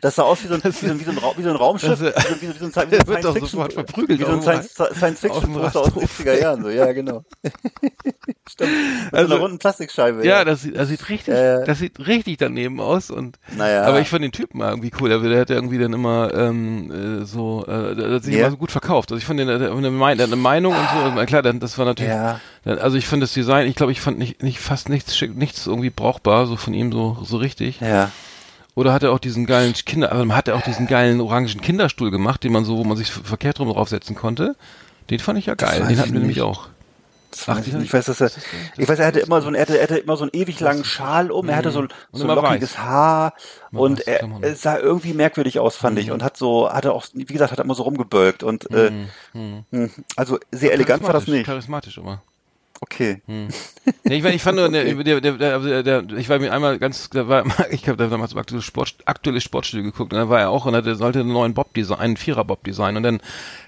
Das 0.00 0.14
sah 0.16 0.22
aus 0.22 0.42
wie 0.44 0.48
so 0.48 0.54
ein, 0.54 0.62
wie 0.64 0.70
so 0.70 0.86
ein, 0.86 1.00
wie 1.00 1.04
so 1.04 1.10
ein, 1.10 1.18
Ra- 1.18 1.32
wie 1.36 1.42
so 1.42 1.50
ein 1.50 1.56
Raumschiff, 1.56 1.90
Das, 1.90 2.00
wie 2.00 2.06
äh, 2.06 2.12
so, 2.12 2.40
wie 2.40 2.46
so, 2.46 2.54
wie 2.54 2.58
so 2.58 2.64
ein, 2.64 2.70
wie 2.70 2.74
so 2.74 2.80
ein 2.80 2.90
wird 2.90 3.08
doch 3.08 3.32
Science-Fiction- 3.34 3.46
sofort 3.48 3.72
verprügelt 3.72 4.20
Wie 4.20 4.24
so 4.24 4.30
ein 4.32 4.42
Science-Fiction-Poster 4.42 5.80
aus 5.80 5.92
den 5.94 6.02
70er 6.02 6.40
Jahren, 6.40 6.62
so, 6.62 6.68
ja, 6.70 6.92
genau. 6.92 7.24
Stimmt. 8.48 8.70
Mit 9.04 9.14
Also- 9.14 9.28
so 9.28 9.34
einer 9.34 9.42
runden 9.42 9.58
Plastikscheibe. 9.58 10.26
ja, 10.26 10.44
das 10.44 10.62
sieht, 10.62 10.76
das 10.76 10.88
sieht 10.88 11.08
richtig, 11.08 11.34
Äh. 11.34 11.64
das 11.64 11.78
sieht 11.78 11.98
richtig 12.06 12.38
daneben 12.38 12.80
aus 12.80 13.10
und, 13.10 13.38
Naja. 13.56 13.84
aber 13.84 14.00
ich 14.00 14.08
fand 14.08 14.22
den 14.24 14.32
Typen 14.32 14.58
mal 14.58 14.70
irgendwie 14.70 14.90
cool. 15.00 15.08
Der, 15.08 15.18
der 15.20 15.40
hat 15.40 15.50
ja 15.50 15.56
irgendwie 15.56 15.78
dann 15.78 15.92
immer 15.92 16.32
ähm, 16.34 17.20
äh, 17.22 17.24
so, 17.24 17.64
äh, 17.66 17.94
der 17.94 18.10
hat 18.14 18.24
sich 18.24 18.34
Ja. 18.34 18.40
immer 18.42 18.50
so 18.50 18.56
gut 18.56 18.70
verkauft. 18.72 19.10
Also 19.12 19.18
ich 19.18 19.24
fand 19.26 19.40
den, 19.40 19.48
der, 19.48 19.58
der, 19.58 19.72
eine 19.72 19.90
Mein- 19.90 20.18
der 20.18 20.26
hat 20.26 20.32
eine 20.32 20.40
Meinung 20.40 20.74
und 20.74 20.88
so. 20.92 21.18
Und 21.20 21.26
klar, 21.26 21.42
dann, 21.42 21.60
das 21.60 21.78
war 21.78 21.84
natürlich, 21.86 22.12
Ja. 22.12 22.40
also 22.64 22.96
ich 22.96 23.06
fand 23.06 23.22
das 23.22 23.32
Design, 23.32 23.66
ich 23.66 23.76
glaube, 23.76 23.92
ich 23.92 24.00
fand 24.00 24.18
nicht, 24.18 24.42
nicht 24.42 24.60
fast 24.60 24.88
nichts, 24.88 25.16
schick- 25.16 25.34
nichts 25.36 25.66
irgendwie 25.66 25.90
brauchbar, 25.90 26.46
so 26.46 26.56
von 26.56 26.74
ihm 26.74 26.92
so, 26.92 27.18
so 27.22 27.36
richtig. 27.38 27.80
Ja. 27.80 28.10
Oder 28.74 28.92
hat 28.92 29.02
er 29.02 29.12
auch 29.12 29.20
diesen 29.20 29.46
geilen 29.46 29.72
Kinder, 29.72 30.10
also 30.10 30.34
hat 30.34 30.48
er 30.48 30.56
auch 30.56 30.62
diesen 30.62 30.86
geilen 30.86 31.20
orangen 31.20 31.60
Kinderstuhl 31.60 32.10
gemacht, 32.10 32.42
den 32.42 32.52
man 32.52 32.64
so, 32.64 32.76
wo 32.76 32.84
man 32.84 32.96
sich 32.96 33.10
verkehrt 33.10 33.60
rum 33.60 33.68
draufsetzen 33.68 34.16
konnte. 34.16 34.56
Den 35.10 35.20
fand 35.20 35.38
ich 35.38 35.46
ja 35.46 35.54
geil. 35.54 35.80
weiß 35.80 35.88
Den 35.88 35.98
hatten 35.98 36.12
wir 36.12 36.20
nämlich 36.20 36.42
auch. 36.42 36.68
Ach, 37.46 37.56
weiß 37.56 37.66
ich. 37.66 37.74
Ich 37.74 37.92
weiß, 37.92 38.06
dass 38.06 38.20
er, 38.20 38.30
ich 38.76 38.88
weiß, 38.88 38.98
er 38.98 39.06
hatte 39.06 39.20
immer 39.20 39.42
so 39.42 39.48
ein, 39.48 39.54
er 39.54 39.62
hatte, 39.62 39.76
er 39.76 39.82
hatte 39.82 39.98
immer 39.98 40.16
so 40.16 40.22
einen 40.22 40.30
ewig 40.32 40.60
langen 40.60 40.84
Schal 40.84 41.30
um, 41.30 41.48
er 41.48 41.56
hatte 41.56 41.70
so, 41.70 41.86
so 42.12 42.24
immer 42.24 42.36
lockiges 42.36 42.78
Haar 42.78 43.34
Immer 43.72 43.80
und 43.80 44.06
er, 44.06 44.28
es 44.42 44.62
sah 44.62 44.78
irgendwie 44.78 45.14
merkwürdig 45.14 45.58
aus, 45.58 45.76
fand 45.76 45.98
ich, 45.98 46.10
und 46.10 46.22
hat 46.22 46.36
so, 46.36 46.70
hatte 46.70 46.92
auch, 46.92 47.04
wie 47.12 47.24
gesagt, 47.24 47.52
hat 47.52 47.58
immer 47.58 47.74
so 47.74 47.82
rumgebölkt 47.82 48.42
und, 48.42 48.70
äh, 48.70 48.92
hm, 49.32 49.90
also 50.16 50.38
sehr 50.52 50.72
elegant 50.72 51.02
war 51.02 51.12
das 51.12 51.26
nicht. 51.26 51.46
Charismatisch 51.46 51.98
aber. 51.98 52.22
Okay. 52.84 53.22
Nee, 53.26 53.48
ich, 54.16 54.22
mein, 54.22 54.34
ich 54.34 54.42
fand 54.42 54.58
nur, 54.58 54.68
der, 54.68 54.84
der, 54.84 55.20
der, 55.22 55.58
der, 55.58 55.82
der, 55.82 56.04
ich 56.18 56.28
war 56.28 56.38
mir 56.38 56.52
einmal 56.52 56.78
ganz, 56.78 57.08
da 57.08 57.28
war, 57.28 57.46
ich 57.70 57.88
habe 57.88 58.10
damals 58.10 58.36
aktuelles 58.36 58.66
Sport, 58.66 58.96
aktuelles 59.06 59.42
Sportstudio 59.42 59.84
geguckt 59.90 60.12
und 60.12 60.18
da 60.18 60.28
war 60.28 60.40
er 60.40 60.50
auch 60.50 60.66
und 60.66 60.74
er 60.74 60.94
sollte 60.94 61.20
einen 61.20 61.32
neuen 61.32 61.54
Bob 61.54 61.72
design, 61.72 61.98
einen 61.98 62.16
Vierer 62.18 62.44
Bob 62.44 62.62
designen 62.62 62.98
und 62.98 63.02
dann 63.02 63.20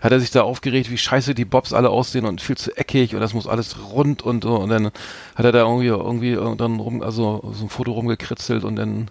hat 0.02 0.12
er 0.12 0.20
sich 0.20 0.30
da 0.32 0.42
aufgeregt, 0.42 0.90
wie 0.90 0.98
scheiße 0.98 1.34
die 1.34 1.46
Bobs 1.46 1.72
alle 1.72 1.88
aussehen 1.88 2.26
und 2.26 2.42
viel 2.42 2.58
zu 2.58 2.76
eckig 2.76 3.14
und 3.14 3.22
das 3.22 3.32
muss 3.32 3.46
alles 3.46 3.76
rund 3.90 4.20
und 4.20 4.44
so 4.44 4.56
und 4.56 4.68
dann 4.68 4.86
hat 5.34 5.44
er 5.46 5.52
da 5.52 5.60
irgendwie 5.60 5.86
irgendwie 5.86 6.34
dann 6.58 6.78
rum, 6.78 7.00
also 7.00 7.40
so 7.54 7.64
ein 7.64 7.70
Foto 7.70 7.92
rumgekritzelt 7.92 8.64
und 8.64 8.76
dann 8.76 9.10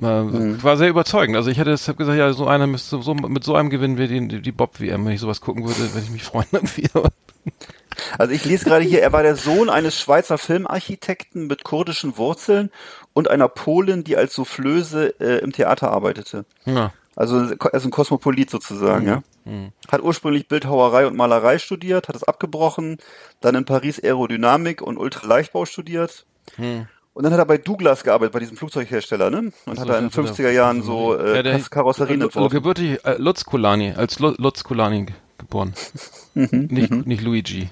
äh, 0.00 0.62
war 0.62 0.76
sehr 0.76 0.90
überzeugend. 0.90 1.36
Also 1.36 1.50
ich 1.50 1.56
hätte 1.56 1.70
deshalb 1.70 1.96
gesagt, 1.96 2.18
ja, 2.18 2.30
so 2.34 2.46
einer 2.46 2.66
müsste 2.66 3.00
so 3.00 3.14
mit 3.14 3.44
so 3.44 3.54
einem 3.54 3.70
gewinnen 3.70 3.96
wir 3.96 4.06
die, 4.06 4.28
die, 4.28 4.42
die 4.42 4.52
Bob 4.52 4.80
WM, 4.80 5.06
wenn 5.06 5.12
ich 5.14 5.20
sowas 5.20 5.40
gucken 5.40 5.64
würde, 5.64 5.94
wenn 5.94 6.02
ich 6.02 6.10
mich 6.10 6.24
freuen 6.24 6.48
irgendwie. 6.52 6.88
Also 8.18 8.32
ich 8.32 8.44
lese 8.44 8.64
gerade 8.64 8.84
hier, 8.84 9.02
er 9.02 9.12
war 9.12 9.22
der 9.22 9.36
Sohn 9.36 9.68
eines 9.70 9.98
Schweizer 9.98 10.38
Filmarchitekten 10.38 11.46
mit 11.46 11.64
kurdischen 11.64 12.16
Wurzeln 12.16 12.70
und 13.12 13.28
einer 13.28 13.48
Polin, 13.48 14.04
die 14.04 14.16
als 14.16 14.34
Soufflöse 14.34 15.14
äh, 15.20 15.38
im 15.38 15.52
Theater 15.52 15.90
arbeitete. 15.90 16.44
ja. 16.64 16.92
Also 17.16 17.38
er 17.40 17.74
ist 17.74 17.84
ein 17.84 17.90
Kosmopolit 17.90 18.48
sozusagen, 18.50 19.06
ja. 19.06 19.22
Hat 19.90 20.00
ursprünglich 20.00 20.46
Bildhauerei 20.48 21.06
und 21.06 21.16
Malerei 21.16 21.58
studiert, 21.58 22.08
hat 22.08 22.14
es 22.16 22.22
abgebrochen, 22.24 22.98
dann 23.40 23.56
in 23.56 23.64
Paris 23.66 23.98
Aerodynamik 24.02 24.80
und 24.80 24.96
Ultraleichtbau 24.96 25.66
studiert. 25.66 26.24
Und 26.56 27.22
dann 27.24 27.32
hat 27.32 27.40
er 27.40 27.44
bei 27.44 27.58
Douglas 27.58 28.04
gearbeitet, 28.04 28.32
bei 28.32 28.38
diesem 28.38 28.56
Flugzeughersteller, 28.56 29.28
ne? 29.28 29.52
Und 29.66 29.78
hat 29.78 29.86
so, 29.86 29.92
er 29.92 29.98
in 29.98 30.04
den 30.08 30.10
das 30.10 30.16
hat 30.30 30.38
er- 30.38 30.44
50er 30.46 30.50
Jahren 30.50 30.82
so 30.82 31.14
äh, 31.16 31.36
Ja, 31.36 31.42
der- 31.42 31.58
Karosserien 31.68 32.22
entworfen. 32.22 32.54
Gebürtig 32.54 33.04
äh, 33.04 33.16
Lutz 33.18 33.44
Kulani, 33.44 33.92
als 33.94 34.18
Lu- 34.20 34.34
Lutz 34.38 34.62
Kulani 34.64 35.06
ge- 35.06 35.14
geboren. 35.36 35.74
nicht, 36.34 36.90
nicht 37.06 37.22
Luigi. 37.22 37.68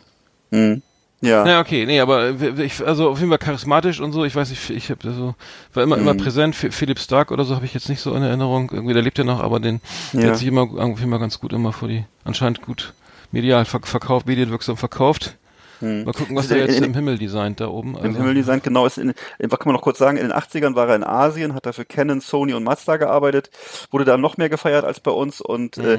Mhm. 0.51 0.83
Ja. 1.21 1.45
Ja, 1.45 1.61
okay, 1.61 1.85
nee, 1.85 1.99
aber 1.99 2.31
ich, 2.59 2.87
also 2.87 3.11
auf 3.11 3.19
jeden 3.19 3.29
Fall 3.31 3.39
charismatisch 3.39 3.99
und 4.01 4.13
so, 4.13 4.25
ich 4.25 4.37
weiß 4.37 4.51
nicht, 4.51 4.71
ich 4.71 4.89
habe 4.89 5.11
so, 5.13 5.35
war 5.75 5.83
immer, 5.83 5.97
Mhm. 5.97 6.03
immer 6.03 6.15
präsent, 6.15 6.55
Philipp 6.55 7.01
Stark 7.01 7.33
oder 7.33 7.45
so 7.45 7.57
habe 7.57 7.65
ich 7.65 7.75
jetzt 7.75 7.89
nicht 7.89 8.01
so 8.01 8.15
in 8.15 8.23
Erinnerung, 8.23 8.71
irgendwie, 8.73 8.95
der 8.95 9.03
lebt 9.03 9.19
ja 9.19 9.25
noch, 9.25 9.41
aber 9.41 9.59
den, 9.59 9.81
der 10.13 10.23
Ja. 10.23 10.29
hat 10.29 10.37
sich 10.37 10.47
immer, 10.47 10.69
irgendwie 10.77 11.03
immer 11.03 11.19
ganz 11.19 11.41
gut 11.41 11.53
immer 11.53 11.73
vor 11.73 11.89
die, 11.89 12.05
anscheinend 12.25 12.63
gut 12.63 12.93
medial 13.33 13.65
verk 13.65 13.89
verkauft, 13.89 14.27
medienwirksam 14.29 14.77
verkauft. 14.77 15.37
Mal 15.81 16.05
gucken, 16.13 16.35
was 16.37 16.45
Also 16.47 16.55
der 16.55 16.67
jetzt 16.67 16.77
in- 16.79 16.85
im 16.85 16.95
Himmel 16.95 17.19
designt 17.19 17.61
da 17.61 17.69
oben. 17.69 17.91
Im 17.97 18.05
Also, 18.05 18.19
Himmeldesign, 18.19 18.63
genau, 18.63 18.85
ist 18.87 18.99
in, 18.99 19.13
in, 19.39 19.51
was 19.51 19.59
kann 19.61 19.69
man 19.69 19.75
noch 19.75 19.83
kurz 19.83 19.99
sagen, 19.99 20.17
in 20.19 20.25
den 20.29 20.33
80ern 20.33 20.75
war 20.77 20.89
er 20.89 20.97
in 20.97 21.05
Asien, 21.05 21.55
hat 21.55 21.67
er 21.67 21.73
für 21.73 21.85
Canon, 21.85 22.21
Sony 22.21 22.53
und 22.55 22.65
Mazda 22.65 22.97
gearbeitet, 22.97 23.51
wurde 23.93 24.05
da 24.05 24.17
noch 24.17 24.37
mehr 24.39 24.49
gefeiert 24.49 24.85
als 24.85 24.99
bei 25.01 25.13
uns 25.13 25.41
und 25.41 25.77
Mhm. 25.79 25.85
äh, 25.85 25.99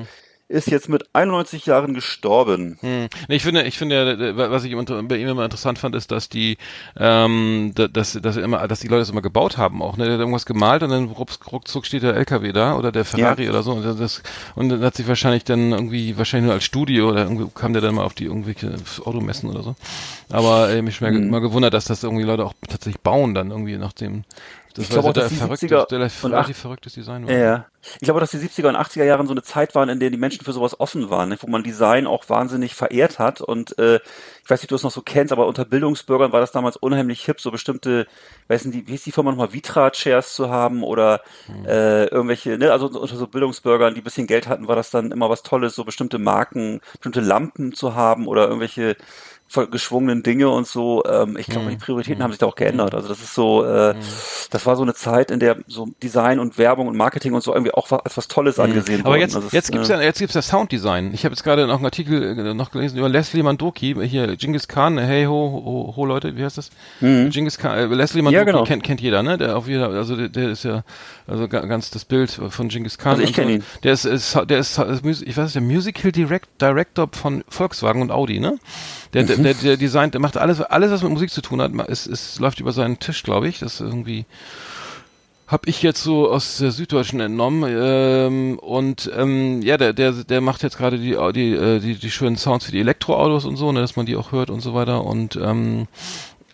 ist 0.49 0.69
jetzt 0.71 0.89
mit 0.89 1.03
91 1.13 1.67
Jahren 1.67 1.93
gestorben. 1.93 2.77
Hm. 2.81 3.07
Ich 3.27 3.43
finde, 3.43 3.63
ich 3.63 3.77
finde, 3.77 4.11
äh, 4.13 4.35
was 4.35 4.63
ich 4.63 4.75
bei 4.75 5.17
ihm 5.17 5.27
immer 5.27 5.43
interessant 5.45 5.77
fand, 5.79 5.95
ist, 5.95 6.11
dass 6.11 6.27
die, 6.27 6.57
ähm, 6.97 7.71
da- 7.75 7.87
dass, 7.87 8.13
dass 8.13 8.35
er 8.35 8.43
immer, 8.43 8.67
dass 8.67 8.79
die 8.79 8.87
Leute 8.87 9.01
das 9.01 9.09
immer 9.11 9.21
gebaut 9.21 9.57
haben 9.57 9.81
auch. 9.81 9.95
Ne, 9.95 10.05
der 10.05 10.13
hat 10.15 10.19
irgendwas 10.19 10.45
gemalt 10.47 10.81
und 10.83 10.89
dann 10.89 11.05
ruck, 11.05 11.29
ruckzuck 11.51 11.85
steht 11.85 12.03
der 12.03 12.15
LKW 12.15 12.51
da 12.51 12.75
oder 12.75 12.91
der 12.91 13.05
Ferrari 13.05 13.43
Ja. 13.45 13.51
oder 13.51 13.63
so. 13.63 13.73
Und 13.73 13.83
das 13.99 14.23
und 14.55 14.69
dann 14.69 14.81
hat 14.81 14.95
sich 14.95 15.07
wahrscheinlich 15.07 15.43
dann 15.43 15.71
irgendwie 15.71 16.17
wahrscheinlich 16.17 16.45
nur 16.47 16.55
als 16.55 16.63
Studio 16.63 17.09
oder 17.11 17.23
irgendwie 17.23 17.45
kam 17.53 17.73
der 17.73 17.81
dann 17.83 17.95
mal 17.95 18.03
auf 18.03 18.15
die 18.15 18.25
irgendwelche 18.25 18.73
Automessen 19.05 19.49
oder 19.51 19.61
so. 19.63 19.75
Aber 20.31 20.69
äh, 20.71 20.81
mich 20.81 20.99
Mhm. 20.99 21.07
mehr 21.09 21.21
immer 21.21 21.41
gewundert, 21.41 21.73
dass 21.75 21.85
das 21.85 22.03
irgendwie 22.03 22.23
Leute 22.25 22.43
auch 22.45 22.53
tatsächlich 22.67 23.01
bauen 23.01 23.33
dann 23.35 23.51
irgendwie 23.51 23.77
nach 23.77 23.93
dem. 23.93 24.23
Das 24.73 24.85
Ich 24.85 24.89
glaube 24.91 25.05
war 25.05 25.09
auch, 25.09 25.13
dass 25.13 25.29
die 25.29 25.35
verrückte, 25.35 25.65
70er 25.67 25.87
der 25.87 26.11
und 26.23 26.31
relativ 26.31 26.57
verrücktes 26.57 26.93
Design 26.93 27.25
war. 27.25 27.33
Ja. 27.33 27.65
Ich 27.95 28.05
glaube, 28.05 28.19
dass 28.19 28.31
die 28.31 28.37
70er 28.37 28.67
und 28.67 28.75
80er 28.75 29.03
Jahren 29.03 29.25
so 29.25 29.33
eine 29.33 29.41
Zeit 29.41 29.73
waren, 29.73 29.89
in 29.89 29.99
der 29.99 30.09
die 30.09 30.17
Menschen 30.17 30.43
für 30.43 30.51
sowas 30.51 30.79
offen 30.79 31.09
waren, 31.09 31.29
ne? 31.29 31.37
wo 31.39 31.47
man 31.47 31.63
Design 31.63 32.05
auch 32.05 32.29
wahnsinnig 32.29 32.75
verehrt 32.75 33.19
hat. 33.19 33.41
Und 33.41 33.79
äh, 33.79 33.95
ich 34.43 34.49
weiß 34.49 34.61
nicht, 34.61 34.65
ob 34.65 34.69
du 34.69 34.75
es 34.75 34.83
noch 34.83 34.91
so 34.91 35.01
kennst, 35.01 35.31
aber 35.31 35.47
unter 35.47 35.65
Bildungsbürgern 35.65 36.31
war 36.31 36.39
das 36.39 36.51
damals 36.51 36.77
unheimlich 36.77 37.23
hip, 37.25 37.41
so 37.41 37.51
bestimmte, 37.51 38.05
weiß 38.47 38.65
nicht, 38.65 38.87
wie 38.87 38.91
hieß 38.91 39.03
die 39.03 39.11
Firma 39.11 39.31
nochmal, 39.31 39.53
Vitra-Chairs 39.53 40.35
zu 40.35 40.49
haben 40.49 40.83
oder 40.83 41.21
äh, 41.65 42.05
irgendwelche, 42.05 42.57
ne, 42.57 42.71
also 42.71 42.87
unter 42.87 43.15
so 43.15 43.27
Bildungsbürgern, 43.27 43.95
die 43.95 44.01
ein 44.01 44.03
bisschen 44.03 44.27
Geld 44.27 44.47
hatten, 44.47 44.67
war 44.67 44.75
das 44.75 44.91
dann 44.91 45.11
immer 45.11 45.29
was 45.29 45.41
Tolles, 45.41 45.73
so 45.73 45.83
bestimmte 45.83 46.19
Marken, 46.19 46.81
bestimmte 46.93 47.21
Lampen 47.21 47.73
zu 47.73 47.95
haben 47.95 48.27
oder 48.27 48.47
irgendwelche 48.47 48.97
geschwungenen 49.71 50.23
Dinge 50.23 50.49
und 50.49 50.67
so. 50.67 51.03
Ähm, 51.05 51.35
ich 51.37 51.47
glaube, 51.47 51.69
die 51.71 51.75
Prioritäten 51.77 52.21
haben 52.23 52.31
sich 52.31 52.39
da 52.39 52.45
auch 52.45 52.55
geändert. 52.55 52.93
Also 52.93 53.07
das 53.07 53.19
ist 53.19 53.33
so, 53.33 53.63
äh, 53.65 53.95
das 54.51 54.65
war 54.65 54.75
so 54.75 54.83
eine 54.83 54.93
Zeit, 54.93 55.31
in 55.31 55.39
der 55.39 55.57
so 55.67 55.87
Design 56.03 56.39
und 56.39 56.57
Werbung 56.57 56.87
und 56.87 56.95
Marketing 56.95 57.33
und 57.33 57.41
so 57.43 57.53
irgendwie 57.53 57.73
auch 57.73 57.91
als 57.91 58.15
was 58.17 58.27
Tolles 58.27 58.59
angesehen 58.59 59.01
Aber 59.01 59.11
wurde. 59.11 59.21
jetzt, 59.21 59.35
Also 59.35 59.47
es, 59.47 59.53
jetzt 59.53 59.71
gibt's 59.71 59.89
äh, 59.89 59.93
ja, 59.93 60.01
jetzt 60.01 60.19
gibt's 60.19 60.35
ja 60.35 60.41
Sounddesign. 60.41 61.11
Ich 61.13 61.25
habe 61.25 61.33
jetzt 61.33 61.43
gerade 61.43 61.65
noch 61.67 61.77
einen 61.77 61.85
Artikel 61.85 62.37
äh, 62.39 62.53
noch 62.53 62.71
gelesen 62.71 62.97
über 62.99 63.09
Leslie 63.09 63.43
Mandoki, 63.43 63.95
hier 64.07 64.35
Genghis 64.35 64.67
Khan, 64.67 64.97
hey 64.97 65.25
ho, 65.25 65.31
ho, 65.31 65.93
ho 65.95 66.05
Leute, 66.05 66.35
wie 66.37 66.43
heißt 66.43 66.57
das? 66.57 66.69
Genghis 66.99 67.57
Khan, 67.57 67.77
äh, 67.77 67.85
Leslie 67.85 68.21
Mandoki 68.21 68.29
Mhm. 68.29 68.47
Ja, 68.47 68.51
genau. 68.53 68.63
kennt, 68.65 68.83
kennt 68.83 69.01
jeder, 69.01 69.23
ne? 69.23 69.37
Der 69.37 69.57
auf 69.57 69.67
jeder, 69.67 69.89
also 69.89 70.15
der, 70.15 70.29
der 70.29 70.49
ist 70.49 70.63
ja, 70.63 70.83
also 71.27 71.47
ga- 71.47 71.65
ganz 71.65 71.89
das 71.91 72.05
Bild 72.05 72.29
von 72.49 72.69
Genghis 72.69 72.97
Khan. 72.97 73.11
Also 73.13 73.23
ich 73.23 73.29
und 73.29 73.35
so. 73.35 73.41
kenn 73.41 73.49
ihn. 73.49 73.63
Der 73.83 73.93
ist, 73.93 74.05
ist, 74.05 74.35
der 74.47 74.59
ist, 74.59 74.77
ich 74.77 75.37
weiß 75.37 75.45
nicht, 75.45 75.55
der 75.55 75.61
Musical 75.61 76.11
Direct, 76.11 76.47
Director 76.61 77.09
von 77.11 77.43
Volkswagen 77.49 78.01
und 78.01 78.11
Audi, 78.11 78.39
ne? 78.39 78.57
Der, 79.13 79.23
Mhm. 79.23 79.27
der, 79.27 79.37
der, 79.43 79.53
der 79.53 79.77
designt, 79.77 80.13
der 80.13 80.21
macht 80.21 80.37
alles, 80.37 80.61
alles, 80.61 80.91
was 80.91 81.03
mit 81.03 81.11
Musik 81.11 81.29
zu 81.31 81.41
tun 81.41 81.61
hat, 81.61 81.71
es, 81.87 82.05
es 82.05 82.39
läuft 82.39 82.59
über 82.59 82.71
seinen 82.71 82.99
Tisch, 82.99 83.23
glaube 83.23 83.47
ich. 83.47 83.59
Das 83.59 83.75
ist 83.75 83.79
irgendwie, 83.81 84.25
hab 85.47 85.67
ich 85.67 85.81
jetzt 85.81 86.03
so 86.03 86.29
aus 86.31 86.57
der 86.57 86.71
Süddeutschen 86.71 87.19
entnommen. 87.19 87.63
Ähm, 87.67 88.59
und 88.59 89.09
ähm, 89.15 89.61
ja 89.63 89.77
der 89.77 89.93
der 89.93 90.11
der 90.11 90.41
macht 90.41 90.61
jetzt 90.63 90.77
gerade 90.77 90.97
die 90.99 91.17
die 91.33 91.53
äh, 91.53 91.79
die 91.79 91.95
die 91.95 92.11
schönen 92.11 92.37
Sounds 92.37 92.65
für 92.65 92.71
die 92.71 92.79
Elektroautos 92.79 93.45
und 93.45 93.55
so 93.57 93.71
ne 93.71 93.81
dass 93.81 93.95
man 93.95 94.05
die 94.05 94.15
auch 94.15 94.31
hört 94.31 94.49
und 94.51 94.61
so 94.61 94.73
weiter. 94.75 95.03
Und 95.05 95.35
ähm, 95.37 95.87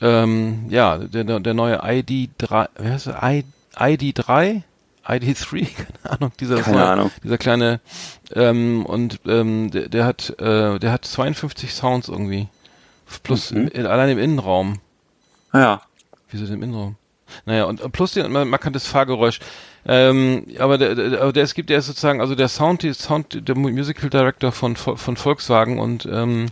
ähm, 0.02 0.66
ja 0.70 0.98
der 0.98 1.26
der 1.26 1.40
der 1.42 1.54
neue 1.54 1.84
ID3 1.84 2.70
wie 2.80 2.90
heißt 2.90 3.08
der 3.08 3.22
I, 3.24 3.44
ID3 3.76 4.62
ID3 5.06 5.68
keine 6.04 6.14
Ahnung 6.18 6.32
dieser 6.40 6.62
Keine 6.62 6.78
neue, 6.78 6.88
Ahnung. 6.88 7.12
dieser 7.24 7.38
kleine 7.38 7.82
ähm, 8.34 8.86
und 8.86 9.20
ähm, 9.28 9.72
der, 9.72 9.90
der 9.90 10.06
hat 10.06 10.30
äh, 10.40 10.80
der 10.80 10.92
hat 10.94 11.04
52 11.06 11.74
Sounds 11.74 12.08
irgendwie 12.08 12.48
plus 13.24 13.52
Mhm. 13.52 13.68
in, 13.70 13.86
allein 13.86 14.10
im 14.10 14.20
Innenraum 14.20 14.80
ja. 15.54 15.82
Wieso 16.32 16.46
denn 16.46 16.56
im 16.56 16.64
Innenraum? 16.64 16.96
Naja, 17.46 17.64
und 17.66 17.92
plus 17.94 18.12
den 18.14 18.32
markantes 18.32 18.86
Fahrgeräusch. 18.88 19.40
Ähm, 19.88 20.46
aber 20.60 20.78
der, 20.78 20.96
der, 20.96 21.32
der 21.32 21.44
es 21.44 21.54
gibt, 21.54 21.70
der 21.70 21.78
ist 21.80 21.86
sozusagen, 21.88 22.20
also 22.20 22.36
der 22.36 22.48
Sound, 22.50 22.82
die 22.84 22.94
Sound, 22.94 23.48
der 23.48 23.56
Musical 23.56 24.10
Director 24.10 24.52
von 24.52 24.76
von 24.76 25.16
Volkswagen 25.16 25.80
und 25.80 26.06
ähm, 26.12 26.48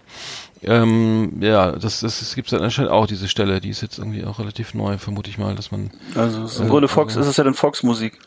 ähm, 0.62 1.34
ja, 1.42 1.74
das, 1.74 2.00
das, 2.00 2.20
das 2.20 2.36
gibt 2.36 2.48
es 2.48 2.52
dann 2.52 2.62
anscheinend 2.64 2.92
auch 2.92 3.08
diese 3.08 3.28
Stelle, 3.28 3.60
die 3.60 3.70
ist 3.70 3.82
jetzt 3.82 3.98
irgendwie 3.98 4.24
auch 4.24 4.40
relativ 4.40 4.74
neu, 4.74 4.98
vermute 4.98 5.30
ich 5.30 5.38
mal, 5.38 5.56
dass 5.56 5.72
man, 5.72 5.92
Also 6.16 6.44
ist 6.46 6.60
im 6.60 6.68
Äh, 6.68 6.70
Grunde 6.70 6.88
Fox, 6.88 7.14
aber- 7.16 7.22
ist 7.24 7.28
es 7.30 7.38
ja 7.38 7.44
dann 7.44 7.56
Volksmusik. 7.56 8.20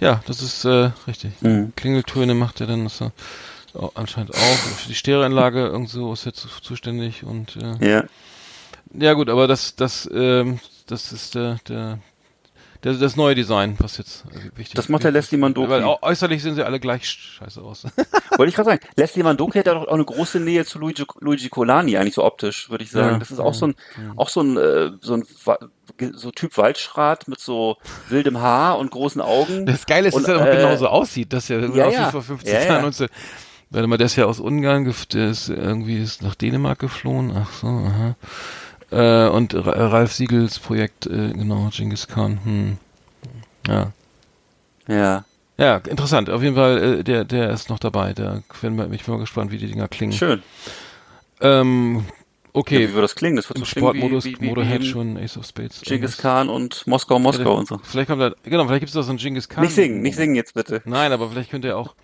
ja, 0.00 0.20
das 0.26 0.42
ist 0.42 0.64
äh, 0.64 0.90
richtig. 1.06 1.32
Mhm. 1.42 1.72
Klingeltöne 1.76 2.34
macht 2.34 2.60
er 2.60 2.66
dann, 2.66 2.84
das, 2.84 3.00
Oh, 3.00 3.10
anscheinend 3.94 4.34
auch. 4.34 4.38
Für 4.38 4.88
die 4.88 4.94
Stereoanlage 4.94 5.66
irgendwo 5.66 6.12
ist 6.12 6.24
jetzt 6.24 6.46
zuständig 6.62 7.24
und 7.24 7.56
äh, 7.56 7.90
Ja. 7.90 8.04
ja 8.92 9.12
gut, 9.14 9.28
aber 9.28 9.46
das 9.46 9.74
das 9.76 10.08
ähm, 10.12 10.60
das 10.86 11.12
ist 11.12 11.34
der 11.34 11.58
der 11.68 11.98
der, 12.82 12.92
das 12.92 13.16
neue 13.16 13.34
Design, 13.34 13.76
was 13.78 13.96
jetzt 13.96 14.24
äh, 14.30 14.58
wichtig 14.58 14.74
Das 14.74 14.90
macht 14.90 15.04
der. 15.04 15.10
Leslie 15.10 15.38
Mandoki. 15.38 15.70
Weil 15.70 15.84
au- 15.84 15.98
äußerlich 16.02 16.42
sehen 16.42 16.54
sie 16.54 16.62
alle 16.66 16.78
gleich 16.78 17.06
scheiße 17.08 17.62
aus. 17.62 17.84
Wollte 18.36 18.50
ich 18.50 18.54
gerade 18.54 18.68
sagen, 18.70 18.80
Leslie 18.96 19.22
Mandoki 19.22 19.58
hat 19.58 19.66
ja 19.66 19.72
doch 19.72 19.88
auch 19.88 19.94
eine 19.94 20.04
große 20.04 20.38
Nähe 20.38 20.66
zu 20.66 20.78
Luigi, 20.78 21.04
Luigi 21.20 21.48
Colani, 21.48 21.96
eigentlich 21.96 22.12
so 22.12 22.22
optisch, 22.24 22.68
würde 22.68 22.84
ich 22.84 22.90
sagen. 22.90 23.12
Ja, 23.14 23.18
das 23.18 23.30
ist 23.30 23.38
auch 23.38 23.54
so 23.54 23.68
ein, 23.68 23.74
auch 24.16 24.28
so 24.28 24.42
ein, 24.42 24.58
äh, 24.58 24.90
so 25.00 25.14
ein, 25.14 25.24
so 26.12 26.30
Typ 26.30 26.58
Waldschrat 26.58 27.26
mit 27.26 27.40
so 27.40 27.78
wildem 28.10 28.42
Haar 28.42 28.76
und 28.78 28.90
großen 28.90 29.22
Augen. 29.22 29.64
Das 29.64 29.86
Geile 29.86 30.08
ist, 30.08 30.14
Und, 30.14 30.28
dass 30.28 30.36
er 30.36 30.42
auch 30.42 30.46
äh, 30.46 30.56
genauso 30.56 30.88
aussieht, 30.88 31.32
dass 31.32 31.48
er 31.48 31.60
ja, 31.74 31.86
aussieht 31.86 32.00
ja. 32.00 32.10
vor 32.10 32.22
50 32.22 32.52
Ja, 32.52 32.60
ja. 32.60 32.66
Jahren. 32.66 32.84
Und 32.84 32.94
so. 32.94 33.06
Warte 33.70 33.86
mal, 33.88 33.96
der 33.96 34.06
ist 34.06 34.16
ja 34.16 34.26
aus 34.26 34.40
Ungarn, 34.40 34.92
der 35.12 35.30
ist 35.30 35.48
irgendwie 35.48 35.98
ist 35.98 36.22
nach 36.22 36.34
Dänemark 36.34 36.78
geflohen. 36.78 37.32
Ach 37.36 37.50
so, 37.52 37.66
aha. 37.66 38.14
Äh, 38.90 39.28
und 39.30 39.54
Ra- 39.54 39.88
Ralf 39.88 40.12
Siegels 40.12 40.58
Projekt, 40.60 41.06
äh, 41.06 41.32
genau, 41.32 41.68
Genghis 41.72 42.06
Khan. 42.06 42.38
Hm. 42.44 42.76
Ja. 43.66 43.92
Ja, 44.86 45.24
Ja, 45.56 45.76
interessant. 45.78 46.30
Auf 46.30 46.42
jeden 46.42 46.54
Fall, 46.54 46.98
äh, 47.00 47.04
der, 47.04 47.24
der 47.24 47.50
ist 47.50 47.70
noch 47.70 47.78
dabei. 47.78 48.12
Da 48.12 48.42
bin 48.60 48.92
ich 48.92 49.04
bin 49.04 49.14
mal 49.14 49.20
gespannt, 49.20 49.50
wie 49.50 49.58
die 49.58 49.66
Dinger 49.66 49.88
klingen. 49.88 50.12
schön. 50.12 50.42
Ähm, 51.40 52.04
Ja, 52.06 52.12
okay. 52.52 52.88
wie 52.88 52.94
wird 52.94 53.02
das 53.02 53.14
klingen? 53.14 53.36
Das 53.36 53.48
wird 53.48 53.58
Im 53.58 53.64
so 53.64 53.66
Sportmodus, 53.70 54.24
wie, 54.24 54.36
Motorhead 54.40 54.82
wie 54.82 54.86
schon, 54.86 55.16
Ace 55.18 55.36
of 55.36 55.46
Spades. 55.46 55.80
Genghis. 55.80 56.16
Khan 56.18 56.48
und 56.48 56.86
Moskau, 56.86 57.18
Moskau 57.18 57.56
und 57.56 57.66
so. 57.66 57.80
Vielleicht 57.82 58.08
kommt 58.08 58.22
da, 58.22 58.32
genau, 58.44 58.64
vielleicht 58.66 58.80
gibt 58.80 58.90
es 58.90 58.94
da 58.94 59.02
so 59.02 59.10
einen 59.10 59.18
Genghis 59.18 59.48
Khan. 59.48 59.64
Nicht 59.64 59.74
singen, 59.74 60.02
nicht 60.02 60.16
singen 60.16 60.34
jetzt 60.36 60.54
bitte. 60.54 60.82
Nein, 60.84 61.10
aber 61.12 61.30
vielleicht 61.30 61.50
könnte 61.50 61.68
er 61.68 61.78
auch, 61.78 61.94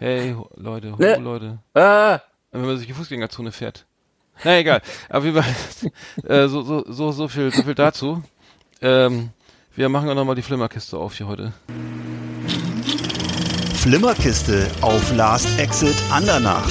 hey, 0.00 0.34
ho- 0.36 0.50
Leute, 0.56 0.92
ho, 0.92 0.96
Ne. 0.98 1.16
Leute. 1.16 1.58
Ah, 1.74 2.18
wenn 2.50 2.62
man 2.66 2.76
sich 2.78 2.88
die 2.88 2.92
Fußgängerzone 2.94 3.52
fährt. 3.52 3.86
Na 4.42 4.58
egal. 4.58 4.80
Auf 5.08 5.22
jeden 5.24 5.40
Fall 5.40 5.54
äh, 6.28 6.48
so, 6.48 6.62
so, 6.62 6.84
so, 6.88 7.12
so 7.12 7.28
viel, 7.28 7.52
so 7.54 7.62
viel 7.62 7.74
dazu. 7.74 8.22
Ähm, 8.82 9.30
wir 9.76 9.88
machen 9.88 10.08
auch 10.08 10.14
nochmal 10.14 10.34
die 10.34 10.42
Flimmerkiste 10.42 10.96
auf 10.98 11.14
hier 11.16 11.28
heute. 11.28 11.52
Flimmerkiste 13.74 14.66
auf 14.80 15.14
Last 15.14 15.46
Exit 15.58 15.94
Andernach. 16.10 16.68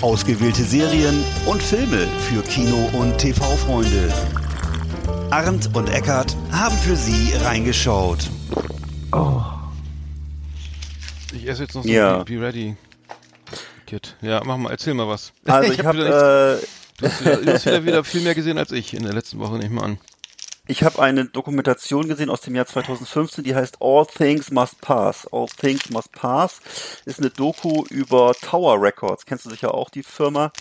Ausgewählte 0.00 0.62
Serien 0.62 1.24
und 1.46 1.60
Filme 1.62 2.06
für 2.28 2.42
Kino- 2.42 2.88
und 2.92 3.18
TV-Freunde. 3.18 4.12
Arndt 5.30 5.74
und 5.74 5.88
Eckart 5.90 6.36
haben 6.52 6.76
für 6.76 6.94
Sie 6.96 7.32
reingeschaut. 7.44 8.30
Ich 11.38 11.46
esse 11.48 11.62
jetzt 11.62 11.74
noch 11.74 11.82
so 11.84 11.88
Ja. 11.88 12.18
ein 12.18 12.24
Be, 12.24 12.40
Ready 12.40 12.76
Kit. 13.86 14.16
Ja, 14.20 14.42
mach 14.44 14.56
mal, 14.56 14.70
erzähl 14.70 14.94
mal 14.94 15.08
was. 15.08 15.32
also 15.46 15.72
ich 15.72 15.78
hab 15.78 15.86
habe 15.86 15.98
wieder 15.98 16.58
äh, 16.58 16.60
du 16.98 17.06
hast 17.06 17.20
wieder, 17.20 17.36
du 17.36 17.52
hast 17.52 17.66
wieder, 17.66 17.84
wieder 17.86 18.04
viel 18.04 18.20
mehr 18.22 18.34
gesehen 18.34 18.58
als 18.58 18.72
ich 18.72 18.92
in 18.92 19.04
der 19.04 19.14
letzten 19.14 19.38
Woche, 19.38 19.52
nehme 19.52 19.64
ich 19.64 19.70
mal 19.70 19.84
an. 19.84 19.98
Ich 20.66 20.82
habe 20.82 21.00
eine 21.00 21.24
Dokumentation 21.24 22.08
gesehen 22.08 22.28
aus 22.28 22.42
dem 22.42 22.54
Jahr 22.54 22.66
2015, 22.66 23.42
die 23.42 23.54
heißt 23.54 23.78
All 23.80 24.04
Things 24.04 24.50
Must 24.50 24.78
Pass. 24.82 25.26
All 25.32 25.46
Things 25.46 25.88
Must 25.88 26.12
Pass 26.12 26.60
ist 27.06 27.20
eine 27.20 27.30
Doku 27.30 27.84
über 27.88 28.34
Tower 28.42 28.82
Records. 28.82 29.24
Kennst 29.24 29.46
du 29.46 29.50
sicher 29.50 29.72
auch 29.72 29.88
die 29.88 30.02
Firma? 30.02 30.52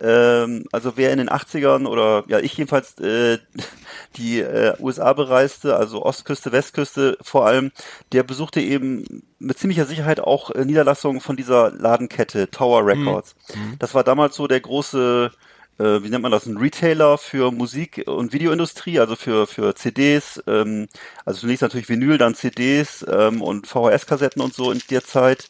Ähm, 0.00 0.64
also 0.70 0.92
wer 0.96 1.10
in 1.12 1.18
den 1.18 1.28
80ern 1.28 1.86
oder 1.86 2.24
ja 2.28 2.38
ich 2.38 2.56
jedenfalls 2.56 2.98
äh, 3.00 3.38
die 4.16 4.40
äh, 4.40 4.74
USA 4.78 5.12
bereiste, 5.12 5.76
also 5.76 6.04
Ostküste, 6.04 6.52
Westküste 6.52 7.18
vor 7.20 7.46
allem, 7.46 7.72
der 8.12 8.22
besuchte 8.22 8.60
eben 8.60 9.24
mit 9.38 9.58
ziemlicher 9.58 9.86
Sicherheit 9.86 10.20
auch 10.20 10.50
äh, 10.50 10.64
Niederlassungen 10.64 11.20
von 11.20 11.36
dieser 11.36 11.72
Ladenkette 11.72 12.50
Tower 12.50 12.86
Records. 12.86 13.34
Das 13.78 13.94
war 13.94 14.04
damals 14.04 14.36
so 14.36 14.46
der 14.46 14.60
große 14.60 15.32
äh, 15.78 16.02
wie 16.02 16.08
nennt 16.08 16.22
man 16.22 16.32
das, 16.32 16.46
ein 16.46 16.56
Retailer 16.56 17.18
für 17.18 17.52
Musik- 17.52 18.04
und 18.06 18.32
Videoindustrie, 18.32 18.98
also 18.98 19.16
für, 19.16 19.46
für 19.46 19.74
CDs, 19.74 20.42
ähm, 20.46 20.88
also 21.24 21.40
zunächst 21.40 21.62
natürlich 21.62 21.88
Vinyl, 21.88 22.18
dann 22.18 22.34
CDs 22.34 23.06
ähm, 23.08 23.42
und 23.42 23.66
VHS-Kassetten 23.66 24.42
und 24.42 24.54
so 24.54 24.72
in 24.72 24.82
der 24.90 25.04
Zeit. 25.04 25.48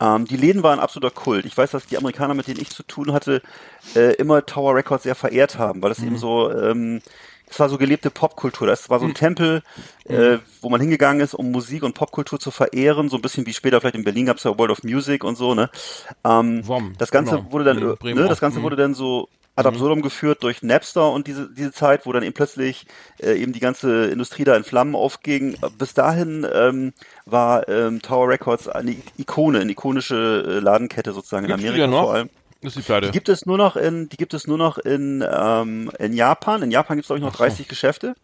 Ähm, 0.00 0.26
die 0.26 0.36
Läden 0.36 0.62
waren 0.62 0.80
absoluter 0.80 1.14
Kult. 1.14 1.44
Ich 1.44 1.56
weiß, 1.56 1.70
dass 1.72 1.86
die 1.86 1.98
Amerikaner, 1.98 2.34
mit 2.34 2.46
denen 2.46 2.60
ich 2.60 2.70
zu 2.70 2.82
tun 2.82 3.12
hatte, 3.12 3.42
äh, 3.94 4.14
immer 4.14 4.44
Tower 4.46 4.74
Records 4.74 5.02
sehr 5.04 5.14
verehrt 5.14 5.58
haben, 5.58 5.82
weil 5.82 5.90
das 5.90 6.02
eben 6.02 6.16
so, 6.16 6.50
ähm, 6.52 7.00
es 7.48 7.58
war 7.58 7.68
so 7.68 7.78
gelebte 7.78 8.10
Popkultur. 8.10 8.66
Das 8.66 8.88
war 8.90 9.00
so 9.00 9.06
ein 9.06 9.14
Tempel, 9.14 9.62
äh, 10.04 10.38
wo 10.60 10.70
man 10.70 10.80
hingegangen 10.80 11.20
ist, 11.20 11.34
um 11.34 11.50
Musik 11.50 11.82
und 11.82 11.94
Popkultur 11.94 12.38
zu 12.38 12.50
verehren, 12.50 13.08
so 13.08 13.16
ein 13.16 13.22
bisschen 13.22 13.44
wie 13.46 13.52
später 13.52 13.80
vielleicht 13.80 13.96
in 13.96 14.04
Berlin 14.04 14.26
gab 14.26 14.36
es 14.36 14.44
ja 14.44 14.56
World 14.56 14.70
of 14.70 14.82
Music 14.84 15.24
und 15.24 15.36
so, 15.36 15.54
ne? 15.54 15.68
Ähm, 16.24 16.66
WOM, 16.66 16.94
das 16.96 17.10
Ganze 17.10 17.36
genau. 17.38 17.52
wurde 17.52 17.64
dann, 17.64 17.78
Mhm, 17.78 17.96
ne, 18.14 18.28
das 18.28 18.40
Ganze 18.40 18.60
Mhm. 18.60 18.62
wurde 18.62 18.76
dann 18.76 18.94
so 18.94 19.28
ad 19.60 19.66
absurdum 19.66 20.02
geführt 20.02 20.42
durch 20.42 20.62
Napster 20.62 21.10
und 21.10 21.26
diese, 21.26 21.48
diese 21.52 21.72
Zeit, 21.72 22.06
wo 22.06 22.12
dann 22.12 22.22
eben 22.22 22.32
plötzlich 22.32 22.86
äh, 23.18 23.34
eben 23.34 23.52
die 23.52 23.60
ganze 23.60 24.06
Industrie 24.06 24.44
da 24.44 24.56
in 24.56 24.64
Flammen 24.64 24.94
aufging. 24.94 25.56
Bis 25.78 25.94
dahin 25.94 26.46
ähm, 26.52 26.92
war 27.26 27.68
ähm, 27.68 28.02
Tower 28.02 28.28
Records 28.28 28.68
eine 28.68 28.96
Ikone, 29.18 29.60
eine 29.60 29.72
ikonische 29.72 30.44
äh, 30.46 30.60
Ladenkette 30.60 31.12
sozusagen 31.12 31.44
in 31.44 31.48
Gibt's 31.48 31.62
die 31.62 31.68
Amerika 31.68 31.90
vor 31.90 32.14
allem. 32.14 32.30
Das 32.62 32.76
ist 32.76 32.78
die 32.78 32.82
Pleite. 32.82 33.06
Die 33.06 33.12
gibt 33.12 33.28
es 33.30 33.46
nur 33.46 33.56
noch 33.56 33.74
in, 33.76 34.10
die 34.10 34.18
gibt 34.18 34.34
es 34.34 34.46
nur 34.46 34.58
noch 34.58 34.76
in, 34.76 35.24
ähm, 35.26 35.90
in 35.98 36.12
Japan. 36.12 36.62
In 36.62 36.70
Japan 36.70 36.96
gibt 36.98 37.04
es 37.04 37.08
glaube 37.08 37.18
ich 37.20 37.24
noch 37.24 37.34
30 37.34 37.68
Geschäfte. 37.68 38.14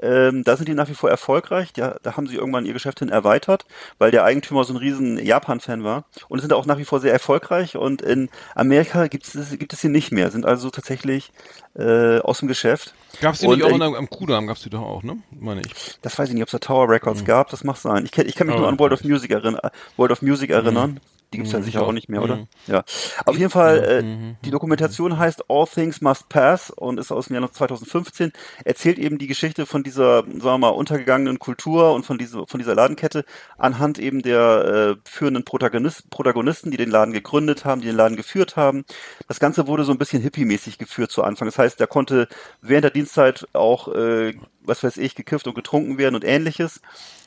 Ähm, 0.00 0.42
da 0.44 0.56
sind 0.56 0.68
die 0.68 0.74
nach 0.74 0.88
wie 0.88 0.94
vor 0.94 1.10
erfolgreich. 1.10 1.72
Da, 1.74 1.96
da 2.02 2.16
haben 2.16 2.26
sie 2.26 2.36
irgendwann 2.36 2.64
ihr 2.64 2.72
Geschäft 2.72 3.00
hin 3.00 3.10
erweitert, 3.10 3.66
weil 3.98 4.10
der 4.10 4.24
Eigentümer 4.24 4.64
so 4.64 4.72
ein 4.72 4.78
riesen 4.78 5.18
Japan-Fan 5.18 5.84
war. 5.84 6.04
Und 6.28 6.40
sind 6.40 6.52
auch 6.54 6.64
nach 6.66 6.78
wie 6.78 6.84
vor 6.86 7.00
sehr 7.00 7.12
erfolgreich. 7.12 7.76
Und 7.76 8.00
in 8.00 8.30
Amerika 8.54 9.06
gibt 9.06 9.26
es, 9.26 9.58
gibt 9.58 9.72
es 9.74 9.80
sie 9.82 9.88
nicht 9.90 10.12
mehr. 10.12 10.30
Sind 10.30 10.46
also 10.46 10.70
tatsächlich 10.70 11.30
äh, 11.76 12.18
aus 12.20 12.38
dem 12.38 12.48
Geschäft. 12.48 12.94
Gab's 13.20 13.40
die 13.40 13.46
Und, 13.46 13.56
nicht 13.56 13.64
auch 13.66 13.70
äh, 13.70 13.74
in, 13.74 13.82
am 13.82 13.94
am 13.94 14.08
Kudamm, 14.08 14.46
gab's 14.46 14.62
die 14.62 14.70
doch 14.70 14.82
auch, 14.82 15.02
ne? 15.02 15.18
Meine 15.30 15.60
ich. 15.60 15.98
Das 16.00 16.18
weiß 16.18 16.28
ich 16.28 16.34
nicht, 16.34 16.42
ob 16.42 16.48
es 16.48 16.52
da 16.52 16.58
Tower 16.58 16.88
Records 16.88 17.24
gab. 17.24 17.50
Das 17.50 17.64
mag 17.64 17.76
sein. 17.76 18.04
Ich, 18.06 18.16
ich 18.16 18.34
kann 18.34 18.46
mich 18.46 18.56
Oh, 18.56 18.60
nur 18.60 18.68
an 18.68 18.78
World 18.78 18.94
of 18.94 19.04
Music, 19.04 19.30
erinn 19.30 19.58
World 19.96 20.12
of 20.12 20.22
Music 20.22 20.50
erinnern. 20.50 21.00
Die 21.34 21.38
gibt's 21.38 21.52
ja 21.52 21.58
Mhm, 21.58 21.64
sicher 21.64 21.80
ich 21.80 21.86
auch. 21.86 21.92
nicht 21.92 22.08
mehr, 22.08 22.22
oder? 22.22 22.36
Mhm. 22.36 22.46
Ja. 22.68 22.84
Auf 23.26 23.36
jeden 23.36 23.50
Fall, 23.50 23.78
äh, 23.82 24.36
die 24.44 24.50
Dokumentation 24.52 25.18
heißt 25.18 25.44
All 25.50 25.66
Things 25.66 26.00
Must 26.00 26.28
Pass 26.28 26.70
und 26.70 27.00
ist 27.00 27.10
aus 27.10 27.26
dem 27.26 27.34
Jahr 27.34 27.50
2015. 27.52 28.32
Erzählt 28.64 28.98
eben 29.00 29.18
die 29.18 29.26
Geschichte 29.26 29.66
von 29.66 29.82
dieser, 29.82 30.22
sagen 30.22 30.42
wir 30.42 30.58
mal, 30.58 30.68
untergegangenen 30.68 31.40
Kultur 31.40 31.92
und 31.92 32.06
von 32.06 32.18
dieser, 32.18 32.46
von 32.46 32.58
dieser 32.58 32.74
Ladenkette 32.76 33.24
anhand 33.58 33.98
eben 33.98 34.22
der 34.22 34.96
äh, 34.96 35.08
führenden 35.08 35.44
Protagonist, 35.44 36.08
Protagonisten, 36.10 36.70
die 36.70 36.76
den 36.76 36.90
Laden 36.90 37.12
gegründet 37.12 37.64
haben, 37.64 37.80
die 37.80 37.88
den 37.88 37.96
Laden 37.96 38.16
geführt 38.16 38.56
haben. 38.56 38.84
Das 39.26 39.40
Ganze 39.40 39.66
wurde 39.66 39.84
so 39.84 39.90
ein 39.92 39.98
bisschen 39.98 40.22
hippie-mäßig 40.22 40.78
geführt 40.78 41.10
zu 41.10 41.24
Anfang. 41.24 41.48
Das 41.48 41.58
heißt, 41.58 41.80
da 41.80 41.86
konnte 41.86 42.28
während 42.62 42.84
der 42.84 42.90
Dienstzeit 42.92 43.46
auch, 43.54 43.88
äh, 43.88 44.34
was 44.62 44.82
weiß 44.84 44.96
ich, 44.98 45.14
gekifft 45.16 45.46
und 45.48 45.54
getrunken 45.54 45.98
werden 45.98 46.14
und 46.14 46.24
ähnliches. 46.24 46.80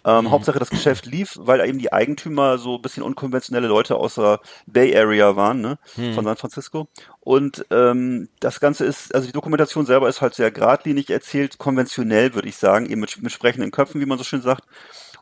Ähm, 0.05 0.31
Hauptsache 0.31 0.59
das 0.59 0.69
Geschäft 0.69 1.05
lief, 1.05 1.35
weil 1.37 1.59
eben 1.67 1.79
die 1.79 1.91
Eigentümer 1.91 2.57
so 2.57 2.75
ein 2.75 2.81
bisschen 2.81 3.03
unkonventionelle 3.03 3.67
Leute 3.67 3.96
aus 3.97 4.15
der 4.15 4.39
Bay 4.65 4.95
Area 4.95 5.35
waren, 5.35 5.61
ne, 5.61 5.77
von 6.13 6.25
San 6.25 6.37
Francisco. 6.37 6.87
Und 7.19 7.65
ähm, 7.71 8.29
das 8.39 8.59
Ganze 8.59 8.85
ist, 8.85 9.13
also 9.13 9.27
die 9.27 9.33
Dokumentation 9.33 9.85
selber 9.85 10.07
ist 10.09 10.21
halt 10.21 10.33
sehr 10.35 10.51
geradlinig 10.51 11.09
erzählt, 11.09 11.57
konventionell 11.57 12.33
würde 12.33 12.47
ich 12.47 12.57
sagen, 12.57 12.89
eben 12.89 13.01
mit, 13.01 13.21
mit 13.21 13.31
sprechenden 13.31 13.71
Köpfen, 13.71 13.99
wie 14.01 14.05
man 14.05 14.17
so 14.17 14.23
schön 14.23 14.41
sagt. 14.41 14.63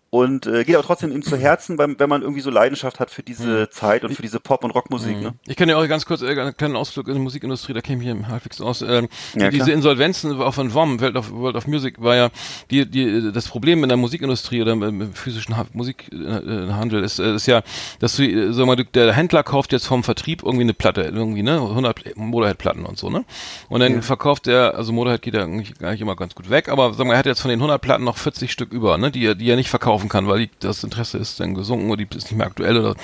Und 0.09 0.47
äh, 0.47 0.63
geht 0.63 0.75
aber 0.75 0.85
trotzdem 0.85 1.11
ihm 1.11 1.23
zu 1.23 1.35
Herzen, 1.37 1.77
beim, 1.77 1.99
wenn 1.99 2.09
man 2.09 2.21
irgendwie 2.21 2.41
so 2.41 2.49
Leidenschaft 2.49 2.99
hat 2.99 3.11
für 3.11 3.23
diese 3.23 3.69
Zeit 3.69 4.03
und 4.03 4.13
für 4.13 4.21
diese 4.21 4.39
Pop- 4.39 4.63
und 4.63 4.71
Rockmusik. 4.71 5.19
Ne? 5.21 5.33
Ich 5.45 5.55
kann 5.57 5.67
ja 5.67 5.77
auch 5.77 5.87
ganz 5.87 6.05
kurz 6.05 6.21
äh, 6.21 6.29
einen 6.29 6.55
kleinen 6.55 6.75
Ausflug 6.75 7.07
in 7.07 7.15
die 7.15 7.19
Musikindustrie, 7.19 7.73
da 7.73 7.81
kenne 7.81 8.01
ich 8.01 8.13
mich 8.13 8.27
halbwegs 8.27 8.61
aus. 8.61 8.81
Ähm, 8.81 9.09
Ja, 9.35 9.49
diese 9.49 9.65
klar. 9.65 9.75
Insolvenzen 9.75 10.39
auch 10.41 10.53
von 10.53 10.73
WOM, 10.73 11.01
World 11.01 11.15
of, 11.17 11.31
World 11.31 11.55
of 11.55 11.67
Music, 11.67 12.01
war 12.01 12.15
ja 12.15 12.29
die, 12.71 12.89
die, 12.89 13.31
das 13.33 13.47
Problem 13.47 13.83
in 13.83 13.89
der 13.89 13.97
Musikindustrie 13.97 14.61
oder 14.61 14.73
im, 14.73 15.13
physischen 15.13 15.57
ha 15.57 15.65
Musikhandel 15.73 17.03
ist, 17.03 17.19
äh, 17.19 17.35
ist 17.35 17.47
ja, 17.47 17.63
dass 17.99 18.15
du, 18.15 18.23
äh, 18.23 18.53
sag 18.53 18.65
mal, 18.67 18.75
der 18.75 19.13
Händler 19.13 19.43
kauft 19.43 19.73
jetzt 19.73 19.87
vom 19.87 20.03
Vertrieb 20.03 20.43
irgendwie 20.43 20.63
eine 20.63 20.73
Platte, 20.73 21.01
irgendwie, 21.01 21.43
ne, 21.43 21.59
100 21.59 22.15
Motorhead-Platten 22.15 22.85
und 22.85 22.97
so, 22.97 23.09
ne? 23.09 23.25
Und 23.69 23.79
dann 23.81 24.01
verkauft 24.01 24.47
er, 24.47 24.75
also 24.75 24.93
Motorhead 24.93 25.21
geht 25.21 25.33
ja 25.33 25.43
eigentlich, 25.43 26.01
immer 26.01 26.15
ganz 26.15 26.35
gut 26.35 26.49
weg, 26.49 26.69
aber 26.69 26.93
sag 26.93 27.05
mal, 27.07 27.13
er 27.13 27.19
hat 27.19 27.25
jetzt 27.25 27.41
von 27.41 27.49
den 27.49 27.59
100 27.59 27.81
Platten 27.81 28.03
noch 28.03 28.17
40 28.17 28.51
Stück 28.51 28.71
über, 28.71 28.97
ne, 28.97 29.11
die 29.11 29.25
er, 29.25 29.35
die 29.35 29.49
er 29.49 29.55
nicht 29.55 29.69
verkaufen 29.95 30.09
kann, 30.09 30.27
weil 30.27 30.39
die, 30.39 30.49
das 30.59 30.83
Interesse 30.83 31.17
ist 31.17 31.39
dann 31.39 31.53
gesunken 31.53 31.89
oder 31.89 32.03
die 32.03 32.17
ist 32.17 32.25
nicht 32.25 32.35
mehr 32.35 32.47
aktuell 32.47 32.77
oder 32.77 32.95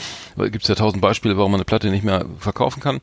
gibt 0.49 0.63
es 0.63 0.67
ja 0.67 0.75
tausend 0.75 1.01
Beispiele, 1.01 1.37
warum 1.37 1.51
man 1.51 1.59
eine 1.59 1.65
Platte 1.65 1.89
nicht 1.89 2.03
mehr 2.03 2.25
verkaufen 2.37 2.81
kann. 2.81 2.99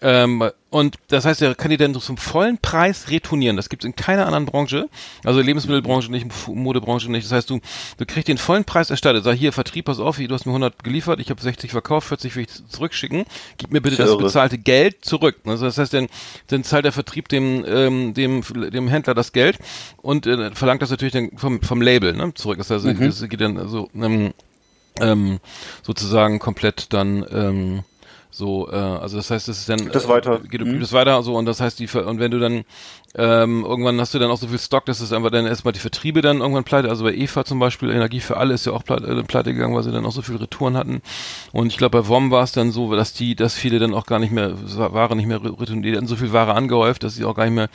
Ähm, 0.00 0.50
und 0.70 0.96
das 1.08 1.24
heißt, 1.24 1.42
er 1.42 1.54
kann 1.54 1.70
die 1.70 1.76
dann 1.76 1.94
zum 1.94 2.16
vollen 2.16 2.58
Preis 2.58 3.10
retournieren. 3.10 3.56
Das 3.56 3.68
gibt 3.68 3.82
es 3.82 3.86
in 3.86 3.96
keiner 3.96 4.26
anderen 4.26 4.44
Branche. 4.44 4.88
Also 5.24 5.40
Lebensmittelbranche 5.40 6.10
nicht, 6.10 6.26
Modebranche 6.46 7.10
nicht. 7.10 7.24
Das 7.24 7.32
heißt, 7.32 7.50
du, 7.50 7.60
du 7.96 8.06
kriegst 8.06 8.28
den 8.28 8.38
vollen 8.38 8.64
Preis 8.64 8.90
erstattet. 8.90 9.24
Sag 9.24 9.34
hier, 9.36 9.52
Vertrieb, 9.52 9.86
pass 9.86 9.98
auf, 9.98 10.18
du 10.18 10.28
hast 10.32 10.44
mir 10.46 10.50
100 10.52 10.84
geliefert, 10.84 11.20
ich 11.20 11.30
habe 11.30 11.40
60 11.40 11.70
verkauft, 11.70 12.08
40 12.08 12.36
will 12.36 12.44
ich 12.44 12.68
zurückschicken. 12.68 13.24
Gib 13.56 13.72
mir 13.72 13.80
bitte 13.80 13.96
das 13.96 14.16
bezahlte 14.16 14.58
Geld 14.58 15.04
zurück. 15.04 15.36
Also 15.46 15.64
das 15.64 15.78
heißt, 15.78 15.94
dann, 15.94 16.08
dann 16.48 16.64
zahlt 16.64 16.84
der 16.84 16.92
Vertrieb 16.92 17.28
dem, 17.28 17.64
ähm, 17.66 18.14
dem, 18.14 18.42
dem 18.70 18.88
Händler 18.88 19.14
das 19.14 19.32
Geld 19.32 19.58
und 20.02 20.26
äh, 20.26 20.54
verlangt 20.54 20.82
das 20.82 20.90
natürlich 20.90 21.14
dann 21.14 21.30
vom, 21.36 21.62
vom 21.62 21.80
Label 21.80 22.12
ne, 22.12 22.32
zurück. 22.34 22.58
Das 22.58 22.70
heißt, 22.70 22.84
Mhm. 22.84 23.04
das 23.04 23.28
geht 23.28 23.40
dann 23.40 23.58
also, 23.58 23.90
ähm, 23.94 24.32
ähm, 25.00 25.40
sozusagen 25.82 26.38
komplett 26.38 26.92
dann 26.92 27.24
ähm, 27.30 27.84
so, 28.30 28.68
äh, 28.70 28.74
also 28.74 29.16
das 29.16 29.30
heißt, 29.30 29.48
es 29.48 29.60
ist 29.60 29.68
dann 29.68 29.78
Gibt 29.78 29.96
es 29.96 30.06
weiter. 30.08 30.40
Äh, 30.44 30.48
geht, 30.48 30.60
Mhm. 30.60 30.72
gibt 30.72 30.82
es 30.82 30.92
weiter 30.92 31.22
so 31.22 31.34
und 31.34 31.46
das 31.46 31.60
heißt 31.60 31.78
die 31.78 31.88
und 31.98 32.18
wenn 32.20 32.30
du 32.30 32.38
dann 32.38 32.64
ähm, 33.14 33.64
irgendwann 33.64 33.98
hast 34.00 34.12
du 34.12 34.18
dann 34.18 34.30
auch 34.30 34.36
so 34.36 34.46
viel 34.48 34.58
Stock, 34.58 34.84
dass 34.84 35.00
es 35.00 35.12
einfach 35.12 35.30
dann 35.30 35.46
erstmal 35.46 35.72
die 35.72 35.80
Vertriebe 35.80 36.20
dann 36.20 36.40
irgendwann 36.40 36.64
pleite. 36.64 36.90
Also 36.90 37.04
bei 37.04 37.14
EVA 37.14 37.44
zum 37.44 37.58
Beispiel, 37.58 37.90
Energie 37.90 38.20
für 38.20 38.36
alle 38.36 38.52
ist 38.52 38.66
ja 38.66 38.72
auch 38.72 38.84
pleite, 38.84 39.06
äh, 39.06 39.22
pleite 39.22 39.54
gegangen, 39.54 39.74
weil 39.74 39.82
sie 39.82 39.92
dann 39.92 40.04
auch 40.04 40.12
so 40.12 40.20
viele 40.22 40.40
Retouren 40.42 40.76
hatten. 40.76 41.00
Und 41.52 41.68
ich 41.68 41.78
glaube 41.78 42.02
bei 42.02 42.08
WOM 42.08 42.30
war 42.30 42.42
es 42.44 42.52
dann 42.52 42.70
so, 42.70 42.94
dass 42.94 43.14
die, 43.14 43.34
dass 43.34 43.54
viele 43.54 43.78
dann 43.78 43.94
auch 43.94 44.04
gar 44.06 44.18
nicht 44.18 44.30
mehr 44.32 44.52
Ware 44.76 45.16
nicht 45.16 45.26
mehr 45.26 45.42
retourniert, 45.42 45.84
die 45.86 45.96
hatten 45.96 46.06
so 46.06 46.16
viel 46.16 46.32
Ware 46.32 46.54
angehäuft, 46.54 47.02
dass 47.02 47.14
sie 47.14 47.24
auch 47.24 47.34
gar 47.34 47.44
nicht 47.44 47.54
mehr 47.54 47.68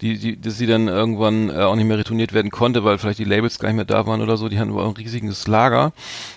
die, 0.00 0.18
die, 0.18 0.40
dass 0.40 0.58
sie 0.58 0.66
dann 0.66 0.88
irgendwann 0.88 1.50
äh, 1.50 1.54
auch 1.62 1.74
nicht 1.76 1.86
mehr 1.86 1.98
retourniert 1.98 2.32
werden 2.32 2.50
konnte, 2.50 2.84
weil 2.84 2.98
vielleicht 2.98 3.18
die 3.18 3.24
Labels 3.24 3.58
gar 3.58 3.68
nicht 3.68 3.76
mehr 3.76 3.84
da 3.84 4.06
waren 4.06 4.20
oder 4.20 4.36
so. 4.36 4.48
Die 4.48 4.58
hatten 4.58 4.70
aber 4.70 4.84
auch 4.84 4.90
ein 4.90 4.96
riesiges 4.96 5.46
Lager, 5.46 5.92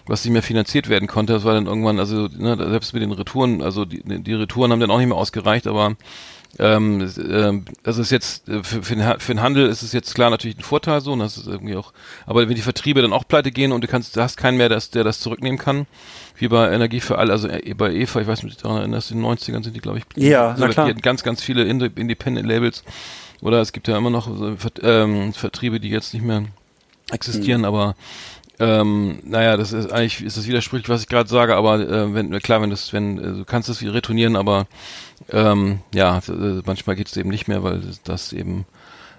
was 0.05 0.23
nicht 0.23 0.33
mehr 0.33 0.43
finanziert 0.43 0.89
werden 0.89 1.07
konnte. 1.07 1.33
Das 1.33 1.43
war 1.43 1.53
dann 1.53 1.65
irgendwann, 1.67 1.99
also 1.99 2.27
ne, 2.37 2.55
selbst 2.57 2.93
mit 2.93 3.01
den 3.01 3.11
Retouren, 3.11 3.61
also 3.61 3.85
die, 3.85 4.01
die 4.03 4.33
Retouren 4.33 4.71
haben 4.71 4.79
dann 4.79 4.91
auch 4.91 4.97
nicht 4.99 5.07
mehr 5.07 5.17
ausgereicht, 5.17 5.67
aber 5.67 5.95
ähm, 6.57 7.07
ähm, 7.31 7.65
das 7.83 7.99
ist 7.99 8.09
jetzt 8.11 8.49
äh, 8.49 8.63
für, 8.63 8.81
für, 8.81 8.95
den, 8.95 9.19
für 9.19 9.33
den 9.35 9.41
Handel 9.41 9.67
ist 9.67 9.83
es 9.83 9.93
jetzt 9.93 10.15
klar 10.15 10.31
natürlich 10.31 10.57
ein 10.57 10.63
Vorteil 10.63 10.99
so 10.99 11.13
und 11.13 11.19
das 11.19 11.37
ist 11.37 11.45
irgendwie 11.45 11.75
auch 11.75 11.93
aber 12.25 12.47
wenn 12.49 12.55
die 12.55 12.63
Vertriebe 12.63 13.03
dann 13.03 13.13
auch 13.13 13.27
pleite 13.27 13.51
gehen 13.51 13.71
und 13.71 13.83
du 13.83 13.87
kannst 13.87 14.15
du 14.15 14.21
hast 14.21 14.35
keinen 14.35 14.57
mehr 14.57 14.67
das, 14.67 14.89
der 14.89 15.03
das 15.03 15.19
zurücknehmen 15.19 15.59
kann 15.59 15.85
wie 16.37 16.47
bei 16.47 16.71
Energie 16.71 17.01
für 17.01 17.19
alle 17.19 17.33
also 17.33 17.47
äh, 17.47 17.75
bei 17.75 17.93
EVA 17.93 18.21
ich 18.21 18.27
weiß 18.27 18.41
nicht 18.41 18.63
in 18.63 18.69
den 18.71 18.95
90ern 18.95 19.63
sind 19.63 19.75
die 19.75 19.79
glaube 19.79 19.99
ich 19.99 20.05
Ja, 20.15 20.55
so, 20.55 20.65
na 20.65 20.69
klar. 20.71 20.85
die 20.87 20.91
hatten 20.93 21.01
ganz 21.03 21.21
ganz 21.21 21.43
viele 21.43 21.65
Inde- 21.65 21.91
Independent 21.95 22.47
Labels 22.47 22.83
oder 23.41 23.61
es 23.61 23.71
gibt 23.71 23.87
ja 23.87 23.97
immer 23.97 24.09
noch 24.09 24.29
ähm, 24.81 25.33
Vertriebe 25.33 25.79
die 25.79 25.89
jetzt 25.89 26.13
nicht 26.13 26.25
mehr 26.25 26.45
existieren 27.11 27.65
aber 27.65 27.95
ähm, 28.59 29.19
naja, 29.23 29.55
das 29.55 29.71
ist 29.71 29.89
eigentlich 29.91 30.21
ist 30.21 30.35
das 30.35 30.45
widersprüchlich, 30.47 30.89
was 30.89 31.01
ich 31.01 31.07
gerade 31.07 31.29
sage, 31.29 31.55
aber 31.55 31.79
äh, 31.79 32.13
wenn 32.13 32.37
klar, 32.41 32.61
wenn 32.61 32.69
das, 32.69 32.91
wenn 32.91 33.17
äh, 33.17 33.21
du 33.37 33.45
kannst 33.45 33.69
es 33.69 33.81
wieder 33.81 33.93
retournieren, 33.93 34.35
aber 34.35 34.67
ähm, 35.29 35.79
ja, 35.93 36.17
äh, 36.27 36.61
manchmal 36.65 36.97
geht 36.97 37.07
es 37.07 37.15
eben 37.15 37.29
nicht 37.29 37.47
mehr, 37.47 37.63
weil 37.63 37.79
das, 37.79 38.03
das 38.03 38.33
eben, 38.33 38.65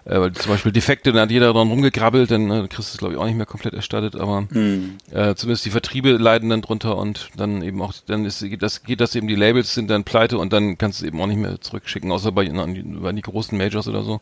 äh, 0.04 0.18
weil 0.20 0.32
zum 0.32 0.50
Beispiel 0.52 0.72
Defekte, 0.72 1.12
dann 1.12 1.22
hat 1.22 1.30
jeder 1.30 1.52
dran 1.52 1.68
rumgegrabbelt, 1.68 2.30
dann 2.30 2.50
äh, 2.50 2.68
kriegst 2.68 2.90
du 2.90 2.94
es 2.94 2.98
glaube 2.98 3.14
ich 3.14 3.20
auch 3.20 3.26
nicht 3.26 3.36
mehr 3.36 3.46
komplett 3.46 3.74
erstattet, 3.74 4.16
aber 4.16 4.46
Hm. 4.52 4.96
äh, 5.12 5.34
zumindest 5.34 5.64
die 5.64 5.70
Vertriebe 5.70 6.12
leiden 6.12 6.50
dann 6.50 6.62
drunter 6.62 6.96
und 6.96 7.30
dann 7.36 7.62
eben 7.62 7.80
auch, 7.82 7.92
dann 8.06 8.24
ist 8.24 8.40
geht 8.40 8.62
das, 8.62 8.82
geht 8.82 9.00
das 9.00 9.14
eben, 9.14 9.28
die 9.28 9.34
Labels 9.34 9.74
sind 9.74 9.90
dann 9.90 10.04
pleite 10.04 10.38
und 10.38 10.52
dann 10.52 10.78
kannst 10.78 11.00
du 11.00 11.04
es 11.04 11.08
eben 11.08 11.20
auch 11.20 11.26
nicht 11.26 11.38
mehr 11.38 11.60
zurückschicken, 11.60 12.10
außer 12.12 12.32
bei, 12.32 12.44
die, 12.44 12.82
bei 12.82 13.12
die 13.12 13.22
großen 13.22 13.56
Majors 13.56 13.88
oder 13.88 14.02
so. 14.02 14.20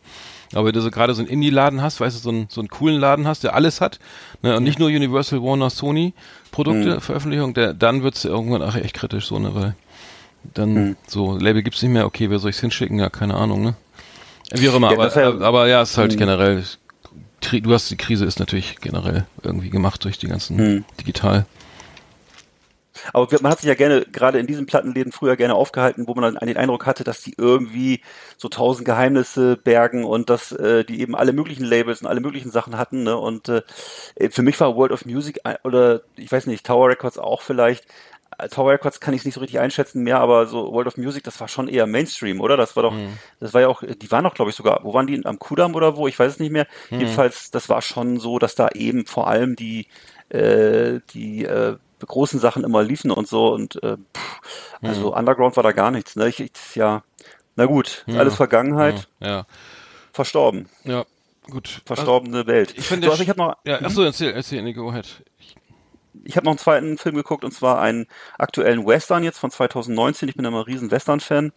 Aber 0.54 0.66
wenn 0.66 0.72
du 0.72 0.80
so 0.80 0.90
gerade 0.90 1.14
so 1.14 1.20
einen 1.20 1.30
Indie-Laden 1.30 1.82
hast, 1.82 2.00
weißt 2.00 2.16
du, 2.16 2.20
so 2.22 2.30
einen, 2.30 2.46
so 2.48 2.60
einen 2.60 2.68
coolen 2.68 2.98
Laden 2.98 3.26
hast, 3.26 3.44
der 3.44 3.54
alles 3.54 3.80
hat, 3.80 3.98
ne, 4.42 4.56
und 4.56 4.62
nicht 4.64 4.78
nur 4.78 4.88
Universal, 4.88 5.42
Warner, 5.42 5.68
Sony 5.70 6.14
Produkte, 6.50 6.96
Mhm. 6.96 7.00
Veröffentlichung, 7.00 7.52
der, 7.54 7.74
dann 7.74 8.02
wird's 8.02 8.24
irgendwann 8.24 8.62
ach, 8.62 8.74
echt 8.76 8.94
kritisch 8.94 9.26
so, 9.26 9.38
ne, 9.38 9.54
weil 9.54 9.74
dann 10.54 10.72
Mhm. 10.74 10.96
so, 11.06 11.36
Label 11.36 11.62
gibt's 11.62 11.82
nicht 11.82 11.92
mehr, 11.92 12.06
okay, 12.06 12.30
wer 12.30 12.38
soll 12.38 12.50
ich's 12.50 12.60
hinschicken? 12.60 12.98
Ja, 12.98 13.10
keine 13.10 13.34
Ahnung, 13.34 13.62
ne? 13.62 13.74
Wie 14.54 14.68
auch 14.68 14.74
immer, 14.76 14.90
Ja, 14.92 14.98
aber, 14.98 15.14
wär- 15.14 15.40
aber 15.46 15.66
ja, 15.68 15.82
es 15.82 15.90
ist 15.92 15.98
halt 15.98 16.12
Mhm. 16.14 16.18
generell, 16.18 16.64
du 17.52 17.72
hast 17.72 17.90
die 17.90 17.96
Krise 17.96 18.24
ist 18.24 18.38
natürlich 18.38 18.76
generell 18.80 19.26
irgendwie 19.42 19.70
gemacht 19.70 20.04
durch 20.04 20.18
die 20.18 20.28
ganzen 20.28 20.56
Mhm. 20.56 20.84
digital. 21.00 21.46
Aber 23.12 23.28
man 23.40 23.52
hat 23.52 23.60
sich 23.60 23.68
ja 23.68 23.74
gerne, 23.74 24.04
gerade 24.12 24.38
in 24.38 24.46
diesen 24.46 24.66
Plattenläden 24.66 25.12
früher 25.12 25.36
gerne 25.36 25.54
aufgehalten, 25.54 26.08
wo 26.08 26.14
man 26.14 26.34
dann 26.34 26.46
den 26.48 26.56
Eindruck 26.56 26.84
hatte, 26.86 27.04
dass 27.04 27.22
die 27.22 27.34
irgendwie 27.36 28.02
so 28.36 28.48
tausend 28.48 28.86
Geheimnisse 28.86 29.56
bergen 29.56 30.04
und 30.04 30.30
dass 30.30 30.52
äh, 30.52 30.84
die 30.84 31.00
eben 31.00 31.14
alle 31.14 31.32
möglichen 31.32 31.64
Labels 31.64 32.02
und 32.02 32.08
alle 32.08 32.20
möglichen 32.20 32.50
Sachen 32.50 32.76
hatten. 32.76 33.04
Ne? 33.04 33.16
Und 33.16 33.48
äh, 33.48 33.62
für 34.30 34.42
mich 34.42 34.58
war 34.60 34.74
World 34.76 34.92
of 34.92 35.06
Music 35.06 35.40
ein- 35.44 35.58
oder 35.64 36.02
ich 36.16 36.30
weiß 36.32 36.46
nicht, 36.46 36.66
Tower 36.66 36.88
Records 36.88 37.18
auch 37.18 37.42
vielleicht. 37.42 37.84
Tower 38.50 38.70
Records 38.72 39.00
kann 39.00 39.14
ich 39.14 39.24
nicht 39.24 39.34
so 39.34 39.40
richtig 39.40 39.58
einschätzen 39.58 40.02
mehr, 40.04 40.20
aber 40.20 40.46
so 40.46 40.72
World 40.72 40.86
of 40.86 40.96
Music, 40.96 41.24
das 41.24 41.40
war 41.40 41.48
schon 41.48 41.66
eher 41.68 41.86
Mainstream, 41.86 42.40
oder? 42.40 42.56
Das 42.56 42.76
war 42.76 42.84
doch, 42.84 42.94
das 43.40 43.52
war 43.52 43.60
ja 43.62 43.68
auch, 43.68 43.82
die 43.82 44.10
waren 44.12 44.22
doch, 44.24 44.34
glaube 44.34 44.50
ich, 44.50 44.56
sogar, 44.56 44.80
wo 44.84 44.94
waren 44.94 45.06
die? 45.08 45.24
Am 45.26 45.38
Kudamm 45.38 45.74
oder 45.74 45.96
wo? 45.96 46.06
Ich 46.06 46.18
weiß 46.18 46.34
es 46.34 46.38
nicht 46.38 46.52
mehr. 46.52 46.66
Jedenfalls, 46.90 47.50
das 47.50 47.68
war 47.68 47.82
schon 47.82 48.20
so, 48.20 48.38
dass 48.38 48.54
da 48.54 48.68
eben 48.68 49.06
vor 49.06 49.26
allem 49.26 49.56
die, 49.56 49.88
äh, 50.28 51.00
die 51.12 51.44
äh, 51.44 51.76
großen 52.06 52.38
Sachen 52.38 52.62
immer 52.62 52.84
liefen 52.84 53.10
und 53.10 53.26
so 53.26 53.52
und 53.52 53.82
äh, 53.82 53.96
pff, 53.96 54.40
also 54.82 55.14
Underground 55.16 55.56
war 55.56 55.64
da 55.64 55.72
gar 55.72 55.90
nichts. 55.90 56.14
Ne? 56.14 56.28
Ich, 56.28 56.38
ich, 56.38 56.50
ja, 56.76 57.02
na 57.56 57.66
gut, 57.66 58.04
ist 58.06 58.16
alles 58.16 58.36
Vergangenheit, 58.36 59.08
Ja, 59.18 59.46
verstorben, 60.12 60.68
ja, 60.84 61.04
gut. 61.50 61.82
verstorbene 61.86 62.46
Welt. 62.46 62.72
Ich 62.76 62.86
finde, 62.86 63.06
so, 63.06 63.10
also 63.10 63.22
ich 63.24 63.28
habe 63.28 63.40
noch, 63.40 63.56
ja, 63.64 63.80
achso, 63.82 64.02
erzähl, 64.02 64.30
erzähl, 64.32 64.62
Nico, 64.62 64.88
ahead. 64.90 65.24
ich 65.40 65.56
habe 66.36 66.44
noch 66.44 66.52
einen 66.52 66.58
zweiten 66.58 66.98
Film 66.98 67.16
geguckt 67.16 67.44
und 67.44 67.52
zwar 67.52 67.80
einen 67.80 68.06
aktuellen 68.38 68.86
Western 68.86 69.24
jetzt 69.24 69.38
von 69.38 69.50
2019. 69.50 70.28
Ich 70.28 70.36
bin 70.36 70.44
mal 70.44 70.54
ein 70.54 70.64
riesen 70.64 70.90
Western-Fan 70.90 71.52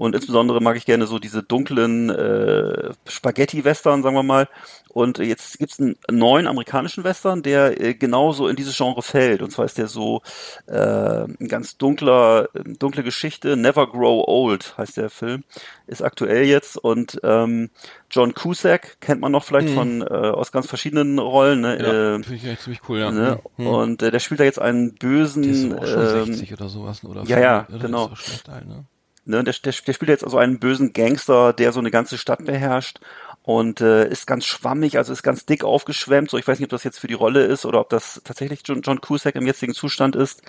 und 0.00 0.14
insbesondere 0.14 0.62
mag 0.62 0.78
ich 0.78 0.86
gerne 0.86 1.06
so 1.06 1.18
diese 1.18 1.42
dunklen 1.42 2.08
äh, 2.08 2.94
Spaghetti-Western, 3.06 4.02
sagen 4.02 4.16
wir 4.16 4.22
mal. 4.22 4.48
Und 4.88 5.18
jetzt 5.18 5.58
gibt's 5.58 5.78
einen 5.78 5.96
neuen 6.10 6.46
amerikanischen 6.46 7.04
Western, 7.04 7.42
der 7.42 7.78
äh, 7.78 7.92
genauso 7.92 8.48
in 8.48 8.56
dieses 8.56 8.74
Genre 8.74 9.02
fällt. 9.02 9.42
Und 9.42 9.50
zwar 9.50 9.66
ist 9.66 9.76
der 9.76 9.88
so 9.88 10.22
äh, 10.68 11.24
ein 11.24 11.48
ganz 11.48 11.76
dunkler, 11.76 12.48
dunkle 12.64 13.02
Geschichte. 13.02 13.58
Never 13.58 13.86
Grow 13.88 14.24
Old 14.26 14.78
heißt 14.78 14.96
der 14.96 15.10
Film. 15.10 15.44
Ist 15.86 16.00
aktuell 16.00 16.44
jetzt 16.44 16.78
und 16.78 17.20
ähm, 17.22 17.68
John 18.10 18.32
Cusack 18.32 19.02
kennt 19.02 19.20
man 19.20 19.32
noch 19.32 19.44
vielleicht 19.44 19.68
von 19.68 20.00
äh, 20.00 20.04
aus 20.06 20.50
ganz 20.50 20.66
verschiedenen 20.66 21.18
Rollen. 21.18 21.60
Ne? 21.60 21.74
Mhm. 21.78 21.84
Ja, 21.84 21.90
äh, 21.90 22.22
finde 22.22 22.36
ich 22.36 22.46
echt 22.46 22.62
ziemlich 22.62 22.80
cool, 22.88 23.00
ja. 23.00 23.10
Ne? 23.10 23.38
Hm. 23.56 23.66
Und 23.66 24.02
äh, 24.02 24.10
der 24.10 24.18
spielt 24.18 24.40
da 24.40 24.44
jetzt 24.44 24.60
einen 24.60 24.94
bösen. 24.94 25.42
Der 25.42 25.52
ist 25.52 25.72
auch 25.74 25.86
schon 25.86 26.20
ähm, 26.20 26.24
60 26.24 26.54
oder 26.54 26.68
sowas, 26.70 27.04
oder? 27.04 27.22
ja, 27.24 27.38
ja, 27.38 27.66
oder 27.68 27.78
genau. 27.78 28.06
Ist 28.06 28.12
auch 28.12 28.16
schlecht 28.16 28.48
alt, 28.48 28.66
ne? 28.66 28.86
Ne? 29.30 29.44
der, 29.44 29.54
der, 29.54 29.72
der 29.72 29.92
spielt 29.92 30.08
jetzt 30.08 30.24
also 30.24 30.38
einen 30.38 30.58
bösen 30.58 30.92
Gangster, 30.92 31.52
der 31.52 31.72
so 31.72 31.80
eine 31.80 31.90
ganze 31.90 32.18
Stadt 32.18 32.44
beherrscht 32.44 33.00
und 33.42 33.80
äh, 33.80 34.06
ist 34.08 34.26
ganz 34.26 34.44
schwammig, 34.44 34.98
also 34.98 35.12
ist 35.12 35.22
ganz 35.22 35.46
dick 35.46 35.64
aufgeschwemmt. 35.64 36.30
So, 36.30 36.36
ich 36.36 36.46
weiß 36.46 36.58
nicht, 36.58 36.66
ob 36.66 36.70
das 36.70 36.84
jetzt 36.84 36.98
für 36.98 37.06
die 37.06 37.14
Rolle 37.14 37.42
ist 37.44 37.64
oder 37.64 37.80
ob 37.80 37.88
das 37.88 38.20
tatsächlich 38.22 38.60
John, 38.64 38.82
John 38.82 39.00
Cusack 39.00 39.34
im 39.34 39.46
jetzigen 39.46 39.72
Zustand 39.72 40.14
ist. 40.14 40.42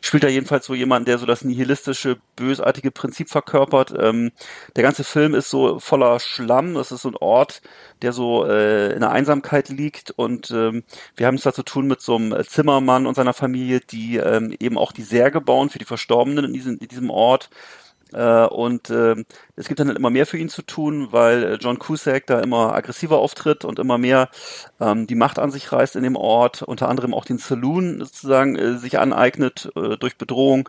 Spielt 0.00 0.22
da 0.22 0.28
jedenfalls 0.28 0.64
so 0.64 0.74
jemand, 0.74 1.08
der 1.08 1.18
so 1.18 1.26
das 1.26 1.44
nihilistische, 1.44 2.18
bösartige 2.36 2.92
Prinzip 2.92 3.30
verkörpert. 3.30 3.92
Ähm, 3.98 4.30
der 4.76 4.84
ganze 4.84 5.02
Film 5.02 5.34
ist 5.34 5.50
so 5.50 5.80
voller 5.80 6.20
Schlamm. 6.20 6.74
Das 6.74 6.92
ist 6.92 7.02
so 7.02 7.10
ein 7.10 7.16
Ort, 7.16 7.62
der 8.02 8.12
so 8.12 8.46
äh, 8.46 8.92
in 8.92 9.00
der 9.00 9.10
Einsamkeit 9.10 9.68
liegt 9.68 10.12
und 10.12 10.50
ähm, 10.52 10.84
wir 11.16 11.26
haben 11.26 11.34
es 11.34 11.42
da 11.42 11.52
zu 11.52 11.64
tun 11.64 11.88
mit 11.88 12.00
so 12.00 12.14
einem 12.14 12.44
Zimmermann 12.46 13.06
und 13.06 13.16
seiner 13.16 13.34
Familie, 13.34 13.80
die 13.80 14.18
ähm, 14.18 14.54
eben 14.60 14.78
auch 14.78 14.92
die 14.92 15.02
Särge 15.02 15.40
bauen 15.40 15.68
für 15.68 15.78
die 15.78 15.84
Verstorbenen 15.84 16.44
in 16.44 16.52
diesem, 16.52 16.78
in 16.78 16.88
diesem 16.88 17.10
Ort. 17.10 17.50
Äh, 18.12 18.46
und 18.46 18.90
äh, 18.90 19.16
es 19.56 19.66
gibt 19.66 19.80
dann 19.80 19.88
halt 19.88 19.98
immer 19.98 20.10
mehr 20.10 20.26
für 20.26 20.38
ihn 20.38 20.48
zu 20.48 20.62
tun, 20.62 21.08
weil 21.10 21.42
äh, 21.42 21.54
John 21.54 21.78
Cusack 21.78 22.26
da 22.26 22.40
immer 22.40 22.74
aggressiver 22.74 23.18
auftritt 23.18 23.64
und 23.64 23.78
immer 23.78 23.98
mehr 23.98 24.28
ähm, 24.80 25.06
die 25.06 25.16
Macht 25.16 25.38
an 25.38 25.50
sich 25.50 25.72
reißt 25.72 25.96
in 25.96 26.04
dem 26.04 26.16
Ort, 26.16 26.62
unter 26.62 26.88
anderem 26.88 27.14
auch 27.14 27.24
den 27.24 27.38
Saloon 27.38 27.98
sozusagen 27.98 28.56
äh, 28.56 28.78
sich 28.78 28.98
aneignet 28.98 29.70
äh, 29.74 29.96
durch 29.96 30.16
Bedrohung, 30.16 30.68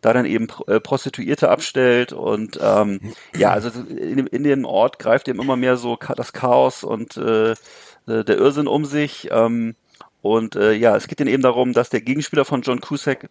da 0.00 0.12
dann 0.12 0.26
eben 0.26 0.46
äh, 0.68 0.78
Prostituierte 0.78 1.48
abstellt 1.48 2.12
und 2.12 2.58
ähm, 2.62 3.00
ja, 3.36 3.50
also 3.50 3.70
in 3.80 4.18
dem, 4.18 4.26
in 4.28 4.44
dem 4.44 4.64
Ort 4.64 4.98
greift 5.00 5.26
eben 5.28 5.40
immer 5.40 5.56
mehr 5.56 5.76
so 5.76 5.98
das 6.16 6.32
Chaos 6.32 6.84
und 6.84 7.16
äh, 7.16 7.54
der 8.06 8.38
Irrsinn 8.38 8.68
um 8.68 8.84
sich. 8.84 9.28
Ähm, 9.32 9.74
und 10.22 10.56
äh, 10.56 10.72
ja, 10.72 10.96
es 10.96 11.06
geht 11.06 11.20
dann 11.20 11.28
eben 11.28 11.42
darum, 11.42 11.72
dass 11.72 11.90
der 11.90 12.00
Gegenspieler 12.00 12.44
von 12.44 12.62
John 12.62 12.80
Cusack, 12.80 13.28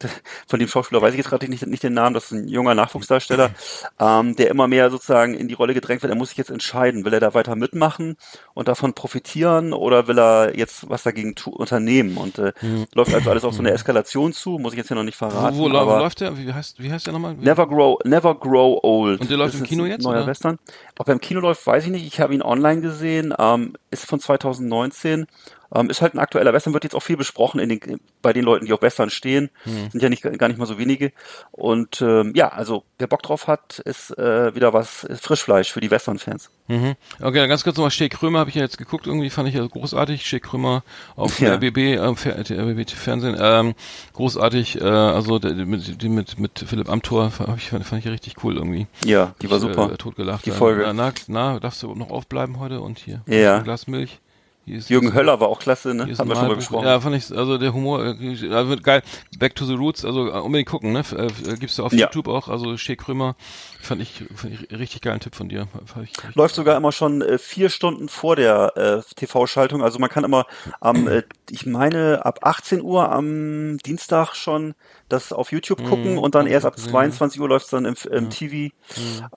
von 0.48 0.60
dem 0.60 0.68
Schauspieler 0.68 1.02
weiß 1.02 1.12
ich 1.12 1.18
jetzt 1.18 1.30
gerade 1.30 1.48
nicht, 1.50 1.66
nicht 1.66 1.84
den 1.84 1.94
Namen, 1.94 2.14
das 2.14 2.26
ist 2.26 2.32
ein 2.32 2.48
junger 2.48 2.74
Nachwuchsdarsteller, 2.76 3.52
ähm, 4.00 4.36
der 4.36 4.50
immer 4.50 4.68
mehr 4.68 4.90
sozusagen 4.90 5.34
in 5.34 5.48
die 5.48 5.54
Rolle 5.56 5.74
gedrängt 5.74 6.04
wird. 6.04 6.12
Er 6.12 6.18
muss 6.18 6.30
sich 6.30 6.38
jetzt 6.38 6.52
entscheiden, 6.52 7.04
will 7.04 7.14
er 7.14 7.20
da 7.20 7.34
weiter 7.34 7.56
mitmachen 7.56 8.16
und 8.54 8.68
davon 8.68 8.94
profitieren 8.94 9.74
oder 9.74 10.08
will 10.08 10.20
er 10.20 10.58
jetzt 10.58 10.90
was 10.90 11.04
dagegen 11.04 11.36
tu 11.36 11.50
unternehmen? 11.50 12.18
Und 12.18 12.40
äh, 12.40 12.54
läuft 12.94 13.14
also 13.14 13.30
alles 13.30 13.44
auf 13.44 13.54
so 13.54 13.60
eine 13.60 13.72
Eskalation 13.72 14.32
zu, 14.32 14.52
muss 14.52 14.74
ich 14.74 14.78
jetzt 14.78 14.88
hier 14.88 14.96
noch 14.96 15.04
nicht 15.04 15.18
verraten. 15.18 15.58
Wo, 15.58 15.64
wo, 15.64 15.68
läuft 15.68 16.22
der? 16.22 16.38
Wie 16.38 16.52
heißt, 16.54 16.82
wie 16.82 16.92
heißt 16.92 17.08
der 17.08 17.14
nochmal? 17.14 17.36
Never 17.36 17.68
Grow, 17.68 18.00
Never 18.06 18.36
Grow 18.36 18.80
Old. 18.84 19.22
Und 19.22 19.30
der 19.30 19.38
läuft 19.38 19.56
im 19.56 19.64
Kino 19.64 19.86
jetzt, 19.86 20.04
Neuer 20.04 20.20
oder? 20.20 20.28
Western. 20.28 20.60
Ob 20.98 21.08
er 21.08 21.14
im 21.14 21.22
Kino 21.22 21.42
läuft, 21.42 21.66
weiß 21.66 21.86
ich 21.86 21.92
nicht. 21.92 22.06
Ich 22.06 22.20
habe 22.20 22.34
ihn 22.34 22.42
online 22.42 22.82
gesehen. 22.82 23.34
Ähm, 23.38 23.74
ist 23.92 24.06
von 24.06 24.20
2019. 24.20 25.26
Ähm, 25.74 25.90
ist 25.90 26.02
halt 26.02 26.14
ein 26.14 26.20
aktueller 26.20 26.54
Western, 26.54 26.74
wird 26.74 26.84
jetzt 26.84 26.96
auch 26.96 27.04
viel 27.04 27.18
besprochen 27.18 27.60
in 27.60 27.70
den, 27.70 28.00
bei 28.26 28.34
den 28.34 28.44
Leuten, 28.44 28.66
die 28.66 28.74
auf 28.74 28.82
Western 28.82 29.12
stehen. 29.12 29.52
Hm. 29.66 29.92
Sind 29.92 30.02
ja 30.02 30.10
nicht, 30.10 30.24
gar 30.24 30.48
nicht 30.48 30.58
mal 30.58 30.66
so 30.66 30.80
wenige. 30.80 31.12
Und 31.52 32.02
ähm, 32.02 32.34
ja, 32.36 32.48
also 32.50 32.84
wer 32.98 33.06
Bock 33.06 33.22
drauf 33.22 33.46
hat, 33.46 33.78
ist 33.86 34.18
äh, 34.18 34.56
wieder 34.56 34.74
was 34.74 35.06
Frischfleisch 35.22 35.72
für 35.72 35.80
die 35.80 35.92
Western-Fans. 35.92 36.50
Mhm. 36.68 36.96
Okay, 37.22 37.38
dann 37.38 37.50
ganz 37.50 37.64
kurz 37.64 37.78
nochmal, 37.78 37.92
Steh 37.92 38.10
Krömer 38.10 38.40
habe 38.40 38.50
ich 38.50 38.56
ja 38.56 38.64
jetzt 38.64 38.80
geguckt, 38.80 39.06
irgendwie 39.06 39.30
fand 39.30 39.48
ich 39.48 39.54
ja 39.54 39.64
großartig. 39.64 40.26
Steh 40.26 40.40
Krömer 40.40 40.84
auf 41.16 41.40
Ja. 41.40 41.54
RBB, 41.54 41.78
äh, 41.78 42.00
RBB 42.00 42.90
Fernsehen, 42.90 43.38
ähm, 43.40 43.76
großartig, 44.14 44.82
äh, 44.82 44.84
also 44.86 45.38
der 45.38 45.54
mit, 45.54 46.02
die 46.02 46.10
mit, 46.10 46.40
mit 46.40 46.66
Philipp 46.68 46.90
Amthor 46.90 47.30
fand 47.30 47.56
ich, 47.58 47.70
fand 47.70 48.00
ich 48.00 48.06
ja 48.06 48.12
richtig 48.12 48.44
cool 48.44 48.58
irgendwie. 48.58 48.88
Ja, 49.06 49.36
die 49.44 49.52
war 49.52 49.58
Ich, 49.58 49.62
super. 49.62 49.92
Äh, 49.94 49.98
totgelacht. 49.98 50.48
Die 50.48 50.50
ja. 50.50 50.56
Folge. 50.56 50.82
Na, 50.88 50.94
na, 50.94 51.14
na, 51.28 51.60
darfst 51.60 51.84
du 51.84 51.94
noch 51.94 52.10
aufbleiben 52.10 52.58
heute 52.60 52.82
und 52.82 52.98
hier? 52.98 53.22
Ja. 53.28 53.58
Ein 53.58 53.64
Glas 53.64 53.86
Milch. 53.86 54.20
Jürgen 54.66 55.14
Höller 55.14 55.40
war 55.40 55.48
auch 55.48 55.60
klasse, 55.60 55.94
ne? 55.94 56.04
Haben 56.04 56.10
wir 56.10 56.16
schon 56.16 56.28
mal 56.28 56.36
Malbuch. 56.36 56.56
besprochen. 56.56 56.86
Ja, 56.88 57.00
fand 57.00 57.16
ich, 57.16 57.32
also 57.36 57.58
der 57.58 57.74
Humor, 57.74 58.04
äh, 58.04 58.16
also 58.52 58.70
wird 58.70 58.84
geil. 58.84 59.04
Back 59.38 59.56
to 59.56 59.66
the 59.66 59.74
Roots, 59.76 60.04
also 60.04 60.28
äh, 60.28 60.40
unbedingt 60.40 60.68
gucken, 60.70 60.92
ne? 60.92 61.04
Äh, 61.16 61.26
äh, 61.52 61.56
gibt's 61.58 61.76
da 61.76 61.84
auf 61.84 61.94
Ja. 61.94 62.08
YouTube 62.08 62.28
auch, 62.28 62.48
also 62.50 62.76
Shea 62.78 62.96
Krömer, 62.96 63.36
fand 63.80 64.02
ich, 64.02 64.24
fand 64.36 64.54
ich 64.54 64.72
richtig 64.78 65.02
geilen 65.02 65.20
Tipp 65.20 65.36
von 65.36 65.50
dir. 65.50 65.68
Ich, 66.04 66.14
Läuft 66.36 66.56
sogar 66.56 66.76
immer 66.78 66.92
schon 66.92 67.22
äh, 67.22 67.38
vier 67.38 67.70
Stunden 67.70 68.10
vor 68.10 68.36
der 68.36 68.76
äh, 68.76 69.02
TV-Schaltung. 69.16 69.84
Also 69.84 70.00
man 70.00 70.10
kann 70.10 70.24
immer 70.24 70.48
am, 70.80 71.08
äh, 71.08 71.24
ich 71.52 71.66
meine, 71.66 72.26
ab 72.26 72.40
18 72.42 72.82
Uhr 72.82 73.12
am 73.12 73.78
Dienstag 73.86 74.34
schon 74.36 74.74
das 75.10 75.32
auf 75.32 75.52
YouTube 75.52 75.84
gucken 75.88 76.18
und 76.18 76.34
dann 76.36 76.48
erst 76.48 76.66
ab 76.66 76.76
gesehen, 76.76 76.90
22 76.92 77.40
Uhr 77.40 77.48
läuft 77.48 77.66
es 77.66 77.72
dann 77.72 77.86
im, 77.86 77.96
im 78.12 78.30
TV, 78.30 78.74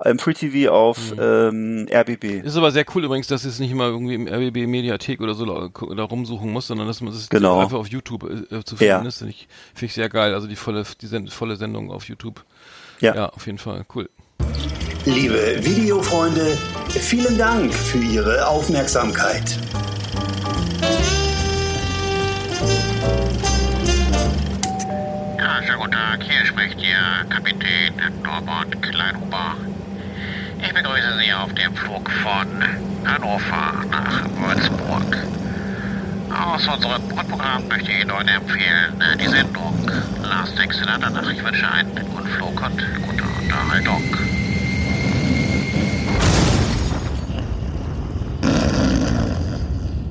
im 0.04 0.18
Free 0.18 0.32
TV 0.34 0.72
auf 0.72 0.98
ähm, 1.20 1.86
RBB. 1.92 2.44
Ist 2.44 2.56
aber 2.56 2.70
sehr 2.70 2.84
cool 2.94 3.04
übrigens, 3.04 3.26
dass 3.26 3.44
es 3.44 3.58
nicht 3.58 3.70
immer 3.70 3.86
irgendwie 3.86 4.14
im 4.14 4.26
RBB 4.26 4.66
Mediathek 4.66 5.20
oder 5.20 5.34
so 5.34 5.44
da 5.44 6.02
rumsuchen 6.04 6.50
muss, 6.50 6.66
sondern 6.68 6.86
dass 6.86 7.00
man 7.00 7.12
es 7.12 7.28
Genau. 7.28 7.60
einfach 7.60 7.78
auf 7.78 7.88
YouTube 7.88 8.24
äh, 8.50 8.64
zu 8.64 8.76
finden 8.76 8.84
Ja. 8.84 9.02
ist. 9.06 9.18
Finde 9.18 9.32
ich, 9.32 9.48
finde 9.74 9.86
ich 9.86 9.94
sehr 9.94 10.08
geil. 10.08 10.32
Also 10.34 10.46
die 10.46 10.56
volle, 10.56 10.84
die 11.00 11.06
Send 11.06 11.32
volle 11.32 11.56
Sendung 11.56 11.90
auf 11.90 12.04
YouTube. 12.08 12.44
Ja. 13.00 13.14
Ja, 13.14 13.28
auf 13.28 13.46
jeden 13.46 13.58
Fall. 13.58 13.84
Cool. 13.94 14.08
Liebe 15.04 15.58
Videofreunde, 15.62 16.56
vielen 16.88 17.38
Dank 17.38 17.72
für 17.72 17.98
Ihre 17.98 18.46
Aufmerksamkeit. 18.48 19.58
Guten 25.78 25.92
Tag. 25.92 26.22
Hier 26.24 26.44
spricht 26.44 26.80
Ihr 26.80 27.24
Kapitän 27.28 27.94
Norbert 28.24 28.82
Kleinhuber. 28.82 29.54
Ich 30.60 30.74
begrüße 30.74 31.18
Sie 31.20 31.32
auf 31.32 31.52
dem 31.54 31.74
Flug 31.76 32.10
von 32.10 32.48
Hannover 33.04 33.84
nach 33.88 34.24
Würzburg. 34.40 35.16
Aus 36.30 36.66
unserem 36.66 37.08
Bordprogramm 37.08 37.68
möchte 37.68 37.92
ich 37.92 38.00
Ihnen 38.00 38.28
empfehlen 38.28 39.00
die 39.20 39.28
Sendung 39.28 39.88
Last 40.22 40.58
Exit 40.58 40.88
Andernach. 40.88 41.30
Ich 41.30 41.44
wünsche 41.44 41.70
einen 41.70 41.94
guten 41.94 42.28
Flug 42.28 42.60
und 42.60 43.02
gute 43.02 43.24
Unterhaltung. 43.40 44.02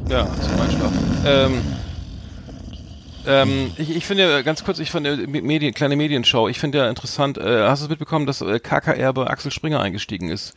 Ja, 0.07 0.27
zum 0.41 0.61
Einschlafen. 0.61 1.21
Ähm, 1.25 1.61
ähm, 3.27 3.71
ich, 3.77 3.95
ich 3.95 4.05
finde 4.05 4.43
ganz 4.43 4.63
kurz, 4.63 4.79
ich 4.79 4.91
finde 4.91 5.15
Medien, 5.27 5.73
kleine 5.73 5.95
Medienshow. 5.95 6.47
Ich 6.47 6.59
finde 6.59 6.79
ja 6.79 6.89
interessant. 6.89 7.37
Äh, 7.37 7.67
hast 7.67 7.81
du 7.81 7.85
es 7.85 7.89
mitbekommen, 7.89 8.25
dass 8.25 8.41
äh, 8.41 8.59
KKR 8.59 9.13
bei 9.13 9.27
Axel 9.27 9.51
Springer 9.51 9.81
eingestiegen 9.81 10.29
ist? 10.29 10.55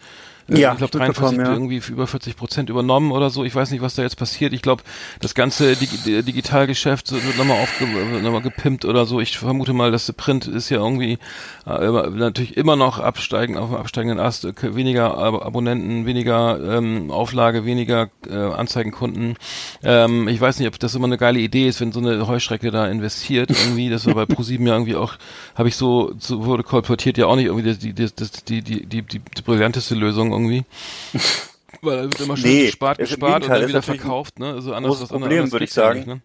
Äh, 0.50 0.58
Ja, 0.58 0.72
ich 0.72 0.78
glaube 0.78 0.90
ich 0.98 1.00
mitbekommen, 1.00 1.36
43 1.36 1.38
ja. 1.38 1.52
irgendwie 1.52 1.82
über 1.92 2.06
40 2.06 2.36
Prozent 2.36 2.70
übernommen 2.70 3.12
oder 3.12 3.30
so. 3.30 3.44
Ich 3.44 3.54
weiß 3.54 3.70
nicht, 3.70 3.82
was 3.82 3.94
da 3.94 4.02
jetzt 4.02 4.16
passiert. 4.16 4.52
Ich 4.52 4.62
glaube, 4.62 4.82
das 5.20 5.34
ganze 5.34 5.76
Dig 5.76 5.90
Digitalgeschäft 6.24 7.12
wird 7.12 7.38
nochmal 7.38 7.62
aufge 7.62 7.86
nochmal 8.22 8.42
gepimpt 8.42 8.84
oder 8.84 9.06
so. 9.06 9.20
Ich 9.20 9.38
vermute 9.38 9.72
mal, 9.72 9.90
dass 9.90 10.06
der 10.06 10.12
Print 10.14 10.46
ist 10.46 10.70
ja 10.70 10.78
irgendwie 10.78 11.18
äh, 11.66 12.10
natürlich 12.10 12.56
immer 12.56 12.76
noch 12.76 12.98
absteigen 12.98 13.56
auf 13.56 13.70
dem 13.70 13.76
absteigenden 13.78 14.18
Ast. 14.18 14.44
Äh, 14.44 14.54
Weniger 14.74 15.16
Ab 15.18 15.44
Abonnenten, 15.44 16.06
weniger 16.06 16.58
ähm, 16.78 17.10
Auflage, 17.10 17.64
weniger 17.64 18.10
äh, 18.28 18.34
Anzeigenkunden. 18.34 19.36
Ähm, 19.82 20.28
ich 20.28 20.40
weiß 20.40 20.58
nicht, 20.58 20.68
ob 20.68 20.78
das 20.78 20.94
immer 20.94 21.06
eine 21.06 21.18
geile 21.18 21.38
Idee 21.38 21.68
ist, 21.68 21.80
wenn 21.80 21.92
so 21.92 22.00
eine 22.00 22.26
Heuschrecke 22.26 22.70
da 22.70 22.86
investiert 22.86 23.50
irgendwie. 23.50 23.90
Das 23.90 24.06
war 24.06 24.14
bei 24.14 24.26
ProSieben 24.26 24.66
ja 24.66 24.74
irgendwie 24.74 24.96
auch, 24.96 25.14
habe 25.54 25.68
ich 25.68 25.76
so, 25.76 26.12
so 26.18 26.44
wurde 26.44 26.62
kolportiert 26.62 27.18
ja 27.18 27.26
auch 27.26 27.36
nicht 27.36 27.46
irgendwie 27.46 27.72
die, 27.74 27.92
die, 27.94 28.06
die, 28.48 28.62
die, 28.62 28.86
die, 28.86 29.02
die, 29.02 29.18
die 29.20 29.42
brillanteste 29.42 29.94
Lösung 29.94 30.32
irgendwie. 30.46 30.64
Weil 31.82 31.96
da 31.96 32.02
wird 32.04 32.20
immer 32.20 32.36
schön 32.36 32.50
Nee, 32.50 32.66
gespart, 32.66 32.98
gespart 32.98 33.44
und 33.44 33.50
dann 33.50 33.62
ist 33.62 33.68
wieder 33.68 33.82
verkauft, 33.82 34.38
ne? 34.38 34.52
Also 34.52 34.74
anders, 34.74 34.90
großes 34.92 35.08
Problem, 35.08 35.50
würde 35.52 35.64
ich 35.64 35.70
ja 35.74 35.82
sagen. 35.82 36.04
ne? 36.06 36.20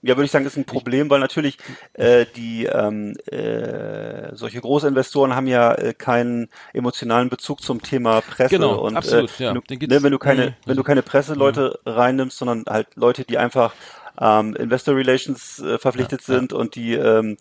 Ja, 0.00 0.16
würde 0.16 0.26
ich 0.26 0.30
sagen, 0.30 0.46
ist 0.46 0.56
ein 0.56 0.64
Problem, 0.64 1.10
weil 1.10 1.18
natürlich 1.18 1.58
äh, 1.94 2.24
die 2.36 2.66
ähm, 2.66 3.16
äh, 3.26 4.34
solche 4.36 4.60
Großinvestoren 4.60 5.34
haben 5.34 5.48
ja 5.48 5.74
äh, 5.74 5.92
keinen 5.92 6.48
emotionalen 6.72 7.28
Bezug 7.28 7.62
zum 7.62 7.82
Thema 7.82 8.20
Presse 8.20 8.54
Genau, 8.54 8.76
und 8.78 8.96
absolut, 8.96 9.40
äh, 9.40 9.44
ja. 9.44 9.54
wenn, 9.54 9.78
du, 9.80 9.86
ne, 9.88 10.02
wenn 10.04 10.12
du 10.12 10.18
keine 10.20 10.46
Mhm. 10.50 10.54
wenn 10.66 10.76
du 10.76 10.84
keine 10.84 11.02
Presseleute 11.02 11.80
reinnimmst, 11.84 12.38
sondern 12.38 12.64
halt 12.68 12.86
Leute, 12.94 13.24
die 13.24 13.38
einfach 13.38 13.74
ähm, 14.20 14.54
Investor 14.56 14.94
Relations 14.94 15.58
äh, 15.58 15.78
verpflichtet 15.78 16.22
Ja, 16.28 16.34
ja. 16.34 16.40
sind 16.40 16.52
und 16.52 16.76
die 16.76 16.94
ähm, 16.94 17.36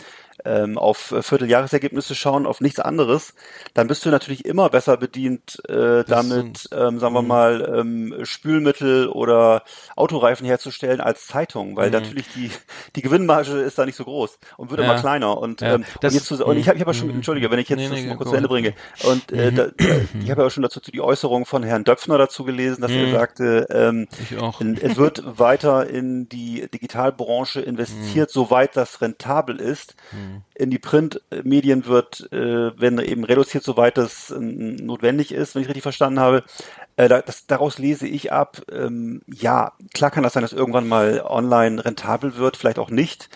ähm, 0.45 0.77
auf 0.77 1.11
äh, 1.11 1.21
Vierteljahresergebnisse 1.23 2.15
schauen, 2.15 2.45
auf 2.45 2.61
nichts 2.61 2.79
anderes, 2.79 3.33
dann 3.73 3.87
bist 3.87 4.05
du 4.05 4.09
natürlich 4.09 4.45
immer 4.45 4.69
besser 4.69 4.97
bedient, 4.97 5.61
äh, 5.67 6.03
damit, 6.05 6.69
ähm, 6.71 6.99
sagen 6.99 7.13
wir 7.13 7.21
Mhm. 7.21 7.27
mal, 7.27 7.73
ähm, 7.79 8.15
Spülmittel 8.23 9.07
oder 9.09 9.63
Autoreifen 9.95 10.45
herzustellen 10.45 11.01
als 11.01 11.27
Zeitung, 11.27 11.75
weil 11.75 11.87
Mhm. 11.87 11.93
natürlich 11.93 12.29
die, 12.29 12.51
die 12.95 13.01
Gewinnmarge 13.01 13.53
ist 13.61 13.77
da 13.77 13.85
nicht 13.85 13.95
so 13.95 14.03
groß 14.03 14.37
und 14.57 14.69
wird 14.69 14.79
Ja. 14.79 14.85
immer 14.85 14.95
kleiner. 14.95 15.37
Und, 15.37 15.61
Ja, 15.61 15.75
ähm, 15.75 15.85
das- 16.01 16.13
und, 16.13 16.15
jetzt 16.19 16.27
zu, 16.27 16.45
und 16.45 16.57
ich 16.57 16.67
habe 16.67 16.77
ich 16.77 16.81
hab 16.81 16.87
ja 16.87 16.93
schon, 16.93 17.09
Mhm. 17.09 17.15
entschuldige, 17.15 17.49
wenn 17.51 17.59
ich 17.59 17.69
jetzt 17.69 17.79
Nee, 17.79 17.89
das 17.89 17.99
nee, 17.99 18.07
mal 18.07 18.15
kurz 18.17 18.29
zu 18.29 18.35
Ende 18.35 18.47
bringe. 18.49 18.73
Und 18.99 19.31
äh, 19.31 19.51
da, 19.51 19.67
ich 20.19 20.29
habe 20.31 20.41
ja 20.41 20.47
auch 20.47 20.51
schon 20.51 20.63
dazu 20.63 20.79
die 20.79 21.01
Äußerung 21.01 21.45
von 21.45 21.63
Herrn 21.63 21.83
Döpfner 21.83 22.17
dazu 22.17 22.43
gelesen, 22.43 22.81
dass 22.81 22.91
er 22.95 23.07
Mhm. 23.07 23.11
sagte, 23.11 23.67
ähm, 23.69 24.07
es 24.79 24.95
wird 24.97 25.23
weiter 25.39 25.87
in 25.89 26.29
die 26.29 26.67
Digitalbranche 26.73 27.61
investiert, 27.61 28.29
soweit 28.31 28.75
das 28.75 29.01
rentabel 29.01 29.59
ist. 29.59 29.95
In 30.55 30.69
die 30.69 30.79
Printmedien 30.79 31.85
wird, 31.85 32.31
äh, 32.31 32.79
werden 32.79 32.99
eben 32.99 33.23
reduziert, 33.23 33.63
soweit 33.63 33.97
das 33.97 34.31
äh, 34.31 34.39
notwendig 34.39 35.31
ist, 35.31 35.55
wenn 35.55 35.61
ich 35.61 35.67
richtig 35.67 35.83
verstanden 35.83 36.19
habe. 36.19 36.43
Äh, 36.95 37.07
da, 37.07 37.21
das, 37.21 37.47
daraus 37.47 37.77
lese 37.77 38.07
ich 38.07 38.31
ab, 38.31 38.61
ähm, 38.71 39.21
ja, 39.27 39.73
klar 39.93 40.11
kann 40.11 40.23
das 40.23 40.33
sein, 40.33 40.43
dass 40.43 40.53
irgendwann 40.53 40.87
mal 40.87 41.21
online 41.25 41.83
rentabel 41.83 42.37
wird, 42.37 42.57
vielleicht 42.57 42.79
auch 42.79 42.89
nicht. 42.89 43.29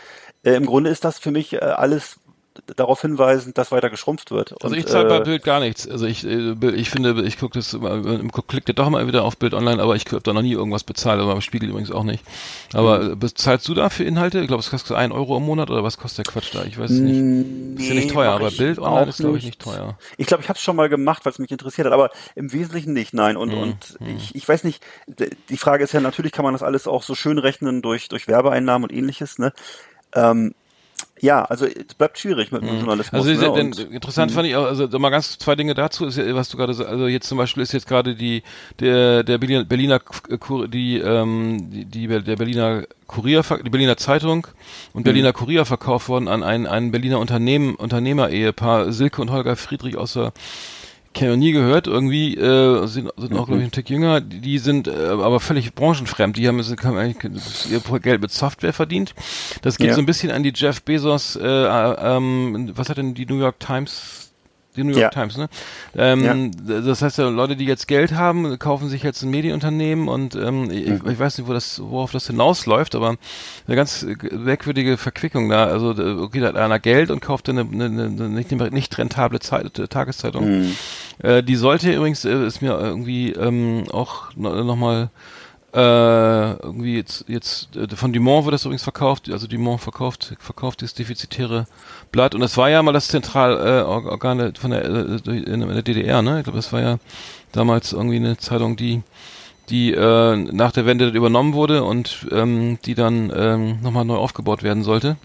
Äh, 0.44 0.54
Im 0.54 0.66
Grunde 0.66 0.90
ist 0.90 1.06
das 1.06 1.20
für 1.20 1.32
mich 1.32 1.54
äh, 1.54 1.60
alles 1.60 2.20
darauf 2.76 3.02
hinweisend, 3.02 3.58
dass 3.58 3.72
weiter 3.72 3.90
geschrumpft 3.90 4.32
wird. 4.32 4.54
Also 4.62 4.68
Und, 4.68 4.74
ich 4.76 4.86
zahle 4.86 5.06
bei 5.06 5.18
äh, 5.18 5.22
Bild 5.22 5.44
gar 5.44 5.60
nichts. 5.60 5.88
Also 5.88 6.06
ich, 6.06 6.26
äh, 6.26 6.54
ich 6.76 6.90
finde, 6.90 7.22
ich 7.24 7.38
gucke 7.38 7.58
das, 7.60 7.78
klicke 8.48 8.74
doch 8.74 8.90
mal 8.90 9.08
wieder 9.08 9.24
auf 9.24 9.38
Bild 9.38 9.54
online, 9.54 9.82
aber 9.82 9.96
ich 9.96 10.06
habe 10.08 10.22
da 10.22 10.34
noch 10.34 10.42
nie 10.42 10.52
irgendwas 10.54 10.84
bezahlt, 10.84 11.20
aber 11.22 11.32
beim 11.34 11.42
Spiegel 11.42 11.70
übrigens 11.70 11.92
auch 11.92 12.04
nicht. 12.04 12.24
Aber 12.74 13.00
Mhm. 13.00 13.12
äh, 13.14 13.16
bezahlst 13.16 13.68
du 13.68 13.74
da 13.74 13.90
für 13.90 14.04
Inhalte? 14.04 14.42
Ich 14.42 14.48
glaube, 14.48 14.62
es 14.62 14.70
kostet 14.70 14.96
ein 14.98 15.12
Euro 15.12 15.38
im 15.38 15.44
Monat 15.44 15.70
oder 15.70 15.84
was 15.84 15.98
kostet 15.98 16.26
der 16.26 16.34
Quatsch 16.34 16.54
da? 16.54 16.64
Ich 16.66 16.78
weiß 16.78 16.92
es 16.92 17.02
nicht. 17.02 17.26
Ist 17.78 17.88
ja 17.90 17.96
nicht 17.96 18.10
Nee, 18.10 18.14
teuer, 18.14 18.32
aber 18.32 18.52
Bild 18.52 18.80
online 18.80 19.10
ist, 19.10 19.20
glaube 19.20 19.38
ich, 19.38 19.46
nicht 19.46 19.62
teuer. 19.62 19.98
Ich 20.18 20.28
glaube, 20.28 20.44
ich 20.44 20.50
habe 20.50 20.58
es 20.58 20.64
schon 20.64 20.76
mal 20.76 20.90
gemacht, 20.90 21.26
weil 21.26 21.32
es 21.32 21.40
mich 21.40 21.52
interessiert 21.52 21.88
hat, 21.88 21.94
aber 21.94 22.12
im 22.36 22.52
Wesentlichen 22.52 22.94
nicht, 22.94 23.14
nein. 23.14 23.38
Und, 23.38 23.54
Mhm, 23.54 23.58
und 23.58 23.98
ich, 24.06 24.36
ich 24.36 24.48
weiß 24.48 24.64
nicht, 24.66 24.84
die 25.08 25.58
Frage 25.58 25.84
ist 25.84 25.94
ja, 25.94 26.02
natürlich 26.02 26.32
kann 26.32 26.44
man 26.44 26.54
das 26.54 26.64
alles 26.64 26.88
auch 26.88 27.04
so 27.04 27.16
schön 27.16 27.38
rechnen 27.40 27.82
durch, 27.82 28.10
durch 28.10 28.28
Werbeeinnahmen 28.28 28.90
und 28.90 28.96
ähnliches, 28.96 29.40
ne? 29.40 29.54
Ähm, 30.14 30.54
ja, 31.20 31.46
also 31.46 31.66
es 31.66 31.94
bleibt 31.94 32.18
schwierig 32.18 32.52
mit 32.52 32.62
dem 32.64 32.78
Journalismus. 32.78 33.28
Also 33.28 33.32
ne? 33.32 33.62
diese, 33.62 33.86
denn, 33.86 33.94
interessant 33.94 34.32
fand 34.32 34.48
ich 34.48 34.56
auch, 34.56 34.66
also 34.66 34.88
mal 35.00 35.10
ganz 35.10 35.38
zwei 35.38 35.56
Dinge 35.56 35.74
dazu, 35.74 36.06
ist 36.06 36.18
ja, 36.18 36.36
was 36.36 36.50
du 36.50 36.58
gerade 36.58 36.74
so, 36.74 36.86
also 36.86 37.08
jetzt 37.08 37.28
zum 37.28 37.38
Beispiel 37.38 37.64
ist 37.64 37.74
jetzt 37.74 37.88
gerade 37.88 38.16
die 38.16 38.44
der 38.80 39.24
der 39.24 39.38
Berliner, 39.38 40.00
Kur- 40.00 40.68
die 40.68 40.98
ähm 40.98 41.70
die, 41.72 41.86
die 41.86 42.08
der 42.08 42.36
Berliner 42.36 42.84
Kurier 43.08 43.44
die 43.64 43.70
Berliner 43.70 43.98
Zeitung 43.98 44.48
und 44.94 45.04
Berliner 45.04 45.34
Kurier 45.34 45.66
verkauft 45.66 46.10
worden 46.10 46.28
an 46.28 46.44
ein 46.44 46.66
ein 46.66 46.92
Berliner 46.92 47.20
Unternehmen 47.20 47.76
Unternehmer-Ehepaar 47.76 48.92
Silke 48.92 49.22
und 49.22 49.32
Holger 49.32 49.56
Friedrich 49.56 49.98
aus 49.98 50.14
der 50.14 50.34
kenne 51.14 51.32
noch 51.32 51.38
nie 51.38 51.52
gehört, 51.52 51.88
irgendwie 51.88 52.36
äh, 52.36 52.86
sind, 52.88 53.10
sind 53.18 53.34
auch, 53.38 53.46
glaube 53.48 53.58
ich, 53.60 53.66
ein 53.66 53.72
Tick 53.72 53.90
jünger, 53.90 54.22
die, 54.22 54.58
sind 54.60 54.88
äh, 54.88 54.92
aber 54.92 55.40
völlig 55.40 55.74
branchenfremd. 55.74 56.38
Die 56.38 56.48
haben, 56.48 56.62
sind, 56.64 56.84
haben 56.84 56.98
eigentlich 56.98 57.72
ihr 57.72 58.00
Geld 58.00 58.22
mit 58.22 58.32
Software 58.32 58.74
verdient. 58.74 59.14
Das 59.62 59.78
geht 59.78 59.88
Ja. 59.88 59.94
so 59.96 60.02
ein 60.02 60.06
bisschen 60.06 60.32
an 60.32 60.44
die 60.44 60.54
Jeff 60.56 60.82
Bezos, 60.84 61.36
äh, 61.36 61.42
äh, 61.46 61.96
ähm, 62.18 62.72
was 62.76 62.90
hat 62.90 62.98
denn 62.98 63.14
die 63.14 63.26
New 63.26 63.40
York 63.40 63.60
Times 63.60 64.31
die 64.76 64.84
New 64.84 64.92
York 64.92 65.02
Ja. 65.02 65.10
Times, 65.10 65.38
ne? 65.38 65.50
Ähm, 65.98 66.52
Das 66.66 67.02
heißt 67.02 67.18
ja, 67.18 67.28
Leute, 67.30 67.56
die 67.56 67.66
jetzt 67.66 67.88
Geld 67.88 68.14
haben, 68.14 68.58
kaufen 68.60 68.90
sich 68.90 69.04
jetzt 69.04 69.22
ein 69.22 69.30
Medienunternehmen 69.30 70.08
und 70.08 70.36
ähm, 70.36 70.72
ich, 70.72 70.88
ich 70.90 71.20
weiß 71.20 71.38
nicht, 71.38 71.48
wo 71.48 71.54
das, 71.54 71.82
worauf 71.84 72.12
das 72.12 72.28
hinausläuft, 72.28 72.96
aber 72.96 73.16
eine 73.68 73.76
ganz 73.76 74.06
merkwürdige 74.32 74.98
Verquickung 74.98 75.50
da. 75.50 75.66
Also 75.66 75.94
da- 75.94 76.18
okay, 76.22 76.40
da 76.40 76.48
hat 76.48 76.56
einer 76.56 76.80
Geld 76.80 77.12
und 77.12 77.20
kauft 77.22 77.48
dann 77.48 77.58
eine, 77.58 77.86
eine, 77.86 78.04
eine 78.06 78.30
nicht, 78.30 78.52
nicht 78.72 78.98
rentable 78.98 79.40
Zeit, 79.40 79.74
Tageszeitung. 79.90 80.72
Äh, 81.22 81.44
die 81.44 81.56
sollte 81.56 81.92
übrigens, 81.94 82.26
äh, 82.26 82.46
ist 82.48 82.62
mir 82.62 82.80
irgendwie 82.80 83.32
ähm, 83.34 83.84
auch 83.92 84.32
no, 84.36 84.64
nochmal 84.64 85.10
äh, 85.74 86.54
irgendwie 86.54 86.96
jetzt, 86.96 87.26
jetzt 87.28 87.76
äh, 87.76 87.96
von 87.96 88.12
Dumont 88.12 88.46
wird 88.46 88.54
das 88.54 88.66
übrigens 88.66 88.84
verkauft, 88.84 89.30
also 89.32 89.48
Dumont 89.48 89.82
verkauft, 89.82 90.36
verkauft 90.40 90.82
das 90.82 90.94
defizitäre 90.94 91.66
Blatt 92.12 92.36
und 92.36 92.42
das 92.42 92.58
war 92.58 92.70
ja 92.70 92.84
mal 92.84 92.92
das 92.92 93.08
Zentralorgan 93.08 94.40
äh, 94.40 94.54
von 94.60 94.72
der, 94.72 94.84
äh, 94.84 95.38
in, 95.38 95.62
der 95.62 95.82
DDR, 95.82 96.22
ne? 96.22 96.40
Ich 96.40 96.44
glaube, 96.44 96.58
das 96.58 96.74
war 96.74 96.82
ja 96.82 96.98
damals 97.52 97.94
irgendwie 97.94 98.18
eine 98.18 98.38
Zeitung, 98.38 98.76
die 98.76 99.02
die 99.70 99.94
äh, 99.94 100.36
nach 100.36 100.74
der 100.74 100.86
Wende 100.86 101.10
übernommen 101.10 101.54
wurde 101.54 101.84
und 101.84 102.28
ähm, 102.32 102.78
die 102.84 102.96
dann 102.96 103.32
ähm, 103.34 103.80
nochmal 103.82 104.04
neu 104.04 104.16
aufgebaut 104.16 104.64
werden 104.64 104.84
sollte. 104.84 105.16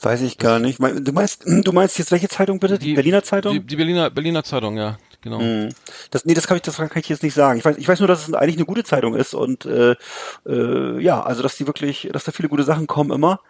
Weiß 0.00 0.20
ich 0.20 0.38
gar 0.38 0.58
nicht. 0.58 0.78
Du 0.78 1.12
meinst, 1.12 1.44
du 1.46 1.72
meinst 1.72 1.98
jetzt 1.98 2.12
welche 2.12 2.28
Zeitung 2.28 2.60
bitte? 2.60 2.78
Die, 2.78 2.94
Berliner 2.94 3.22
Zeitung? 3.22 3.54
Die, 3.54 3.60
die 3.60 3.76
Berliner 3.76 4.10
Berliner 4.10 4.44
Zeitung, 4.44 4.76
ja. 4.76 4.98
Genau. 5.24 5.40
Mhm. 5.40 5.70
Das, 6.10 6.24
nee, 6.24 6.34
das 6.34 6.46
kann 6.46 6.56
ich, 6.56 6.62
das 6.62 6.76
kann 6.76 6.88
ich 6.94 7.08
jetzt 7.08 7.24
nicht 7.24 7.34
sagen. 7.34 7.58
Ich 7.58 7.64
weiß, 7.64 7.76
ich 7.78 7.88
weiß 7.88 7.98
nur, 7.98 8.08
dass 8.08 8.28
es 8.28 8.34
eigentlich 8.34 8.56
eine 8.56 8.66
gute 8.66 8.84
Zeitung 8.84 9.16
ist 9.16 9.34
und 9.34 9.64
äh, 9.64 9.96
äh, 10.46 11.00
ja, 11.00 11.22
also 11.22 11.42
dass 11.42 11.56
die 11.56 11.66
wirklich, 11.66 12.08
dass 12.12 12.24
da 12.24 12.30
viele 12.30 12.48
gute 12.48 12.62
Sachen 12.62 12.86
kommen 12.86 13.10
immer. 13.10 13.40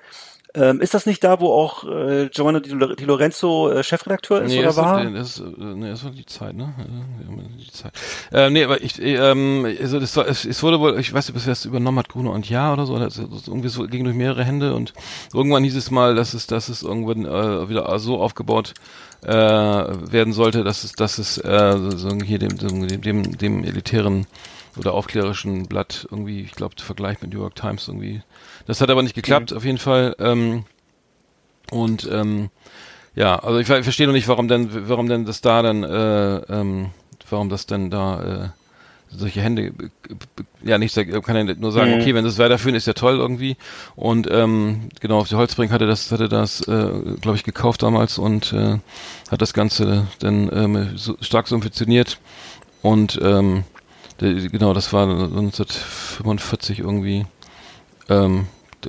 Ähm, 0.56 0.80
ist 0.80 0.94
das 0.94 1.04
nicht 1.04 1.24
da, 1.24 1.40
wo 1.40 1.52
auch 1.52 1.82
äh, 1.84 2.28
Giovanni 2.28 2.62
Di, 2.62 2.70
Lore- 2.70 2.94
Di 2.94 3.04
Lorenzo 3.04 3.70
äh, 3.72 3.82
Chefredakteur 3.82 4.42
ist 4.42 4.52
Nee, 4.52 4.58
oder 4.60 4.66
das, 4.68 4.76
war? 4.76 5.04
War, 5.04 5.10
das, 5.10 5.40
äh, 5.40 5.42
nee, 5.58 5.88
das 5.90 6.04
war 6.04 6.12
die 6.12 6.26
Zeit, 6.26 6.54
ne? 6.54 6.72
Äh, 6.78 7.58
Die 7.58 7.72
Zeit. 7.72 7.92
Ähm, 8.32 8.52
nee, 8.52 8.62
aber 8.62 8.80
ich, 8.80 9.02
äh, 9.02 9.16
ähm, 9.16 9.66
also 9.80 9.98
das 9.98 10.16
war, 10.16 10.28
es, 10.28 10.44
es 10.44 10.62
wurde 10.62 10.78
wohl, 10.78 10.96
ich 11.00 11.12
weiß 11.12 11.26
nicht, 11.26 11.34
bis 11.34 11.46
wer 11.46 11.54
es 11.54 11.64
übernommen 11.64 11.98
hat, 11.98 12.08
Gruno 12.08 12.32
und 12.32 12.48
Ja 12.48 12.72
oder 12.72 12.86
so, 12.86 12.96
das, 12.98 13.14
das 13.14 13.48
irgendwie 13.48 13.68
so 13.68 13.84
ging 13.88 14.04
durch 14.04 14.14
mehrere 14.14 14.44
Hände 14.44 14.74
und 14.74 14.92
irgendwann 15.32 15.64
hieß 15.64 15.74
es 15.74 15.90
mal, 15.90 16.14
dass 16.14 16.34
es, 16.34 16.46
dass 16.46 16.68
es 16.68 16.84
irgendwann 16.84 17.24
äh, 17.24 17.68
wieder 17.68 17.98
so 17.98 18.20
aufgebaut 18.20 18.74
äh, 19.22 19.28
werden 19.32 20.32
sollte, 20.32 20.62
dass 20.62 20.84
es, 20.84 20.92
dass 20.92 21.18
es 21.18 21.38
äh, 21.38 21.76
so 21.96 22.10
hier 22.24 22.38
dem, 22.38 22.56
dem, 22.58 23.00
dem, 23.00 23.36
dem 23.36 23.64
elitären 23.64 24.26
oder 24.76 24.92
aufklärerischen 24.92 25.66
Blatt 25.66 26.06
irgendwie, 26.10 26.42
ich 26.42 26.52
glaube, 26.52 26.74
Vergleich 26.78 27.20
mit 27.22 27.32
New 27.32 27.40
York 27.40 27.54
Times 27.54 27.88
irgendwie. 27.88 28.22
Das 28.66 28.80
hat 28.80 28.90
aber 28.90 29.02
nicht 29.02 29.14
geklappt, 29.14 29.52
auf 29.52 29.64
jeden 29.64 29.78
Fall. 29.78 30.16
Ähm, 30.18 30.64
und 31.70 32.08
ähm, 32.10 32.50
ja, 33.14 33.36
also 33.38 33.58
ich, 33.58 33.68
ich 33.68 33.84
verstehe 33.84 34.06
noch 34.06 34.14
nicht, 34.14 34.28
warum 34.28 34.48
denn, 34.48 34.88
warum 34.88 35.08
denn 35.08 35.24
das 35.24 35.40
da 35.40 35.62
dann, 35.62 35.82
äh, 35.84 36.36
ähm, 36.52 36.90
warum 37.30 37.48
das 37.48 37.66
denn 37.66 37.90
da 37.90 38.44
äh, 38.44 38.48
solche 39.16 39.40
Hände, 39.40 39.66
äh, 39.66 39.72
ja 40.64 40.78
nicht, 40.78 40.94
kann 40.94 41.36
ja 41.36 41.54
nur 41.54 41.72
sagen, 41.72 41.92
Mhm. 41.94 42.00
okay, 42.00 42.14
wenn 42.14 42.24
das 42.24 42.38
weiterführen, 42.38 42.74
ist 42.74 42.86
ja 42.86 42.94
toll 42.94 43.16
irgendwie. 43.18 43.56
Und 43.96 44.28
ähm, 44.30 44.88
genau, 45.00 45.18
auf 45.18 45.28
die 45.28 45.36
Holzbrink 45.36 45.70
hatte 45.70 45.86
das, 45.86 46.10
hatte 46.10 46.28
das, 46.28 46.60
äh, 46.62 46.88
glaube 47.20 47.36
ich, 47.36 47.44
gekauft 47.44 47.82
damals 47.82 48.18
und 48.18 48.52
äh, 48.52 48.78
hat 49.30 49.42
das 49.42 49.52
Ganze 49.54 50.06
dann 50.20 50.50
ähm, 50.52 50.96
so 50.96 51.16
stark 51.20 51.48
subventioniert. 51.48 52.18
Und 52.82 53.18
ähm, 53.22 53.64
genau, 54.18 54.72
das 54.74 54.92
war 54.92 55.08
1945 55.08 56.80
irgendwie, 56.80 57.26
ähm, 58.08 58.46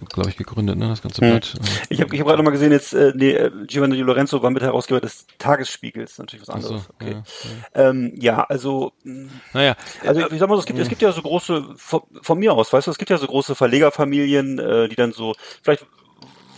glaube 0.10 0.30
ich, 0.30 0.38
gegründet, 0.38 0.78
ne, 0.78 0.88
das 0.90 1.02
ganze 1.02 1.22
Hm. 1.22 1.32
Blatt. 1.32 1.54
Ich 1.90 2.02
habe 2.02 2.14
ich 2.14 2.20
hab 2.22 2.28
gerade 2.28 2.38
noch 2.38 2.46
mal 2.46 2.52
gesehen, 2.52 2.72
jetzt 2.72 2.94
äh, 2.94 3.14
nee, 3.16 3.32
äh, 3.32 3.52
Giovanni 3.68 3.98
Lorenzo 3.98 4.42
war 4.42 4.50
Mitherausgeber 4.52 5.02
des 5.02 5.26
Tagesspiegels, 5.38 6.18
natürlich 6.18 6.48
was 6.48 6.56
Ach 6.56 6.62
so, 6.62 6.68
anderes. 6.70 6.90
okay. 6.96 7.12
ja, 7.12 7.90
Ähm, 7.90 8.14
ja, 8.18 8.44
also 8.44 8.94
mh, 9.04 9.30
Naja, 9.54 9.76
Also 10.06 10.22
ich 10.30 10.40
sag 10.40 10.50
mal 10.50 10.56
so, 10.56 10.60
es 10.62 10.66
gibt, 10.66 10.80
es 10.80 10.90
gibt 10.90 11.02
ja 11.02 11.12
so 11.12 11.22
große, 11.22 11.66
von, 11.78 12.02
von 12.22 12.40
mir 12.40 12.54
aus, 12.54 12.72
weißt 12.74 12.88
du, 12.88 12.92
es 12.92 12.98
gibt 12.98 13.10
ja 13.10 13.18
so 13.18 13.28
große 13.28 13.56
Verlegerfamilien, 13.56 14.60
äh, 14.60 14.88
die 14.90 14.96
dann 14.96 15.12
so, 15.12 15.34
vielleicht 15.64 15.86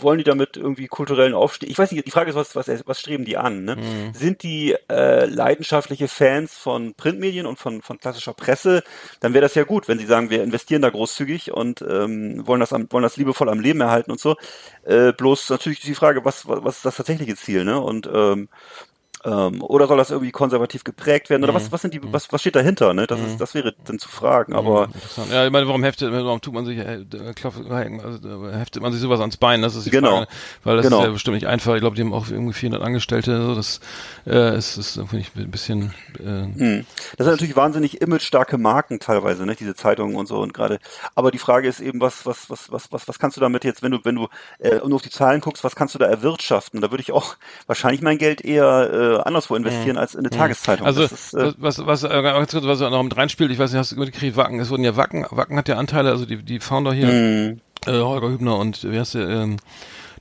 wollen 0.02 0.18
die 0.18 0.24
damit 0.24 0.56
irgendwie 0.56 0.86
kulturellen 0.86 1.34
Aufstieg. 1.34 1.70
Ich 1.70 1.78
weiß 1.78 1.92
nicht, 1.92 2.06
die 2.06 2.10
Frage 2.10 2.30
ist, 2.30 2.36
was, 2.36 2.54
was, 2.54 2.68
was 2.86 3.00
streben 3.00 3.24
die 3.24 3.36
an? 3.36 3.64
Ne? 3.64 3.76
Sind 4.14 4.42
die 4.42 4.76
äh, 4.90 5.24
leidenschaftliche 5.26 6.08
Fans 6.08 6.54
von 6.56 6.94
Printmedien 6.94 7.46
und 7.46 7.58
von, 7.58 7.82
von 7.82 7.98
klassischer 7.98 8.34
Presse? 8.34 8.82
Dann 9.20 9.34
wäre 9.34 9.42
das 9.42 9.54
ja 9.54 9.64
gut, 9.64 9.88
wenn 9.88 9.98
sie 9.98 10.06
sagen, 10.06 10.30
wir 10.30 10.42
investieren 10.42 10.82
da 10.82 10.90
großzügig 10.90 11.52
und 11.52 11.82
ähm, 11.82 12.46
wollen, 12.46 12.60
das 12.60 12.72
am, 12.72 12.86
wollen 12.90 13.02
das 13.02 13.16
liebevoll 13.16 13.48
am 13.48 13.60
Leben 13.60 13.80
erhalten 13.80 14.10
und 14.10 14.20
so. 14.20 14.36
Äh, 14.84 15.12
bloß 15.12 15.50
natürlich 15.50 15.80
die 15.80 15.94
Frage, 15.94 16.24
was, 16.24 16.46
was, 16.48 16.64
was 16.64 16.76
ist 16.76 16.84
das 16.84 16.96
tatsächliche 16.96 17.36
Ziel? 17.36 17.64
Ne? 17.64 17.80
Und 17.80 18.08
ähm, 18.12 18.48
ähm, 19.24 19.62
oder 19.62 19.86
soll 19.86 19.96
das 19.96 20.10
irgendwie 20.10 20.30
konservativ 20.30 20.84
geprägt 20.84 21.30
werden? 21.30 21.44
Oder 21.44 21.54
was, 21.54 21.72
was 21.72 21.82
sind 21.82 21.94
die, 21.94 22.00
was, 22.12 22.32
was 22.32 22.40
steht 22.40 22.56
dahinter? 22.56 22.94
Ne? 22.94 23.06
Das 23.06 23.20
ist, 23.20 23.40
das 23.40 23.54
wäre 23.54 23.74
dann 23.84 23.98
zu 23.98 24.08
fragen. 24.08 24.54
Aber 24.54 24.84
Interessant. 24.86 25.32
Ja, 25.32 25.46
ich 25.46 25.52
meine, 25.52 25.66
warum 25.66 25.82
heftet, 25.84 26.12
warum 26.12 26.40
tut 26.40 26.54
man 26.54 26.64
sich, 26.66 26.78
äh, 26.78 27.00
äh, 27.02 27.32
klopft, 27.34 27.58
also, 27.68 28.46
äh, 28.46 28.52
heftet 28.52 28.82
man 28.82 28.92
sich 28.92 29.00
sowas 29.00 29.20
ans 29.20 29.36
Bein? 29.36 29.62
Das 29.62 29.74
ist 29.74 29.86
die 29.86 29.90
Genau. 29.90 30.18
Frage. 30.18 30.28
Weil 30.64 30.76
das 30.76 30.86
Genau. 30.86 31.00
ist 31.00 31.04
ja 31.06 31.10
bestimmt 31.12 31.34
nicht 31.34 31.46
einfach. 31.46 31.74
Ich 31.74 31.80
glaube, 31.80 31.96
die 31.96 32.02
haben 32.02 32.12
auch 32.14 32.28
irgendwie 32.28 32.52
400 32.52 32.82
Angestellte. 32.82 33.42
So, 33.42 33.54
das 33.54 33.80
äh, 34.26 34.56
ist, 34.56 34.76
ist 34.76 34.94
finde 34.94 35.18
ich, 35.18 35.34
ein 35.36 35.50
bisschen. 35.50 35.94
Äh. 36.18 36.84
Das 37.16 37.24
sind 37.26 37.32
natürlich 37.34 37.56
wahnsinnig 37.56 38.00
image-starke 38.00 38.58
Marken 38.58 39.00
teilweise, 39.00 39.46
ne, 39.46 39.54
diese 39.54 39.74
Zeitungen 39.74 40.16
und 40.16 40.26
so 40.26 40.38
und 40.38 40.54
gerade. 40.54 40.78
Aber 41.14 41.30
die 41.30 41.38
Frage 41.38 41.68
ist 41.68 41.80
eben, 41.80 42.00
was, 42.00 42.26
was, 42.26 42.48
was, 42.50 42.70
was, 42.70 42.92
was, 42.92 43.08
was 43.08 43.18
kannst 43.18 43.36
du 43.36 43.40
damit 43.40 43.64
jetzt, 43.64 43.82
wenn 43.82 43.92
du, 43.92 43.98
wenn 44.04 44.14
du 44.14 44.28
äh, 44.58 44.76
nur 44.86 44.96
auf 44.96 45.02
die 45.02 45.10
Zahlen 45.10 45.40
guckst, 45.40 45.64
was 45.64 45.74
kannst 45.76 45.94
du 45.94 45.98
da 45.98 46.06
erwirtschaften? 46.06 46.80
Da 46.80 46.90
würde 46.90 47.02
ich 47.02 47.12
auch 47.12 47.36
wahrscheinlich 47.66 48.02
mein 48.02 48.18
Geld 48.18 48.44
eher 48.44 48.90
äh, 48.92 49.07
anderswo 49.16 49.54
investieren 49.54 49.96
als 49.96 50.14
in 50.14 50.20
eine 50.20 50.30
Tageszeitung. 50.30 50.86
Also 50.86 51.02
das 51.02 51.12
ist, 51.12 51.34
äh, 51.34 51.52
was, 51.58 51.84
was, 51.86 52.04
äh, 52.04 52.08
ganz 52.08 52.50
kurz, 52.50 52.64
was 52.64 52.80
noch 52.80 53.02
mit 53.02 53.16
reinspielt, 53.16 53.50
ich 53.50 53.58
weiß 53.58 53.72
nicht, 53.72 53.78
hast 53.78 53.92
du 53.92 53.96
mitgekriegt, 53.96 54.36
Wacken, 54.36 54.60
es 54.60 54.70
wurden 54.70 54.84
ja 54.84 54.96
Wacken, 54.96 55.26
Wacken 55.30 55.56
hat 55.56 55.68
ja 55.68 55.76
Anteile, 55.76 56.10
also 56.10 56.26
die, 56.26 56.42
die 56.42 56.60
Founder 56.60 56.92
hier, 56.92 57.08
hm, 57.08 57.60
äh, 57.86 58.00
Holger 58.00 58.28
Hübner 58.30 58.56
und 58.58 58.90
wie 58.90 58.98
heißt 58.98 59.14
der, 59.14 59.28
ähm, 59.28 59.56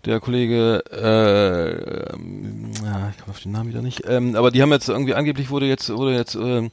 der 0.05 0.19
Kollege, 0.19 0.83
äh, 0.91 2.13
ähm, 2.13 2.71
ja, 2.83 3.09
ich 3.11 3.17
komme 3.17 3.31
auf 3.31 3.39
den 3.39 3.51
Namen 3.51 3.69
wieder 3.69 3.81
nicht, 3.81 4.03
ähm, 4.07 4.35
aber 4.35 4.51
die 4.51 4.61
haben 4.61 4.71
jetzt 4.71 4.89
irgendwie 4.89 5.15
angeblich 5.15 5.49
wurde 5.49 5.65
jetzt, 5.65 5.89
wurde 5.89 6.15
jetzt, 6.15 6.35
ähm, 6.35 6.71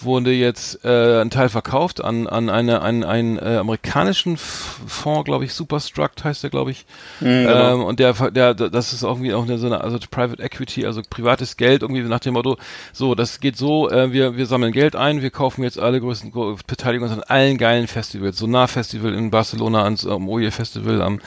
wurde 0.00 0.32
jetzt 0.32 0.84
äh, 0.84 1.20
ein 1.20 1.30
Teil 1.30 1.48
verkauft 1.48 2.02
an 2.04 2.26
an 2.26 2.50
eine 2.50 2.82
an 2.82 3.04
einen 3.04 3.38
äh, 3.38 3.56
amerikanischen 3.58 4.36
Fonds, 4.36 5.24
glaube 5.24 5.44
ich, 5.44 5.54
Superstruct 5.54 6.24
heißt 6.24 6.42
der, 6.42 6.50
glaube 6.50 6.70
ich. 6.70 6.84
genau. 7.20 7.74
ähm, 7.74 7.82
und 7.84 8.00
der 8.00 8.14
der 8.30 8.54
das 8.54 8.92
ist 8.92 9.02
irgendwie 9.02 9.34
auch 9.34 9.44
eine, 9.44 9.58
so 9.58 9.66
eine 9.66 9.80
also 9.82 9.98
Private 10.10 10.42
Equity, 10.42 10.86
also 10.86 11.02
privates 11.08 11.56
Geld 11.56 11.82
irgendwie 11.82 12.02
nach 12.02 12.20
dem 12.20 12.34
Motto, 12.34 12.56
so 12.92 13.14
das 13.14 13.40
geht 13.40 13.56
so, 13.56 13.90
äh, 13.90 14.12
wir 14.12 14.36
wir 14.36 14.46
sammeln 14.46 14.72
Geld 14.72 14.96
ein, 14.96 15.22
wir 15.22 15.30
kaufen 15.30 15.62
jetzt 15.62 15.78
alle 15.78 16.00
größten 16.00 16.32
Gro- 16.32 16.56
Beteiligung 16.66 17.08
an 17.10 17.22
allen 17.22 17.58
geilen 17.58 17.86
Festivals, 17.86 18.38
Sonar 18.38 18.68
Festival 18.68 19.14
in 19.14 19.30
Barcelona, 19.30 19.84
ans 19.84 20.06
am 20.06 20.28
Oje 20.28 20.50
Festival, 20.50 21.00
am 21.02 21.20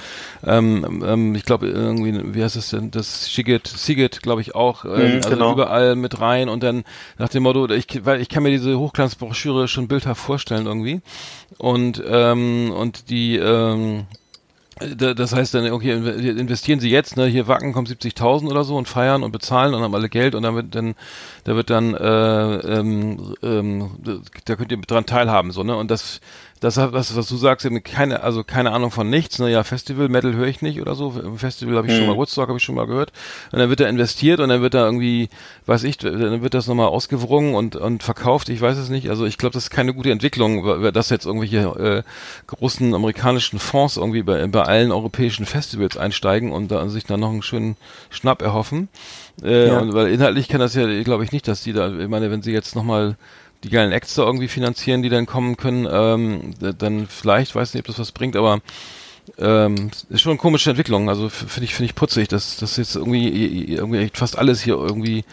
ähm, 0.45 1.03
ähm, 1.05 1.35
ich 1.35 1.45
glaube 1.45 1.67
irgendwie 1.67 2.33
wie 2.33 2.43
heißt 2.43 2.55
es 2.55 2.69
denn, 2.69 2.91
das 2.91 3.25
Siget 3.33 3.67
Siget, 3.67 4.21
glaube 4.21 4.41
ich 4.41 4.55
auch, 4.55 4.85
ähm, 4.85 5.19
Mhm, 5.19 5.21
also 5.23 5.39
genau. 5.39 5.43
überall 5.43 5.95
mit 5.95 6.19
rein 6.21 6.49
und 6.49 6.63
dann 6.63 6.83
nach 7.17 7.29
dem 7.29 7.43
Motto, 7.43 7.69
ich, 7.69 8.05
weil 8.05 8.21
ich 8.21 8.29
kann 8.29 8.43
mir 8.43 8.49
diese 8.59 8.77
Hochglanzbroschüre 8.79 9.67
schon 9.67 9.87
bildhaft 9.87 10.21
vorstellen 10.21 10.65
irgendwie. 10.67 11.01
Und 11.57 12.01
ähm, 12.07 12.71
und 12.75 13.09
die 13.09 13.37
ähm, 13.37 14.05
da- 14.97 15.13
das 15.13 15.33
heißt 15.35 15.53
dann, 15.53 15.69
okay, 15.71 15.93
inve- 15.93 16.37
investieren 16.39 16.79
Sie 16.79 16.89
jetzt, 16.89 17.17
ne, 17.17 17.25
hier 17.25 17.47
Wacken 17.47 17.73
kommt 17.73 17.89
70.000 17.89 18.47
oder 18.49 18.63
so 18.63 18.77
und 18.77 18.87
feiern 18.87 19.23
und 19.23 19.31
bezahlen 19.31 19.73
und 19.73 19.81
haben 19.83 19.93
alle 19.93 20.07
Geld 20.09 20.35
und 20.35 20.43
dann 20.43 20.69
dann, 20.71 20.95
da 21.43 21.55
wird 21.55 21.69
dann, 21.69 21.93
äh, 21.95 22.55
ähm, 22.79 23.35
ähm, 23.43 23.89
da 24.45 24.55
könnt 24.55 24.71
ihr 24.71 24.77
dran 24.77 25.05
teilhaben, 25.05 25.51
so, 25.51 25.63
ne, 25.63 25.75
und 25.75 25.91
das, 25.91 26.21
das, 26.59 26.77
was, 26.77 27.15
was 27.15 27.27
du 27.27 27.37
sagst, 27.37 27.65
eben 27.65 27.81
keine, 27.83 28.21
also 28.23 28.43
keine 28.43 28.71
Ahnung 28.71 28.91
von 28.91 29.09
nichts, 29.09 29.39
ne, 29.39 29.49
ja, 29.49 29.63
Festival, 29.63 30.09
Metal 30.09 30.33
höre 30.33 30.47
ich 30.47 30.61
nicht 30.61 30.81
oder 30.81 30.95
so, 30.95 31.11
Festival 31.37 31.77
habe 31.77 31.87
ich 31.87 31.95
schon 31.95 32.05
mal, 32.07 32.15
Woodstock 32.17 32.47
habe 32.49 32.57
ich 32.57 32.63
schon 32.63 32.75
mal 32.75 32.85
gehört. 32.87 33.11
Und 33.51 33.59
dann 33.59 33.69
wird 33.69 33.79
da 33.79 33.87
investiert 33.87 34.39
und 34.39 34.49
dann 34.49 34.61
wird 34.61 34.73
da 34.73 34.85
irgendwie, 34.85 35.29
weiß 35.67 35.83
ich, 35.85 35.97
dann 35.97 36.41
wird 36.41 36.53
das 36.53 36.67
nochmal 36.67 36.87
ausgewrungen 36.87 37.55
und, 37.55 37.75
und 37.75 38.03
verkauft, 38.03 38.49
ich 38.49 38.59
weiß 38.59 38.77
es 38.77 38.89
nicht, 38.89 39.09
also 39.09 39.25
ich 39.25 39.37
glaube, 39.37 39.53
das 39.53 39.63
ist 39.63 39.69
keine 39.69 39.93
gute 39.93 40.11
Entwicklung, 40.11 40.91
dass 40.91 41.09
jetzt 41.09 41.25
irgendwelche, 41.25 41.59
äh, 41.59 42.03
großen 42.47 42.93
amerikanischen 42.93 43.59
Fonds 43.59 43.97
irgendwie 43.97 44.23
bei, 44.23 44.45
bei 44.47 44.63
allen 44.63 44.91
europäischen 44.91 45.45
Festivals 45.45 45.97
einsteigen 45.97 46.51
und 46.51 46.69
da 46.71 46.87
sich 46.89 47.05
dann 47.05 47.19
noch 47.19 47.29
einen 47.31 47.41
schönen 47.41 47.75
Schnapp 48.09 48.41
erhoffen. 48.41 48.89
Äh, 49.41 49.67
Ja. 49.67 49.79
und, 49.79 49.93
weil 49.93 50.07
inhaltlich 50.07 50.47
kann 50.49 50.59
das 50.59 50.75
ja, 50.75 50.85
glaube 51.03 51.23
ich 51.23 51.31
nicht, 51.31 51.47
dass 51.47 51.63
die 51.63 51.73
da, 51.73 51.89
ich 51.93 52.07
meine, 52.09 52.31
wenn 52.31 52.41
sie 52.41 52.51
jetzt 52.51 52.75
nochmal 52.75 53.15
die 53.63 53.69
geilen 53.69 53.91
Acts 53.91 54.15
da 54.15 54.23
irgendwie 54.23 54.47
finanzieren, 54.47 55.01
die 55.01 55.09
dann 55.09 55.25
kommen 55.25 55.57
können, 55.57 55.87
ähm, 55.89 56.53
dann 56.77 57.07
vielleicht, 57.07 57.55
weiß 57.55 57.73
nicht, 57.73 57.81
ob 57.81 57.87
das 57.87 57.99
was 57.99 58.11
bringt, 58.11 58.35
aber 58.35 58.61
ähm, 59.37 59.91
ist 60.09 60.21
schon 60.21 60.31
eine 60.31 60.39
komische 60.39 60.71
Entwicklung. 60.71 61.09
Also 61.09 61.29
finde 61.29 61.65
ich, 61.65 61.75
finde 61.75 61.89
ich 61.89 61.95
putzig, 61.95 62.27
dass, 62.27 62.57
dass 62.57 62.77
jetzt 62.77 62.95
irgendwie, 62.95 63.73
irgendwie 63.73 63.99
echt 63.99 64.17
fast 64.17 64.37
alles 64.37 64.61
hier 64.61 64.75
irgendwie 64.75 65.23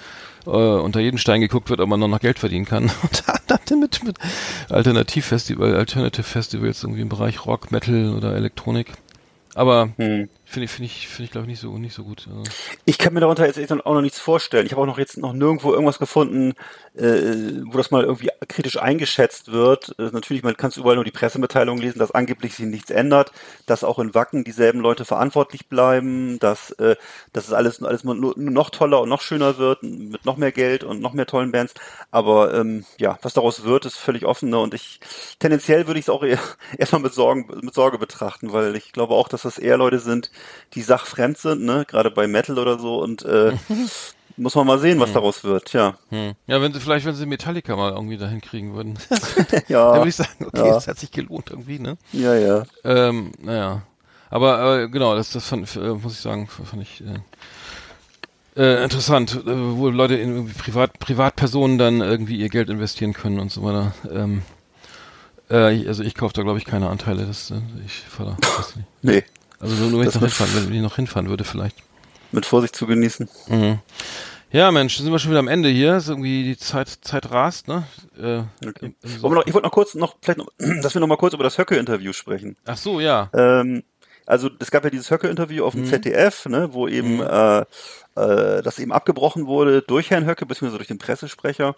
äh, 0.47 0.51
unter 0.51 1.01
jeden 1.01 1.19
Stein 1.19 1.41
geguckt 1.41 1.71
wird, 1.71 1.81
ob 1.81 1.89
man 1.89 2.01
noch, 2.01 2.09
noch 2.09 2.21
Geld 2.21 2.39
verdienen 2.39 2.65
kann. 2.65 2.85
Und 3.03 3.25
dann 3.47 3.81
mit, 3.81 4.05
mit 4.05 4.19
Alternativfestival, 4.69 5.75
Alternative 5.75 6.23
Festivals 6.23 6.83
irgendwie 6.83 7.03
im 7.03 7.09
Bereich 7.09 7.47
Rock, 7.47 7.73
Metal 7.73 8.15
oder 8.15 8.35
Elektronik. 8.35 8.93
Aber 9.55 9.91
hm. 9.97 10.29
Finde 10.49 10.65
ich, 10.65 10.71
finde 10.71 10.87
ich, 10.87 11.09
finde 11.09 11.25
ich, 11.25 11.31
glaube 11.33 11.45
ich, 11.45 11.49
nicht 11.49 11.61
so, 11.61 11.77
nicht 11.77 11.95
so 11.95 12.05
gut. 12.05 12.29
Ich 12.85 12.99
kann 12.99 13.13
mir 13.13 13.21
darunter 13.21 13.47
jetzt 13.47 13.73
auch 13.73 13.95
noch 13.95 14.01
nichts 14.01 14.21
vorstellen. 14.21 14.65
Ich 14.65 14.73
habe 14.73 14.81
auch 14.81 14.87
noch 14.87 14.99
jetzt 14.99 15.19
noch 15.19 15.33
nirgendwo 15.33 15.73
irgendwas 15.73 15.99
gefunden, 15.99 16.55
äh, 16.95 17.63
wo 17.65 17.77
das 17.77 17.91
mal 17.91 18.05
irgendwie 18.05 18.31
kritisch 18.49 18.79
eingeschätzt 18.79 19.51
wird. 19.51 19.95
Äh, 19.99 20.11
natürlich, 20.13 20.45
man 20.45 20.57
kann 20.57 20.71
überall 20.77 20.95
nur 20.95 21.05
die 21.05 21.11
Pressemitteilung 21.11 21.79
lesen, 21.79 21.99
dass 21.99 22.13
angeblich 22.13 22.55
sich 22.55 22.67
nichts 22.67 22.91
ändert, 22.91 23.33
dass 23.67 23.85
auch 23.85 23.99
in 23.99 24.15
Wacken 24.15 24.45
dieselben 24.45 24.81
Leute 24.81 25.05
verantwortlich 25.05 25.69
bleiben, 25.69 26.39
dass, 26.39 26.71
äh, 26.73 26.97
dass 27.33 27.49
es 27.49 27.53
alles, 27.53 27.83
alles 27.83 28.05
nur, 28.05 28.15
nur 28.15 28.35
noch 28.37 28.71
toller 28.71 29.01
und 29.01 29.09
noch 29.09 29.23
schöner 29.23 29.59
wird, 29.59 29.83
mit 29.83 30.25
noch 30.25 30.37
mehr 30.37 30.53
Geld 30.53 30.85
und 30.85 31.03
noch 31.03 31.13
mehr 31.13 31.27
tollen 31.27 31.51
Bands. 31.51 31.75
Aber 32.13 32.55
ähm, 32.55 32.85
ja, 32.99 33.19
was 33.23 33.35
daraus 33.35 33.65
wird, 33.65 33.85
ist 33.85 33.97
völlig 33.97 34.25
offen. 34.25 34.51
Ne? 34.51 34.59
Und 34.59 34.75
ich 34.75 35.01
tendenziell 35.41 35.89
würde 35.89 35.99
ich 35.99 36.07
es 36.07 36.11
auch 36.11 36.23
eher, 36.23 36.39
erstmal 36.79 37.03
mit 37.03 37.15
Sorgen, 37.15 37.47
mit 37.63 37.75
Sorge 37.75 37.99
betrachten, 37.99 38.53
weil 38.53 38.77
ich 38.77 38.93
glaube 38.93 39.15
auch, 39.15 39.29
dass 39.29 39.43
das 39.43 39.59
eher 39.59 39.77
Leute 39.77 39.99
sind, 39.99 40.31
die 40.75 40.83
sachfremd 40.83 41.39
sind, 41.39 41.63
ne, 41.63 41.85
gerade 41.87 42.11
bei 42.11 42.27
Metal 42.27 42.59
oder 42.59 42.79
so 42.79 43.03
und 43.03 43.25
äh, 43.25 43.53
muss 44.37 44.55
man 44.55 44.67
mal 44.67 44.79
sehen, 44.79 45.01
was 45.01 45.13
daraus 45.13 45.45
wird, 45.45 45.73
ja. 45.73 45.97
hm. 46.11 46.33
Ja, 46.47 46.61
wenn 46.61 46.73
sie, 46.73 46.81
vielleicht, 46.81 47.07
wenn 47.07 47.15
sie 47.15 47.27
Metallica 47.27 47.75
mal 47.77 47.93
irgendwie 47.93 48.19
dahin 48.19 48.41
kriegen 48.41 48.75
würden. 48.75 48.99
Ja, 49.69 49.91
dann 49.91 50.01
würde 50.01 50.09
ich 50.09 50.17
sagen, 50.17 50.47
okay, 50.47 50.67
ja. 50.67 50.75
das 50.75 50.87
hat 50.87 50.99
sich 50.99 51.11
gelohnt 51.11 51.51
irgendwie, 51.51 51.79
ne? 51.79 51.97
ja, 52.13 52.35
ja. 52.35 52.65
Ähm, 52.85 53.33
naja. 53.41 53.83
Aber 54.29 54.83
äh, 54.83 54.89
genau, 54.89 55.15
das, 55.15 55.33
das 55.33 55.47
fand, 55.47 55.75
äh, 55.77 55.95
muss 55.95 56.15
ich 56.15 56.21
sagen, 56.21 56.49
fand 56.49 56.83
ich, 56.83 57.01
äh, 57.01 57.21
Äh, 58.57 58.83
interessant, 58.83 59.35
äh, 59.47 59.77
wo 59.77 59.91
Leute 59.91 60.15
in 60.15 60.35
irgendwie 60.35 60.55
Privat, 60.55 60.99
Privatpersonen 60.99 61.77
dann 61.77 62.01
irgendwie 62.01 62.37
ihr 62.37 62.49
Geld 62.49 62.71
investieren 62.71 63.13
können 63.13 63.39
und 63.39 63.53
so 63.53 63.63
weiter. 63.63 63.93
Ähm, 64.11 64.43
äh, 65.51 65.87
also 65.87 66.03
ich 66.03 66.15
kaufe 66.15 66.33
da 66.33 66.43
glaube 66.43 66.59
ich 66.59 66.65
keine 66.65 66.89
Anteile. 66.89 67.27
Das, 67.27 67.51
äh, 67.51 67.61
ich 67.85 68.03
nicht. 68.19 68.87
Nee, 69.03 69.25
Also 69.61 69.75
nur, 69.87 70.01
wenn 70.01 70.09
ich 70.09 70.15
noch 70.15 70.21
hinfahren, 70.23 70.67
wenn 70.69 70.75
ich 70.75 70.83
noch 70.83 70.97
hinfahren 70.97 71.29
würde 71.29 71.45
vielleicht. 71.45 71.77
mit 72.33 72.45
Vorsicht 72.47 72.77
zu 72.77 72.87
genießen. 72.87 73.29
Mhm. 73.49 73.79
Ja, 74.53 74.71
Mensch, 74.71 74.97
sind 74.97 75.11
wir 75.11 75.19
schon 75.19 75.33
wieder 75.33 75.41
am 75.41 75.49
Ende 75.49 75.69
hier. 75.69 75.97
Ist 75.97 76.09
irgendwie 76.09 76.45
die 76.45 76.57
Zeit, 76.57 76.89
Zeit 77.03 77.31
rast, 77.31 77.69
ne? 77.69 77.85
Äh, 78.19 78.43
Okay. 78.67 78.95
wir 79.03 79.31
noch, 79.31 79.47
ich 79.47 79.53
wollte 79.55 79.67
noch 79.67 79.73
kurz 79.73 79.95
noch, 79.95 80.17
vielleicht 80.23 80.39
noch, 80.39 80.49
dass 80.83 80.95
wir 80.95 81.01
noch 81.01 81.09
mal 81.09 81.17
kurz 81.17 81.35
über 81.35 81.45
das 81.45 81.59
Höcke-Interview 81.59 82.13
sprechen. 82.13 82.57
Ach 82.65 82.77
so, 82.77 83.01
ja. 83.01 83.29
Ähm, 83.35 83.83
also 84.25 84.51
es 84.59 84.71
gab 84.71 84.85
ja 84.85 84.91
dieses 84.91 85.11
Höcke-Interview 85.11 85.65
auf 85.65 85.75
dem 85.75 85.83
Mhm. 85.83 85.87
ZDF, 85.87 86.47
ne, 86.47 86.73
wo 86.73 86.87
eben 86.89 87.21
äh, 87.21 87.61
äh, 87.61 88.63
das 88.63 88.79
eben 88.79 88.93
abgebrochen 88.93 89.47
wurde 89.47 89.83
durch 89.83 90.11
Herrn 90.11 90.27
Höcke, 90.27 90.47
beziehungsweise 90.47 90.79
durch 90.79 90.89
den 90.89 90.99
Pressesprecher 90.99 91.75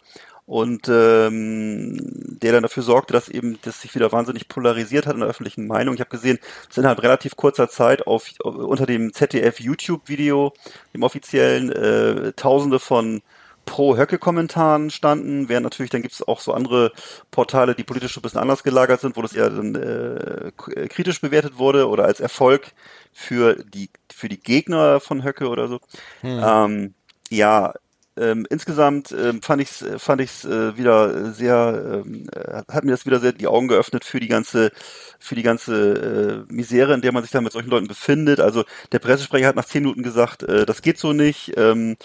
und 0.48 0.88
ähm, 0.88 1.98
der 2.40 2.52
dann 2.52 2.62
dafür 2.62 2.82
sorgte, 2.82 3.12
dass 3.12 3.28
eben 3.28 3.58
das 3.62 3.82
sich 3.82 3.94
wieder 3.94 4.10
wahnsinnig 4.12 4.48
polarisiert 4.48 5.06
hat 5.06 5.12
in 5.12 5.20
der 5.20 5.28
öffentlichen 5.28 5.66
Meinung. 5.66 5.94
Ich 5.94 6.00
habe 6.00 6.08
gesehen, 6.08 6.38
es 6.70 6.78
innerhalb 6.78 7.02
relativ 7.02 7.36
kurzer 7.36 7.68
Zeit 7.68 8.06
auf, 8.06 8.30
unter 8.42 8.86
dem 8.86 9.12
ZDF 9.12 9.60
YouTube-Video, 9.60 10.54
dem 10.94 11.02
offiziellen, 11.02 11.70
äh, 11.70 12.32
Tausende 12.32 12.78
von 12.78 13.20
Pro-Höcke-Kommentaren 13.66 14.88
standen, 14.88 15.50
während 15.50 15.64
natürlich, 15.64 15.90
dann 15.90 16.00
gibt 16.00 16.14
es 16.14 16.26
auch 16.26 16.40
so 16.40 16.54
andere 16.54 16.92
Portale, 17.30 17.74
die 17.74 17.84
politisch 17.84 18.16
ein 18.16 18.22
bisschen 18.22 18.40
anders 18.40 18.62
gelagert 18.62 19.02
sind, 19.02 19.18
wo 19.18 19.20
das 19.20 19.34
eher 19.34 19.50
dann 19.50 19.74
äh, 19.74 20.48
äh, 20.48 20.88
kritisch 20.88 21.20
bewertet 21.20 21.58
wurde 21.58 21.88
oder 21.88 22.06
als 22.06 22.20
Erfolg 22.20 22.72
für 23.12 23.62
die 23.64 23.90
für 24.10 24.30
die 24.30 24.40
Gegner 24.40 25.00
von 25.00 25.22
Höcke 25.24 25.48
oder 25.48 25.68
so. 25.68 25.80
Ähm, 26.22 26.94
ja, 27.28 27.74
ähm, 28.18 28.46
insgesamt 28.50 29.12
ähm, 29.12 29.42
fand 29.42 29.62
ich 29.62 29.70
es 29.70 30.02
fand 30.02 30.20
ich's, 30.20 30.44
äh, 30.44 30.76
wieder 30.76 31.32
sehr, 31.32 32.02
ähm, 32.04 32.28
äh, 32.32 32.62
hat 32.72 32.84
mir 32.84 32.90
das 32.90 33.06
wieder 33.06 33.20
sehr 33.20 33.32
die 33.32 33.46
Augen 33.46 33.68
geöffnet 33.68 34.04
für 34.04 34.20
die 34.20 34.28
ganze 34.28 34.70
für 35.18 35.34
die 35.34 35.42
ganze 35.42 36.44
äh, 36.48 36.52
Misere, 36.52 36.94
in 36.94 37.00
der 37.00 37.12
man 37.12 37.22
sich 37.22 37.32
da 37.32 37.40
mit 37.40 37.52
solchen 37.52 37.70
Leuten 37.70 37.88
befindet. 37.88 38.40
Also 38.40 38.64
der 38.92 38.98
Pressesprecher 38.98 39.48
hat 39.48 39.56
nach 39.56 39.64
zehn 39.64 39.82
Minuten 39.82 40.02
gesagt, 40.02 40.42
äh, 40.42 40.66
das 40.66 40.82
geht 40.82 40.98
so 40.98 41.12
nicht 41.12 41.52
ähm, 41.56 41.96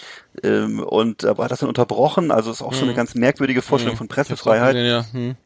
ähm, 0.42 0.80
und 0.80 1.24
aber 1.24 1.44
hat 1.44 1.50
das 1.50 1.60
dann 1.60 1.68
unterbrochen. 1.68 2.30
Also 2.30 2.50
ist 2.50 2.62
auch 2.62 2.74
so 2.74 2.84
eine 2.84 2.94
ganz 2.94 3.14
merkwürdige 3.14 3.62
Vorstellung 3.62 3.96
von 3.96 4.08
hab's 4.08 4.12
auch 4.12 4.16
Pressefreiheit. 4.16 4.74
gesehen, 4.74 4.88
ja. 4.88 5.04
Hm. 5.12 5.36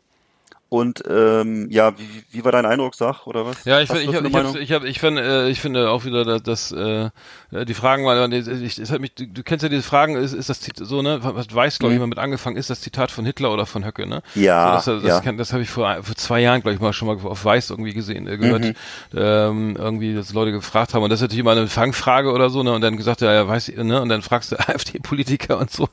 Und 0.71 1.03
ähm, 1.09 1.69
ja, 1.71 1.99
wie, 1.99 2.07
wie 2.31 2.45
war 2.45 2.53
dein 2.53 2.67
Eindruck, 2.67 2.95
sag, 2.95 3.27
oder 3.27 3.47
was? 3.47 3.65
Ja, 3.65 3.81
ich, 3.81 3.89
find- 3.89 4.03
ich, 4.03 4.09
ich, 4.13 4.55
ich, 4.61 4.73
hab, 4.73 4.85
ich, 4.85 5.01
find, 5.01 5.19
äh, 5.19 5.49
ich 5.49 5.63
finde 5.63 5.89
auch 5.89 6.05
wieder, 6.05 6.27
dass, 6.27 6.43
dass 6.43 6.73
äh, 6.73 7.09
äh, 7.53 7.65
die 7.65 7.73
Fragen 7.73 8.05
waren, 8.05 8.31
ich, 8.33 8.47
ich, 8.47 8.79
es 8.79 8.91
hat 8.91 9.01
mich, 9.01 9.15
du, 9.15 9.27
du 9.27 9.43
kennst 9.43 9.63
ja 9.63 9.71
diese 9.71 9.83
Fragen, 9.83 10.17
ist, 10.17 10.35
ist 10.35 10.51
das 10.51 10.61
Zit- 10.61 10.77
so, 10.85 11.01
ne, 11.01 11.21
was 11.23 11.55
weiß, 11.55 11.79
glaube 11.79 11.95
ich, 11.95 11.99
Mhm. 11.99 12.03
mal 12.03 12.07
mit 12.09 12.19
angefangen, 12.19 12.59
ist 12.59 12.69
das 12.69 12.83
Zitat 12.83 13.11
von 13.11 13.25
Hitler 13.25 13.51
oder 13.51 13.65
von 13.65 13.83
Höcke, 13.87 14.07
ne? 14.07 14.21
Ja, 14.35 14.79
so, 14.79 14.93
das 15.01 15.03
das, 15.03 15.25
ja. 15.25 15.33
das 15.33 15.53
habe 15.55 15.63
ich 15.63 15.71
vor, 15.71 16.03
vor 16.03 16.15
zwei 16.17 16.41
Jahren, 16.41 16.61
glaube 16.61 16.75
ich, 16.75 16.81
mal 16.83 16.93
schon 16.93 17.09
mal 17.09 17.17
auf 17.27 17.45
Weiß 17.47 17.71
irgendwie 17.71 17.95
gesehen, 17.95 18.27
äh, 18.27 18.37
gehört, 18.37 18.65
Mhm. 18.65 18.75
ähm, 19.17 19.77
irgendwie, 19.79 20.15
dass 20.15 20.35
Leute 20.35 20.53
gefragt 20.53 20.93
haben, 20.93 21.03
und 21.03 21.09
das 21.09 21.21
ist 21.21 21.23
natürlich 21.23 21.41
immer 21.41 21.53
eine 21.53 21.67
Fangfrage 21.69 22.31
oder 22.31 22.51
so, 22.51 22.63
ne, 22.63 22.75
und 22.75 22.83
dann 22.83 22.99
gesagt, 22.99 23.23
ja, 23.23 23.33
ja, 23.33 23.49
weiß, 23.49 23.69
ich, 23.71 23.77
ne, 23.79 24.03
und 24.03 24.11
dann 24.11 24.21
fragst 24.21 24.53
du 24.53 24.57
AfD-Politiker 24.69 25.57
und 25.57 25.71
so, 25.71 25.89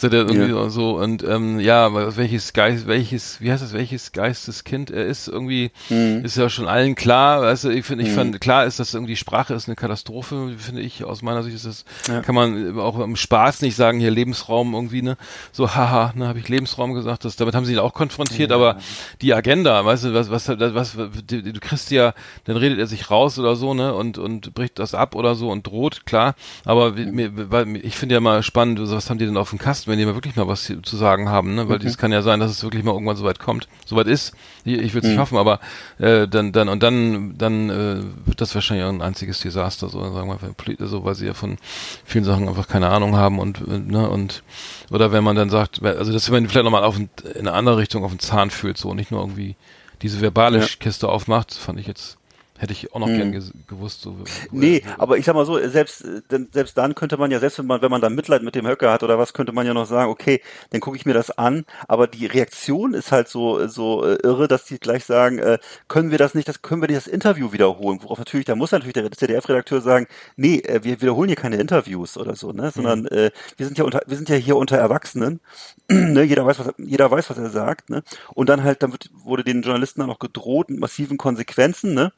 der 0.00 0.12
irgendwie 0.12 0.50
Ja. 0.50 0.68
so, 0.70 0.98
und 0.98 1.24
ähm, 1.24 1.58
ja, 1.58 2.16
welches 2.16 2.52
Geist, 2.52 2.86
welches, 2.86 3.40
wie 3.40 3.50
heißt 3.50 3.62
das, 3.62 3.72
welches 3.72 4.03
Geisteskind 4.12 4.90
er 4.90 5.06
ist, 5.06 5.28
irgendwie, 5.28 5.70
Mhm. 5.88 6.24
ist 6.24 6.36
ja 6.36 6.48
schon 6.48 6.68
allen 6.68 6.94
klar, 6.94 7.42
weißt 7.42 7.64
du, 7.64 7.70
ich 7.70 7.84
finde, 7.84 8.04
ich 8.04 8.10
fand, 8.12 8.40
klar 8.40 8.64
ist, 8.64 8.78
dass 8.80 8.94
irgendwie 8.94 9.16
Sprache 9.16 9.54
ist 9.54 9.68
eine 9.68 9.76
Katastrophe, 9.76 10.54
finde 10.58 10.80
ich, 10.82 11.04
aus 11.04 11.22
meiner 11.22 11.42
Sicht 11.42 11.56
ist 11.56 11.66
das, 11.66 11.84
Ja. 12.08 12.20
kann 12.20 12.34
man 12.34 12.78
auch 12.78 12.98
im 13.00 13.16
Spaß 13.16 13.62
nicht 13.62 13.76
sagen, 13.76 14.00
hier 14.00 14.10
Lebensraum 14.10 14.74
irgendwie, 14.74 15.02
ne, 15.02 15.16
so, 15.52 15.74
haha, 15.74 16.12
ne, 16.14 16.28
habe 16.28 16.38
ich 16.38 16.48
Lebensraum 16.48 16.94
gesagt, 16.94 17.24
das, 17.24 17.36
damit 17.36 17.54
haben 17.54 17.64
sie 17.64 17.72
ihn 17.72 17.78
auch 17.78 17.94
konfrontiert, 17.94 18.52
aber 18.52 18.76
die 19.20 19.34
Agenda, 19.34 19.84
weißt 19.84 20.04
du, 20.04 20.14
was, 20.14 20.30
was, 20.30 20.48
was, 20.48 20.96
du, 21.26 21.42
kriegst 21.60 21.90
ja, 21.90 22.14
dann 22.44 22.56
redet 22.56 22.78
er 22.78 22.86
sich 22.86 23.10
raus 23.10 23.38
oder 23.38 23.56
so, 23.56 23.74
ne, 23.74 23.94
und, 23.94 24.18
und 24.18 24.54
bricht 24.54 24.78
das 24.78 24.94
ab 24.94 25.14
oder 25.14 25.34
so 25.34 25.50
und 25.50 25.66
droht, 25.66 26.06
klar, 26.06 26.34
aber 26.64 26.94
weil, 26.96 27.76
ich 27.76 27.96
finde 27.96 28.14
ja 28.14 28.20
mal 28.20 28.42
spannend, 28.42 28.80
was 28.82 29.10
haben 29.10 29.18
die 29.18 29.26
denn 29.26 29.36
auf 29.36 29.50
dem 29.50 29.58
Kasten, 29.58 29.90
wenn 29.90 29.98
die 29.98 30.06
mal 30.06 30.14
wirklich 30.14 30.36
mal 30.36 30.48
was 30.48 30.64
zu 30.82 30.96
sagen 30.96 31.28
haben, 31.28 31.54
ne, 31.54 31.68
weil 31.68 31.78
Mhm. 31.78 31.84
das 31.84 31.98
kann 31.98 32.12
ja 32.12 32.22
sein, 32.22 32.40
dass 32.40 32.50
es 32.50 32.62
wirklich 32.62 32.82
mal 32.84 32.92
irgendwann 32.92 33.16
so 33.16 33.24
weit 33.24 33.38
kommt, 33.38 33.68
so 33.84 33.93
weit 33.96 34.06
ist, 34.06 34.32
ich, 34.64 34.74
ich 34.78 34.94
will 34.94 35.00
es 35.00 35.04
Mhm. 35.04 35.10
nicht 35.10 35.20
hoffen, 35.20 35.38
aber 35.38 35.60
äh, 35.98 36.26
dann, 36.28 36.52
dann, 36.52 36.68
und 36.68 36.82
dann, 36.82 37.36
dann 37.38 37.70
äh, 37.70 38.26
wird 38.26 38.40
das 38.40 38.54
wahrscheinlich 38.54 38.84
auch 38.86 38.90
ein 38.90 39.02
einziges 39.02 39.40
Desaster, 39.40 39.88
so 39.88 40.00
sagen 40.00 40.14
wir 40.14 40.24
mal, 40.24 40.38
so, 40.86 41.04
weil 41.04 41.14
sie 41.14 41.26
ja 41.26 41.34
von 41.34 41.58
vielen 42.04 42.24
Sachen 42.24 42.48
einfach 42.48 42.68
keine 42.68 42.88
Ahnung 42.88 43.16
haben 43.16 43.38
und, 43.38 43.58
äh, 43.68 43.78
ne, 43.78 44.08
und, 44.08 44.42
oder 44.90 45.12
wenn 45.12 45.24
man 45.24 45.36
dann 45.36 45.50
sagt, 45.50 45.82
also 45.82 46.12
dass 46.12 46.30
man 46.30 46.48
vielleicht 46.48 46.64
nochmal 46.64 46.84
auf 46.84 46.98
in 46.98 47.08
eine 47.38 47.52
andere 47.52 47.76
Richtung 47.78 48.04
auf 48.04 48.10
den 48.12 48.20
Zahn 48.20 48.50
fühlt, 48.50 48.78
so, 48.78 48.94
nicht 48.94 49.10
nur 49.10 49.20
irgendwie 49.20 49.56
diese 50.02 50.20
verbale 50.20 50.60
Ja. 50.60 50.66
Kiste 50.80 51.08
aufmacht, 51.08 51.54
fand 51.54 51.78
ich 51.80 51.86
jetzt, 51.86 52.18
hätte 52.64 52.72
ich 52.72 52.92
auch 52.92 52.98
noch 52.98 53.08
Mhm. 53.08 53.32
gern 53.32 53.52
gewusst, 53.68 54.02
so. 54.02 54.16
Nee, 54.50 54.78
äh, 54.78 54.82
aber 54.98 55.16
ich 55.18 55.24
sag 55.24 55.34
mal 55.34 55.46
so, 55.46 55.58
selbst, 55.68 56.04
äh, 56.04 56.22
denn, 56.30 56.48
selbst 56.52 56.76
dann 56.76 56.94
könnte 56.94 57.16
man 57.16 57.30
ja, 57.30 57.38
selbst 57.38 57.58
wenn 57.58 57.66
man, 57.66 57.80
wenn 57.82 57.90
man 57.90 58.00
dann 58.00 58.14
Mitleid 58.14 58.42
mit 58.42 58.54
dem 58.54 58.66
Höcker 58.66 58.90
hat 58.92 59.02
oder 59.02 59.18
was, 59.18 59.32
könnte 59.32 59.52
man 59.52 59.66
ja 59.66 59.74
noch 59.74 59.86
sagen, 59.86 60.10
okay, 60.10 60.40
dann 60.70 60.80
gucke 60.80 60.96
ich 60.96 61.06
mir 61.06 61.14
das 61.14 61.30
an, 61.30 61.64
aber 61.88 62.06
die 62.06 62.26
Reaktion 62.26 62.94
ist 62.94 63.12
halt 63.12 63.28
so, 63.28 63.66
so 63.68 64.04
äh, 64.04 64.18
irre, 64.22 64.48
dass 64.48 64.64
die 64.64 64.78
gleich 64.78 65.04
sagen, 65.04 65.38
äh, 65.38 65.58
können 65.88 66.10
wir 66.10 66.18
das 66.18 66.34
nicht, 66.34 66.48
das 66.48 66.62
können 66.62 66.80
wir 66.82 66.88
nicht 66.88 66.98
das 66.98 67.06
Interview 67.06 67.52
wiederholen, 67.52 68.00
worauf 68.02 68.18
natürlich, 68.18 68.46
da 68.46 68.56
muss 68.56 68.72
natürlich 68.72 68.94
der 68.94 69.10
ZDF-Redakteur 69.10 69.80
sagen, 69.80 70.06
nee, 70.36 70.56
äh, 70.58 70.82
wir 70.82 71.00
wiederholen 71.00 71.28
hier 71.28 71.36
keine 71.36 71.56
Interviews 71.56 72.16
oder 72.16 72.34
so, 72.34 72.52
ne, 72.52 72.70
sondern 72.70 73.06
äh, 73.06 73.30
wir 73.56 73.66
sind 73.66 73.78
ja 73.78 73.84
unter, 73.84 74.02
wir 74.06 74.16
sind 74.16 74.28
ja 74.28 74.36
hier 74.36 74.56
unter 74.56 74.76
Erwachsenen, 74.78 75.40
ne, 75.90 76.22
jeder 76.22 76.46
weiß, 76.46 76.58
was, 76.60 76.74
jeder 76.78 77.10
weiß, 77.10 77.30
was 77.30 77.38
er 77.38 77.50
sagt, 77.50 77.90
ne, 77.90 78.02
und 78.34 78.48
dann 78.48 78.62
halt, 78.64 78.82
dann 78.82 78.92
wird, 78.92 79.10
wurde 79.12 79.44
den 79.44 79.62
Journalisten 79.62 80.00
dann 80.00 80.08
noch 80.08 80.18
gedroht 80.18 80.70
mit 80.70 80.80
massiven 80.80 81.18
Konsequenzen, 81.18 81.94
ne, 81.94 82.12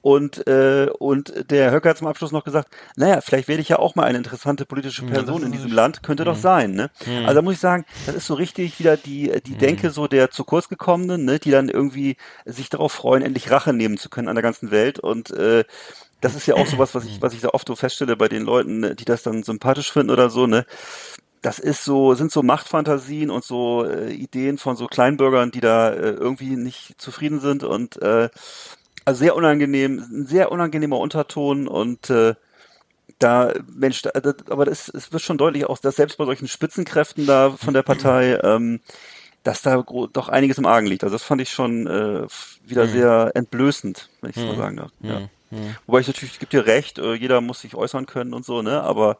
und, 0.00 0.46
äh, 0.46 0.88
und 0.98 1.50
der 1.50 1.70
Höcker 1.70 1.90
hat 1.90 1.98
zum 1.98 2.06
Abschluss 2.06 2.32
noch 2.32 2.44
gesagt, 2.44 2.68
naja, 2.96 3.20
vielleicht 3.20 3.48
werde 3.48 3.62
ich 3.62 3.68
ja 3.68 3.78
auch 3.78 3.94
mal 3.94 4.04
eine 4.04 4.18
interessante 4.18 4.66
politische 4.66 5.04
Person 5.04 5.42
in 5.42 5.52
diesem 5.52 5.72
Land, 5.72 6.02
könnte 6.02 6.24
doch 6.24 6.36
sein, 6.36 6.72
ne? 6.72 6.90
Also 7.24 7.34
da 7.34 7.42
muss 7.42 7.54
ich 7.54 7.60
sagen, 7.60 7.84
das 8.06 8.14
ist 8.14 8.26
so 8.26 8.34
richtig 8.34 8.78
wieder 8.78 8.96
die, 8.96 9.32
die 9.44 9.56
Denke 9.56 9.90
so 9.90 10.06
der 10.06 10.30
zu 10.30 10.44
kurz 10.44 10.68
gekommenen, 10.68 11.24
ne, 11.24 11.38
die 11.38 11.50
dann 11.50 11.68
irgendwie 11.68 12.16
sich 12.44 12.68
darauf 12.70 12.92
freuen, 12.92 13.22
endlich 13.22 13.50
Rache 13.50 13.72
nehmen 13.72 13.96
zu 13.98 14.08
können 14.10 14.28
an 14.28 14.36
der 14.36 14.42
ganzen 14.42 14.70
Welt. 14.70 14.98
Und, 14.98 15.30
äh, 15.30 15.64
das 16.20 16.34
ist 16.34 16.46
ja 16.46 16.54
auch 16.54 16.66
sowas, 16.66 16.94
was 16.94 17.04
ich, 17.04 17.20
was 17.22 17.34
ich 17.34 17.40
da 17.40 17.50
oft 17.50 17.68
so 17.68 17.76
feststelle 17.76 18.16
bei 18.16 18.28
den 18.28 18.42
Leuten, 18.42 18.80
ne, 18.80 18.94
die 18.94 19.04
das 19.04 19.22
dann 19.22 19.42
sympathisch 19.42 19.92
finden 19.92 20.10
oder 20.10 20.30
so, 20.30 20.46
ne? 20.46 20.66
Das 21.42 21.58
ist 21.58 21.84
so, 21.84 22.14
sind 22.14 22.32
so 22.32 22.42
Machtfantasien 22.42 23.30
und 23.30 23.44
so 23.44 23.84
äh, 23.84 24.10
Ideen 24.12 24.58
von 24.58 24.74
so 24.76 24.86
Kleinbürgern, 24.86 25.52
die 25.52 25.60
da 25.60 25.90
äh, 25.90 26.10
irgendwie 26.10 26.56
nicht 26.56 27.00
zufrieden 27.00 27.40
sind. 27.40 27.62
Und 27.62 28.00
äh, 28.02 28.30
also 29.06 29.20
sehr 29.20 29.36
unangenehm, 29.36 29.98
ein 29.98 30.26
sehr 30.26 30.52
unangenehmer 30.52 30.98
Unterton 30.98 31.68
und 31.68 32.10
äh, 32.10 32.34
da, 33.18 33.54
Mensch, 33.74 34.02
da, 34.02 34.10
da, 34.10 34.34
aber 34.50 34.66
das, 34.66 34.88
es 34.88 35.12
wird 35.12 35.22
schon 35.22 35.38
deutlich 35.38 35.64
auch, 35.64 35.78
dass 35.78 35.96
selbst 35.96 36.18
bei 36.18 36.26
solchen 36.26 36.48
Spitzenkräften 36.48 37.24
da 37.24 37.50
von 37.52 37.72
der 37.72 37.82
Partei, 37.82 38.38
ähm, 38.42 38.80
dass 39.42 39.62
da 39.62 39.82
doch 40.12 40.28
einiges 40.28 40.58
im 40.58 40.66
Argen 40.66 40.86
liegt. 40.86 41.04
Also 41.04 41.14
das 41.14 41.22
fand 41.22 41.40
ich 41.40 41.50
schon 41.50 41.86
äh, 41.86 42.26
wieder 42.66 42.86
sehr 42.88 43.30
entblößend, 43.34 44.10
wenn 44.20 44.30
ich 44.30 44.36
es 44.36 44.42
mal 44.42 44.56
sagen 44.56 44.76
darf. 44.76 44.90
Ja. 45.00 45.28
Wobei 45.86 46.00
ich 46.00 46.08
natürlich, 46.08 46.34
es 46.34 46.38
gibt 46.40 46.52
dir 46.52 46.66
recht, 46.66 46.98
äh, 46.98 47.14
jeder 47.14 47.40
muss 47.40 47.60
sich 47.60 47.76
äußern 47.76 48.06
können 48.06 48.34
und 48.34 48.44
so, 48.44 48.62
ne? 48.62 48.82
Aber 48.82 49.18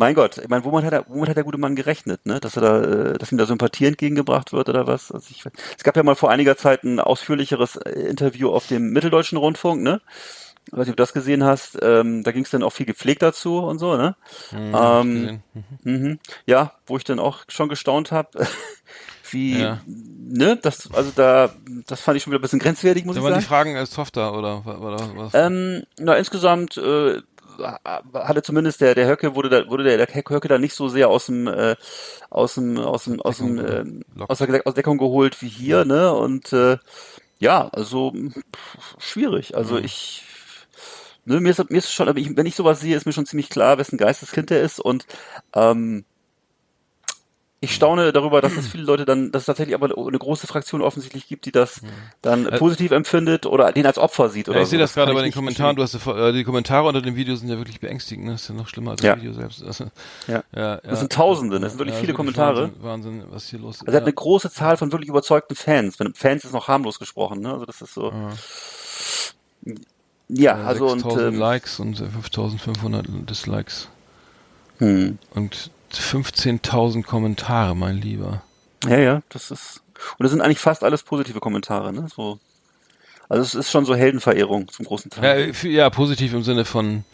mein 0.00 0.14
Gott, 0.14 0.38
ich 0.38 0.48
meine, 0.48 0.64
womit 0.64 0.84
hat 0.84 0.92
er, 0.94 1.04
womit 1.08 1.28
hat 1.28 1.36
der 1.36 1.44
gute 1.44 1.58
Mann 1.58 1.76
gerechnet, 1.76 2.24
ne? 2.26 2.40
Dass 2.40 2.56
er 2.56 2.62
da, 2.62 2.82
äh, 2.82 3.18
dass 3.18 3.30
ihm 3.30 3.38
da 3.38 3.46
Sympathie 3.46 3.84
entgegengebracht 3.86 4.52
wird 4.52 4.68
oder 4.68 4.86
was? 4.86 5.12
Also 5.12 5.26
ich, 5.30 5.44
es 5.76 5.84
gab 5.84 5.96
ja 5.96 6.02
mal 6.02 6.16
vor 6.16 6.30
einiger 6.30 6.56
Zeit 6.56 6.82
ein 6.84 6.98
ausführlicheres 6.98 7.76
äh, 7.76 7.90
Interview 8.08 8.50
auf 8.50 8.66
dem 8.66 8.90
Mitteldeutschen 8.92 9.38
Rundfunk, 9.38 9.82
ne? 9.82 10.00
Ich 10.66 10.72
weiß 10.72 10.80
nicht, 10.86 10.90
ob 10.90 10.96
du 10.96 11.02
das 11.02 11.12
gesehen 11.12 11.42
hast. 11.44 11.78
Ähm, 11.82 12.22
da 12.22 12.32
ging 12.32 12.44
es 12.44 12.50
dann 12.50 12.62
auch 12.62 12.70
viel 12.72 12.86
gepflegt 12.86 13.22
dazu 13.22 13.58
und 13.58 13.78
so, 13.78 13.96
ne? 13.96 14.14
ähm, 14.52 15.14
gesehen. 15.14 15.42
mhm. 15.84 16.18
Ja, 16.46 16.72
wo 16.86 16.96
ich 16.96 17.04
dann 17.04 17.18
auch 17.18 17.44
schon 17.48 17.68
gestaunt 17.68 18.12
habe, 18.12 18.46
wie, 19.30 19.60
Ja. 19.60 19.80
ne? 19.86 20.58
Das, 20.60 20.90
also 20.92 21.10
da, 21.14 21.50
das 21.86 22.00
fand 22.02 22.16
ich 22.16 22.22
schon 22.22 22.32
wieder 22.32 22.38
ein 22.40 22.42
bisschen 22.42 22.58
grenzwertig, 22.58 23.04
muss 23.04 23.14
Da 23.16 23.20
ich 23.20 23.24
waren 23.24 23.32
sagen. 23.32 23.40
die 23.42 23.48
Fragen 23.48 23.76
äh, 23.76 23.86
softer 23.86 24.36
oder, 24.36 24.62
oder 24.66 25.10
was? 25.16 25.34
Ähm, 25.34 25.82
na, 25.98 26.14
insgesamt 26.16 26.76
äh, 26.76 27.20
hatte 27.64 28.42
zumindest 28.42 28.80
der 28.80 28.94
der 28.94 29.08
Höcke 29.08 29.34
wurde 29.34 29.48
da 29.48 29.68
wurde 29.68 29.84
der, 29.84 29.96
der 29.98 30.08
Höcke 30.14 30.48
da 30.48 30.58
nicht 30.58 30.74
so 30.74 30.88
sehr 30.88 31.08
aus 31.08 31.26
dem 31.26 31.46
äh, 31.46 31.76
aus 32.30 32.54
dem 32.54 32.78
aus 32.78 33.04
dem 33.04 33.20
aus 33.22 33.38
dem 33.38 34.02
locker. 34.14 34.28
aus 34.28 34.38
der 34.38 34.48
aus 34.56 34.62
der 34.64 34.72
Deckung 34.74 34.98
geholt 34.98 35.40
wie 35.42 35.48
hier 35.48 35.84
ne 35.84 36.12
und 36.14 36.52
äh, 36.52 36.78
ja 37.38 37.68
also 37.70 38.12
pff, 38.12 38.96
schwierig 38.98 39.56
also 39.56 39.78
Mhm. 39.78 39.84
ich 39.84 40.24
ne, 41.24 41.40
mir 41.40 41.50
ist 41.50 41.70
mir 41.70 41.78
ist 41.78 41.92
schon 41.92 42.08
aber 42.08 42.18
ich, 42.18 42.36
wenn 42.36 42.46
ich 42.46 42.56
sowas 42.56 42.80
sehe 42.80 42.96
ist 42.96 43.06
mir 43.06 43.12
schon 43.12 43.26
ziemlich 43.26 43.50
klar 43.50 43.78
wessen 43.78 43.98
Geisteskind 43.98 44.50
er 44.50 44.62
ist 44.62 44.80
und 44.80 45.06
ähm, 45.54 46.04
Ich 47.62 47.74
staune 47.74 48.10
darüber, 48.12 48.40
dass 48.40 48.56
es 48.56 48.68
viele 48.68 48.84
Leute 48.84 49.04
dann, 49.04 49.32
dass 49.32 49.42
es 49.42 49.46
tatsächlich 49.46 49.74
aber 49.74 49.94
eine 49.94 50.18
große 50.18 50.46
Fraktion 50.46 50.80
offensichtlich 50.80 51.28
gibt, 51.28 51.44
die 51.44 51.52
das 51.52 51.82
dann 52.22 52.46
positiv 52.58 52.90
empfindet 52.90 53.44
oder 53.44 53.70
den 53.70 53.84
als 53.84 53.98
Opfer 53.98 54.30
sieht 54.30 54.48
oder 54.48 54.56
Ja, 54.56 54.62
ich 54.62 54.68
so. 54.68 54.70
sehe 54.70 54.78
das 54.78 54.94
gerade 54.94 55.08
kann 55.08 55.16
bei 55.16 55.22
den 55.22 55.32
Kommentaren. 55.32 55.76
Du 55.76 55.82
hast 55.82 55.94
äh, 56.06 56.32
die 56.32 56.44
Kommentare 56.44 56.88
unter 56.88 57.02
dem 57.02 57.16
Video 57.16 57.36
sind 57.36 57.50
ja 57.50 57.58
wirklich 57.58 57.78
beängstigend. 57.78 58.24
ne? 58.24 58.32
Das 58.32 58.42
ist 58.42 58.48
ja 58.48 58.54
noch 58.54 58.66
schlimmer 58.66 58.92
als 58.92 59.02
Ja. 59.02 59.12
das 59.12 59.20
Video 59.22 59.34
selbst. 59.34 59.62
Also, 59.62 59.84
Ja. 60.26 60.42
ja, 60.56 60.76
Das 60.78 61.00
sind 61.00 61.12
Tausende, 61.12 61.60
das 61.60 61.72
sind 61.72 61.80
wirklich 61.80 61.96
viele 61.98 62.14
Kommentare. 62.14 62.70
Wahnsinn, 62.80 63.20
Wahnsinn, 63.20 63.24
was 63.30 63.46
hier 63.48 63.58
los 63.58 63.76
ist. 63.76 63.82
Also 63.82 63.92
er 63.92 63.96
hat 63.96 64.04
eine 64.04 64.14
große 64.14 64.50
Zahl 64.50 64.78
von 64.78 64.90
wirklich 64.92 65.10
überzeugten 65.10 65.54
Fans. 65.54 65.98
Fans 66.14 66.44
ist 66.44 66.54
noch 66.54 66.66
harmlos 66.66 66.98
gesprochen, 66.98 67.40
ne? 67.40 67.52
Also 67.52 67.66
das 67.66 67.82
ist 67.82 67.92
so. 67.92 68.10
Ja, 70.28 70.56
Äh, 70.58 70.64
also 70.64 70.86
und 70.86 71.00
6000 71.00 71.34
ähm, 71.34 71.38
Likes 71.38 71.78
und 71.78 72.00
äh, 72.00 72.06
5500 72.06 73.06
Dislikes 73.28 73.88
hm. 74.78 75.18
und 75.34 75.70
15.000 75.92 77.02
Kommentare, 77.04 77.74
mein 77.76 77.96
Lieber. 77.96 78.42
ja, 78.86 78.98
ja, 78.98 79.22
das 79.28 79.50
ist 79.50 79.82
und 80.18 80.22
das 80.24 80.30
sind 80.30 80.40
eigentlich 80.40 80.58
fast 80.60 80.82
alles 80.82 81.02
positive 81.02 81.40
Kommentare, 81.40 81.92
ne? 81.92 82.06
So. 82.14 82.38
Also 83.28 83.42
es 83.42 83.54
ist 83.54 83.70
schon 83.70 83.84
so 83.84 83.94
Heldenverehrung 83.94 84.68
zum 84.68 84.86
großen 84.86 85.10
Ja, 85.16 85.20
Teil. 85.20 85.52
für, 85.54 85.68
ja 85.68 85.90
positiv 85.90 86.32
im 86.32 86.42
Sinne 86.42 86.64
von 86.64 87.04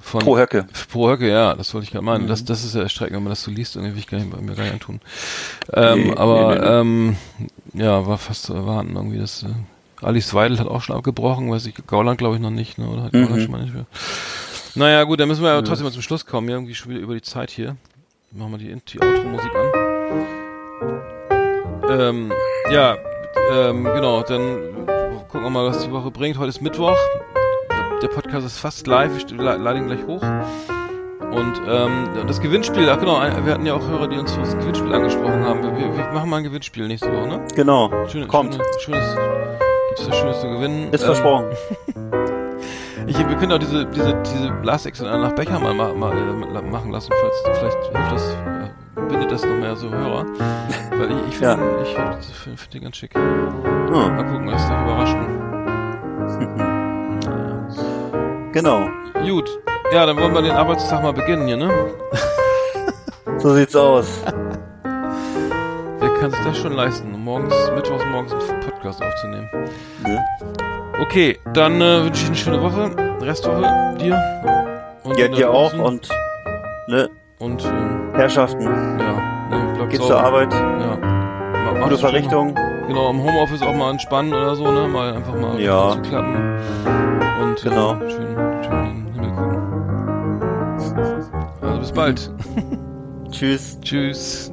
von 0.00 0.20
Pro 0.20 0.36
Höcke. 0.36 0.66
Pro 0.90 1.08
Höcke, 1.10 1.28
ja, 1.28 1.54
das 1.54 1.72
wollte 1.74 1.84
ich 1.84 1.90
gerade 1.90 2.04
meinen. 2.04 2.24
Mhm. 2.24 2.28
Das, 2.28 2.44
das 2.44 2.64
ist 2.64 2.74
ja 2.74 2.82
erschreckend, 2.82 3.16
wenn 3.16 3.22
man 3.24 3.30
das 3.32 3.42
so 3.42 3.50
liest, 3.50 3.74
irgendwie 3.76 3.94
will 3.94 4.00
ich 4.00 4.06
gar 4.06 4.18
nicht, 4.18 4.40
mir 4.40 4.54
gar 4.54 4.64
nicht 4.64 4.72
antun. 4.72 5.00
Ähm, 5.72 6.08
Nee, 6.08 6.14
aber 6.16 6.54
nee, 6.54 6.60
nee. 6.60 6.66
Ähm, 6.66 7.16
ja, 7.84 8.06
war 8.06 8.18
fast 8.18 8.44
zu 8.44 8.54
erwarten 8.54 8.94
irgendwie. 8.94 9.18
Das, 9.18 9.42
äh, 9.44 9.46
Alice 10.04 10.34
Weidel 10.34 10.58
hat 10.60 10.68
auch 10.68 10.82
schon 10.82 10.94
abgebrochen, 10.96 11.50
weiß 11.50 11.66
ich, 11.66 11.74
Gauland 11.88 12.18
glaube 12.18 12.36
ich 12.36 12.40
noch 12.40 12.50
nicht, 12.50 12.78
ne? 12.78 12.88
Oder 12.88 13.04
hat 13.04 13.12
Mhm. 13.12 13.22
Gauland 13.24 13.42
schon 13.42 13.50
mal 13.50 13.62
nicht 13.62 13.74
mehr. 13.74 13.86
Naja, 14.76 15.02
gut, 15.04 15.18
dann 15.18 15.26
müssen 15.28 15.42
wir 15.42 15.50
ja 15.52 15.62
trotzdem 15.62 15.84
mal 15.84 15.92
zum 15.92 16.02
Schluss 16.02 16.26
kommen. 16.26 16.48
Ja, 16.48 16.54
irgendwie 16.56 16.74
schon 16.76 16.90
wieder 16.92 17.00
über 17.00 17.14
die 17.14 17.22
Zeit 17.22 17.50
hier. 17.50 17.76
Machen 18.30 18.52
wir 18.52 18.58
die, 18.58 18.74
die 18.74 19.00
Outro-Musik 19.00 19.54
an. 19.54 19.72
Ähm, 21.88 22.32
ja, 22.70 22.96
ähm, 23.52 23.84
genau, 23.84 24.22
dann 24.22 24.86
gucken 25.28 25.44
wir 25.44 25.50
mal, 25.50 25.66
was 25.66 25.82
die 25.84 25.90
Woche 25.90 26.10
bringt. 26.10 26.38
Heute 26.38 26.50
ist 26.50 26.60
Mittwoch. 26.60 26.96
Der, 28.02 28.08
Podcast 28.08 28.46
ist 28.46 28.58
fast 28.58 28.86
live. 28.86 29.16
Ich 29.16 29.30
lade 29.30 29.78
ihn 29.78 29.86
gleich 29.86 30.06
hoch. 30.06 30.22
Und 30.22 31.60
ähm, 31.66 32.26
das 32.26 32.40
Gewinnspiel, 32.40 32.88
ach 32.90 32.98
genau, 33.00 33.20
wir 33.20 33.52
hatten 33.54 33.66
ja 33.66 33.74
auch 33.74 33.88
Hörer, 33.88 34.08
die 34.08 34.18
uns 34.18 34.32
für 34.32 34.40
das 34.40 34.56
Gewinnspiel 34.58 34.94
angesprochen 34.94 35.44
haben. 35.44 35.62
Wir, 35.62 35.72
wir, 35.76 35.96
wir 35.96 36.12
machen 36.12 36.28
mal 36.28 36.36
ein 36.38 36.44
Gewinnspiel 36.44 36.86
nächste 36.86 37.10
Woche, 37.10 37.28
ne? 37.28 37.46
Genau. 37.54 37.90
Schöne, 38.08 38.26
Kommt. 38.26 38.54
Schöne, 38.54 38.66
schönes, 38.78 39.16
gibt's 39.88 40.08
was 40.08 40.16
Schönes 40.16 40.40
zu 40.40 40.48
gewinnen. 40.50 40.92
Ist 40.92 41.00
Ähm, 41.02 41.06
versprochen. 41.06 41.46
Ich, 43.20 43.28
wir 43.28 43.36
können 43.36 43.52
auch 43.52 43.58
diese, 43.58 43.86
diese, 43.86 44.14
diese 44.22 44.50
Blasexen 44.62 45.06
nach 45.06 45.32
Becher 45.32 45.58
mal, 45.58 45.74
mal, 45.74 45.92
mal 45.94 46.12
äh, 46.16 46.62
machen 46.62 46.90
lassen, 46.92 47.12
falls 47.20 47.58
vielleicht 47.58 47.76
hilft 47.84 48.12
das, 48.12 48.32
äh, 48.34 49.00
bindet 49.08 49.30
das 49.32 49.44
noch 49.44 49.56
mehr 49.56 49.76
so 49.76 49.90
Hörer. 49.90 50.24
Weil 50.90 51.10
ich, 51.10 51.28
ich 51.28 51.36
finde 51.38 51.62
Ja. 51.62 51.82
ich 51.82 51.94
find, 51.94 52.24
find, 52.24 52.60
find 52.60 52.74
den 52.74 52.82
ganz 52.82 52.96
schick. 52.96 53.14
Hm. 53.14 53.92
Mal 53.92 54.24
gucken, 54.26 54.48
lass 54.48 54.66
dich 54.68 54.76
überraschen. 54.76 55.44
Genau. 58.52 58.88
Gut. 59.26 59.48
Ja, 59.92 60.06
dann 60.06 60.16
wollen 60.16 60.34
wir 60.34 60.42
den 60.42 60.52
Arbeitstag 60.52 61.02
mal 61.02 61.12
beginnen 61.12 61.46
hier, 61.46 61.56
ne? 61.58 61.70
So 63.38 63.50
sieht's 63.54 63.76
aus. 63.76 64.22
Wer 66.00 66.08
kann 66.14 66.30
sich 66.32 66.40
das 66.44 66.58
schon 66.58 66.72
leisten, 66.72 67.12
morgens, 67.22 67.54
mittwochs 67.74 68.04
morgens 68.10 68.32
einen 68.32 68.60
Podcast 68.60 69.00
aufzunehmen? 69.02 69.48
Ne? 70.04 70.24
Okay, 71.00 71.38
dann 71.52 71.80
äh, 71.80 72.02
wünsche 72.04 72.22
ich 72.22 72.26
eine 72.28 72.36
schöne 72.36 72.60
Woche, 72.62 72.90
Restwoche 73.20 73.96
dir. 74.00 74.16
Und 75.04 75.18
Ja, 75.18 75.28
dir 75.28 75.50
auch 75.50 75.72
und 75.74 76.08
ne, 76.88 77.08
Und 77.38 77.64
ähm, 77.64 78.10
Herrschaften. 78.14 78.62
ja, 78.62 78.68
ne, 79.50 79.72
bleib 79.76 79.92
sauber. 79.94 80.06
zur 80.08 80.20
Arbeit. 80.20 80.52
Ja. 80.52 80.96
Ma- 80.96 81.72
mach's 81.72 81.84
Gute. 81.84 81.98
Verrichtung. 81.98 82.54
Genau, 82.86 83.10
im 83.10 83.22
Homeoffice 83.22 83.62
auch 83.62 83.74
mal 83.74 83.90
entspannen 83.90 84.32
oder 84.32 84.54
so, 84.56 84.70
ne? 84.70 84.88
Mal 84.88 85.14
einfach 85.14 85.34
mal 85.34 85.60
Ja. 85.60 85.90
zu 85.92 86.00
klappen. 86.02 86.58
Und 87.42 87.62
Genau. 87.62 87.94
äh, 87.94 88.10
schön, 88.10 88.36
schön 88.64 88.86
in 88.86 89.06
den 89.06 89.12
Himmel 89.14 89.30
gucken. 89.30 90.42
Also 91.62 91.78
bis 91.80 91.92
bald. 91.92 92.30
Tschüss. 93.30 93.78
Tschüss. 93.82 94.52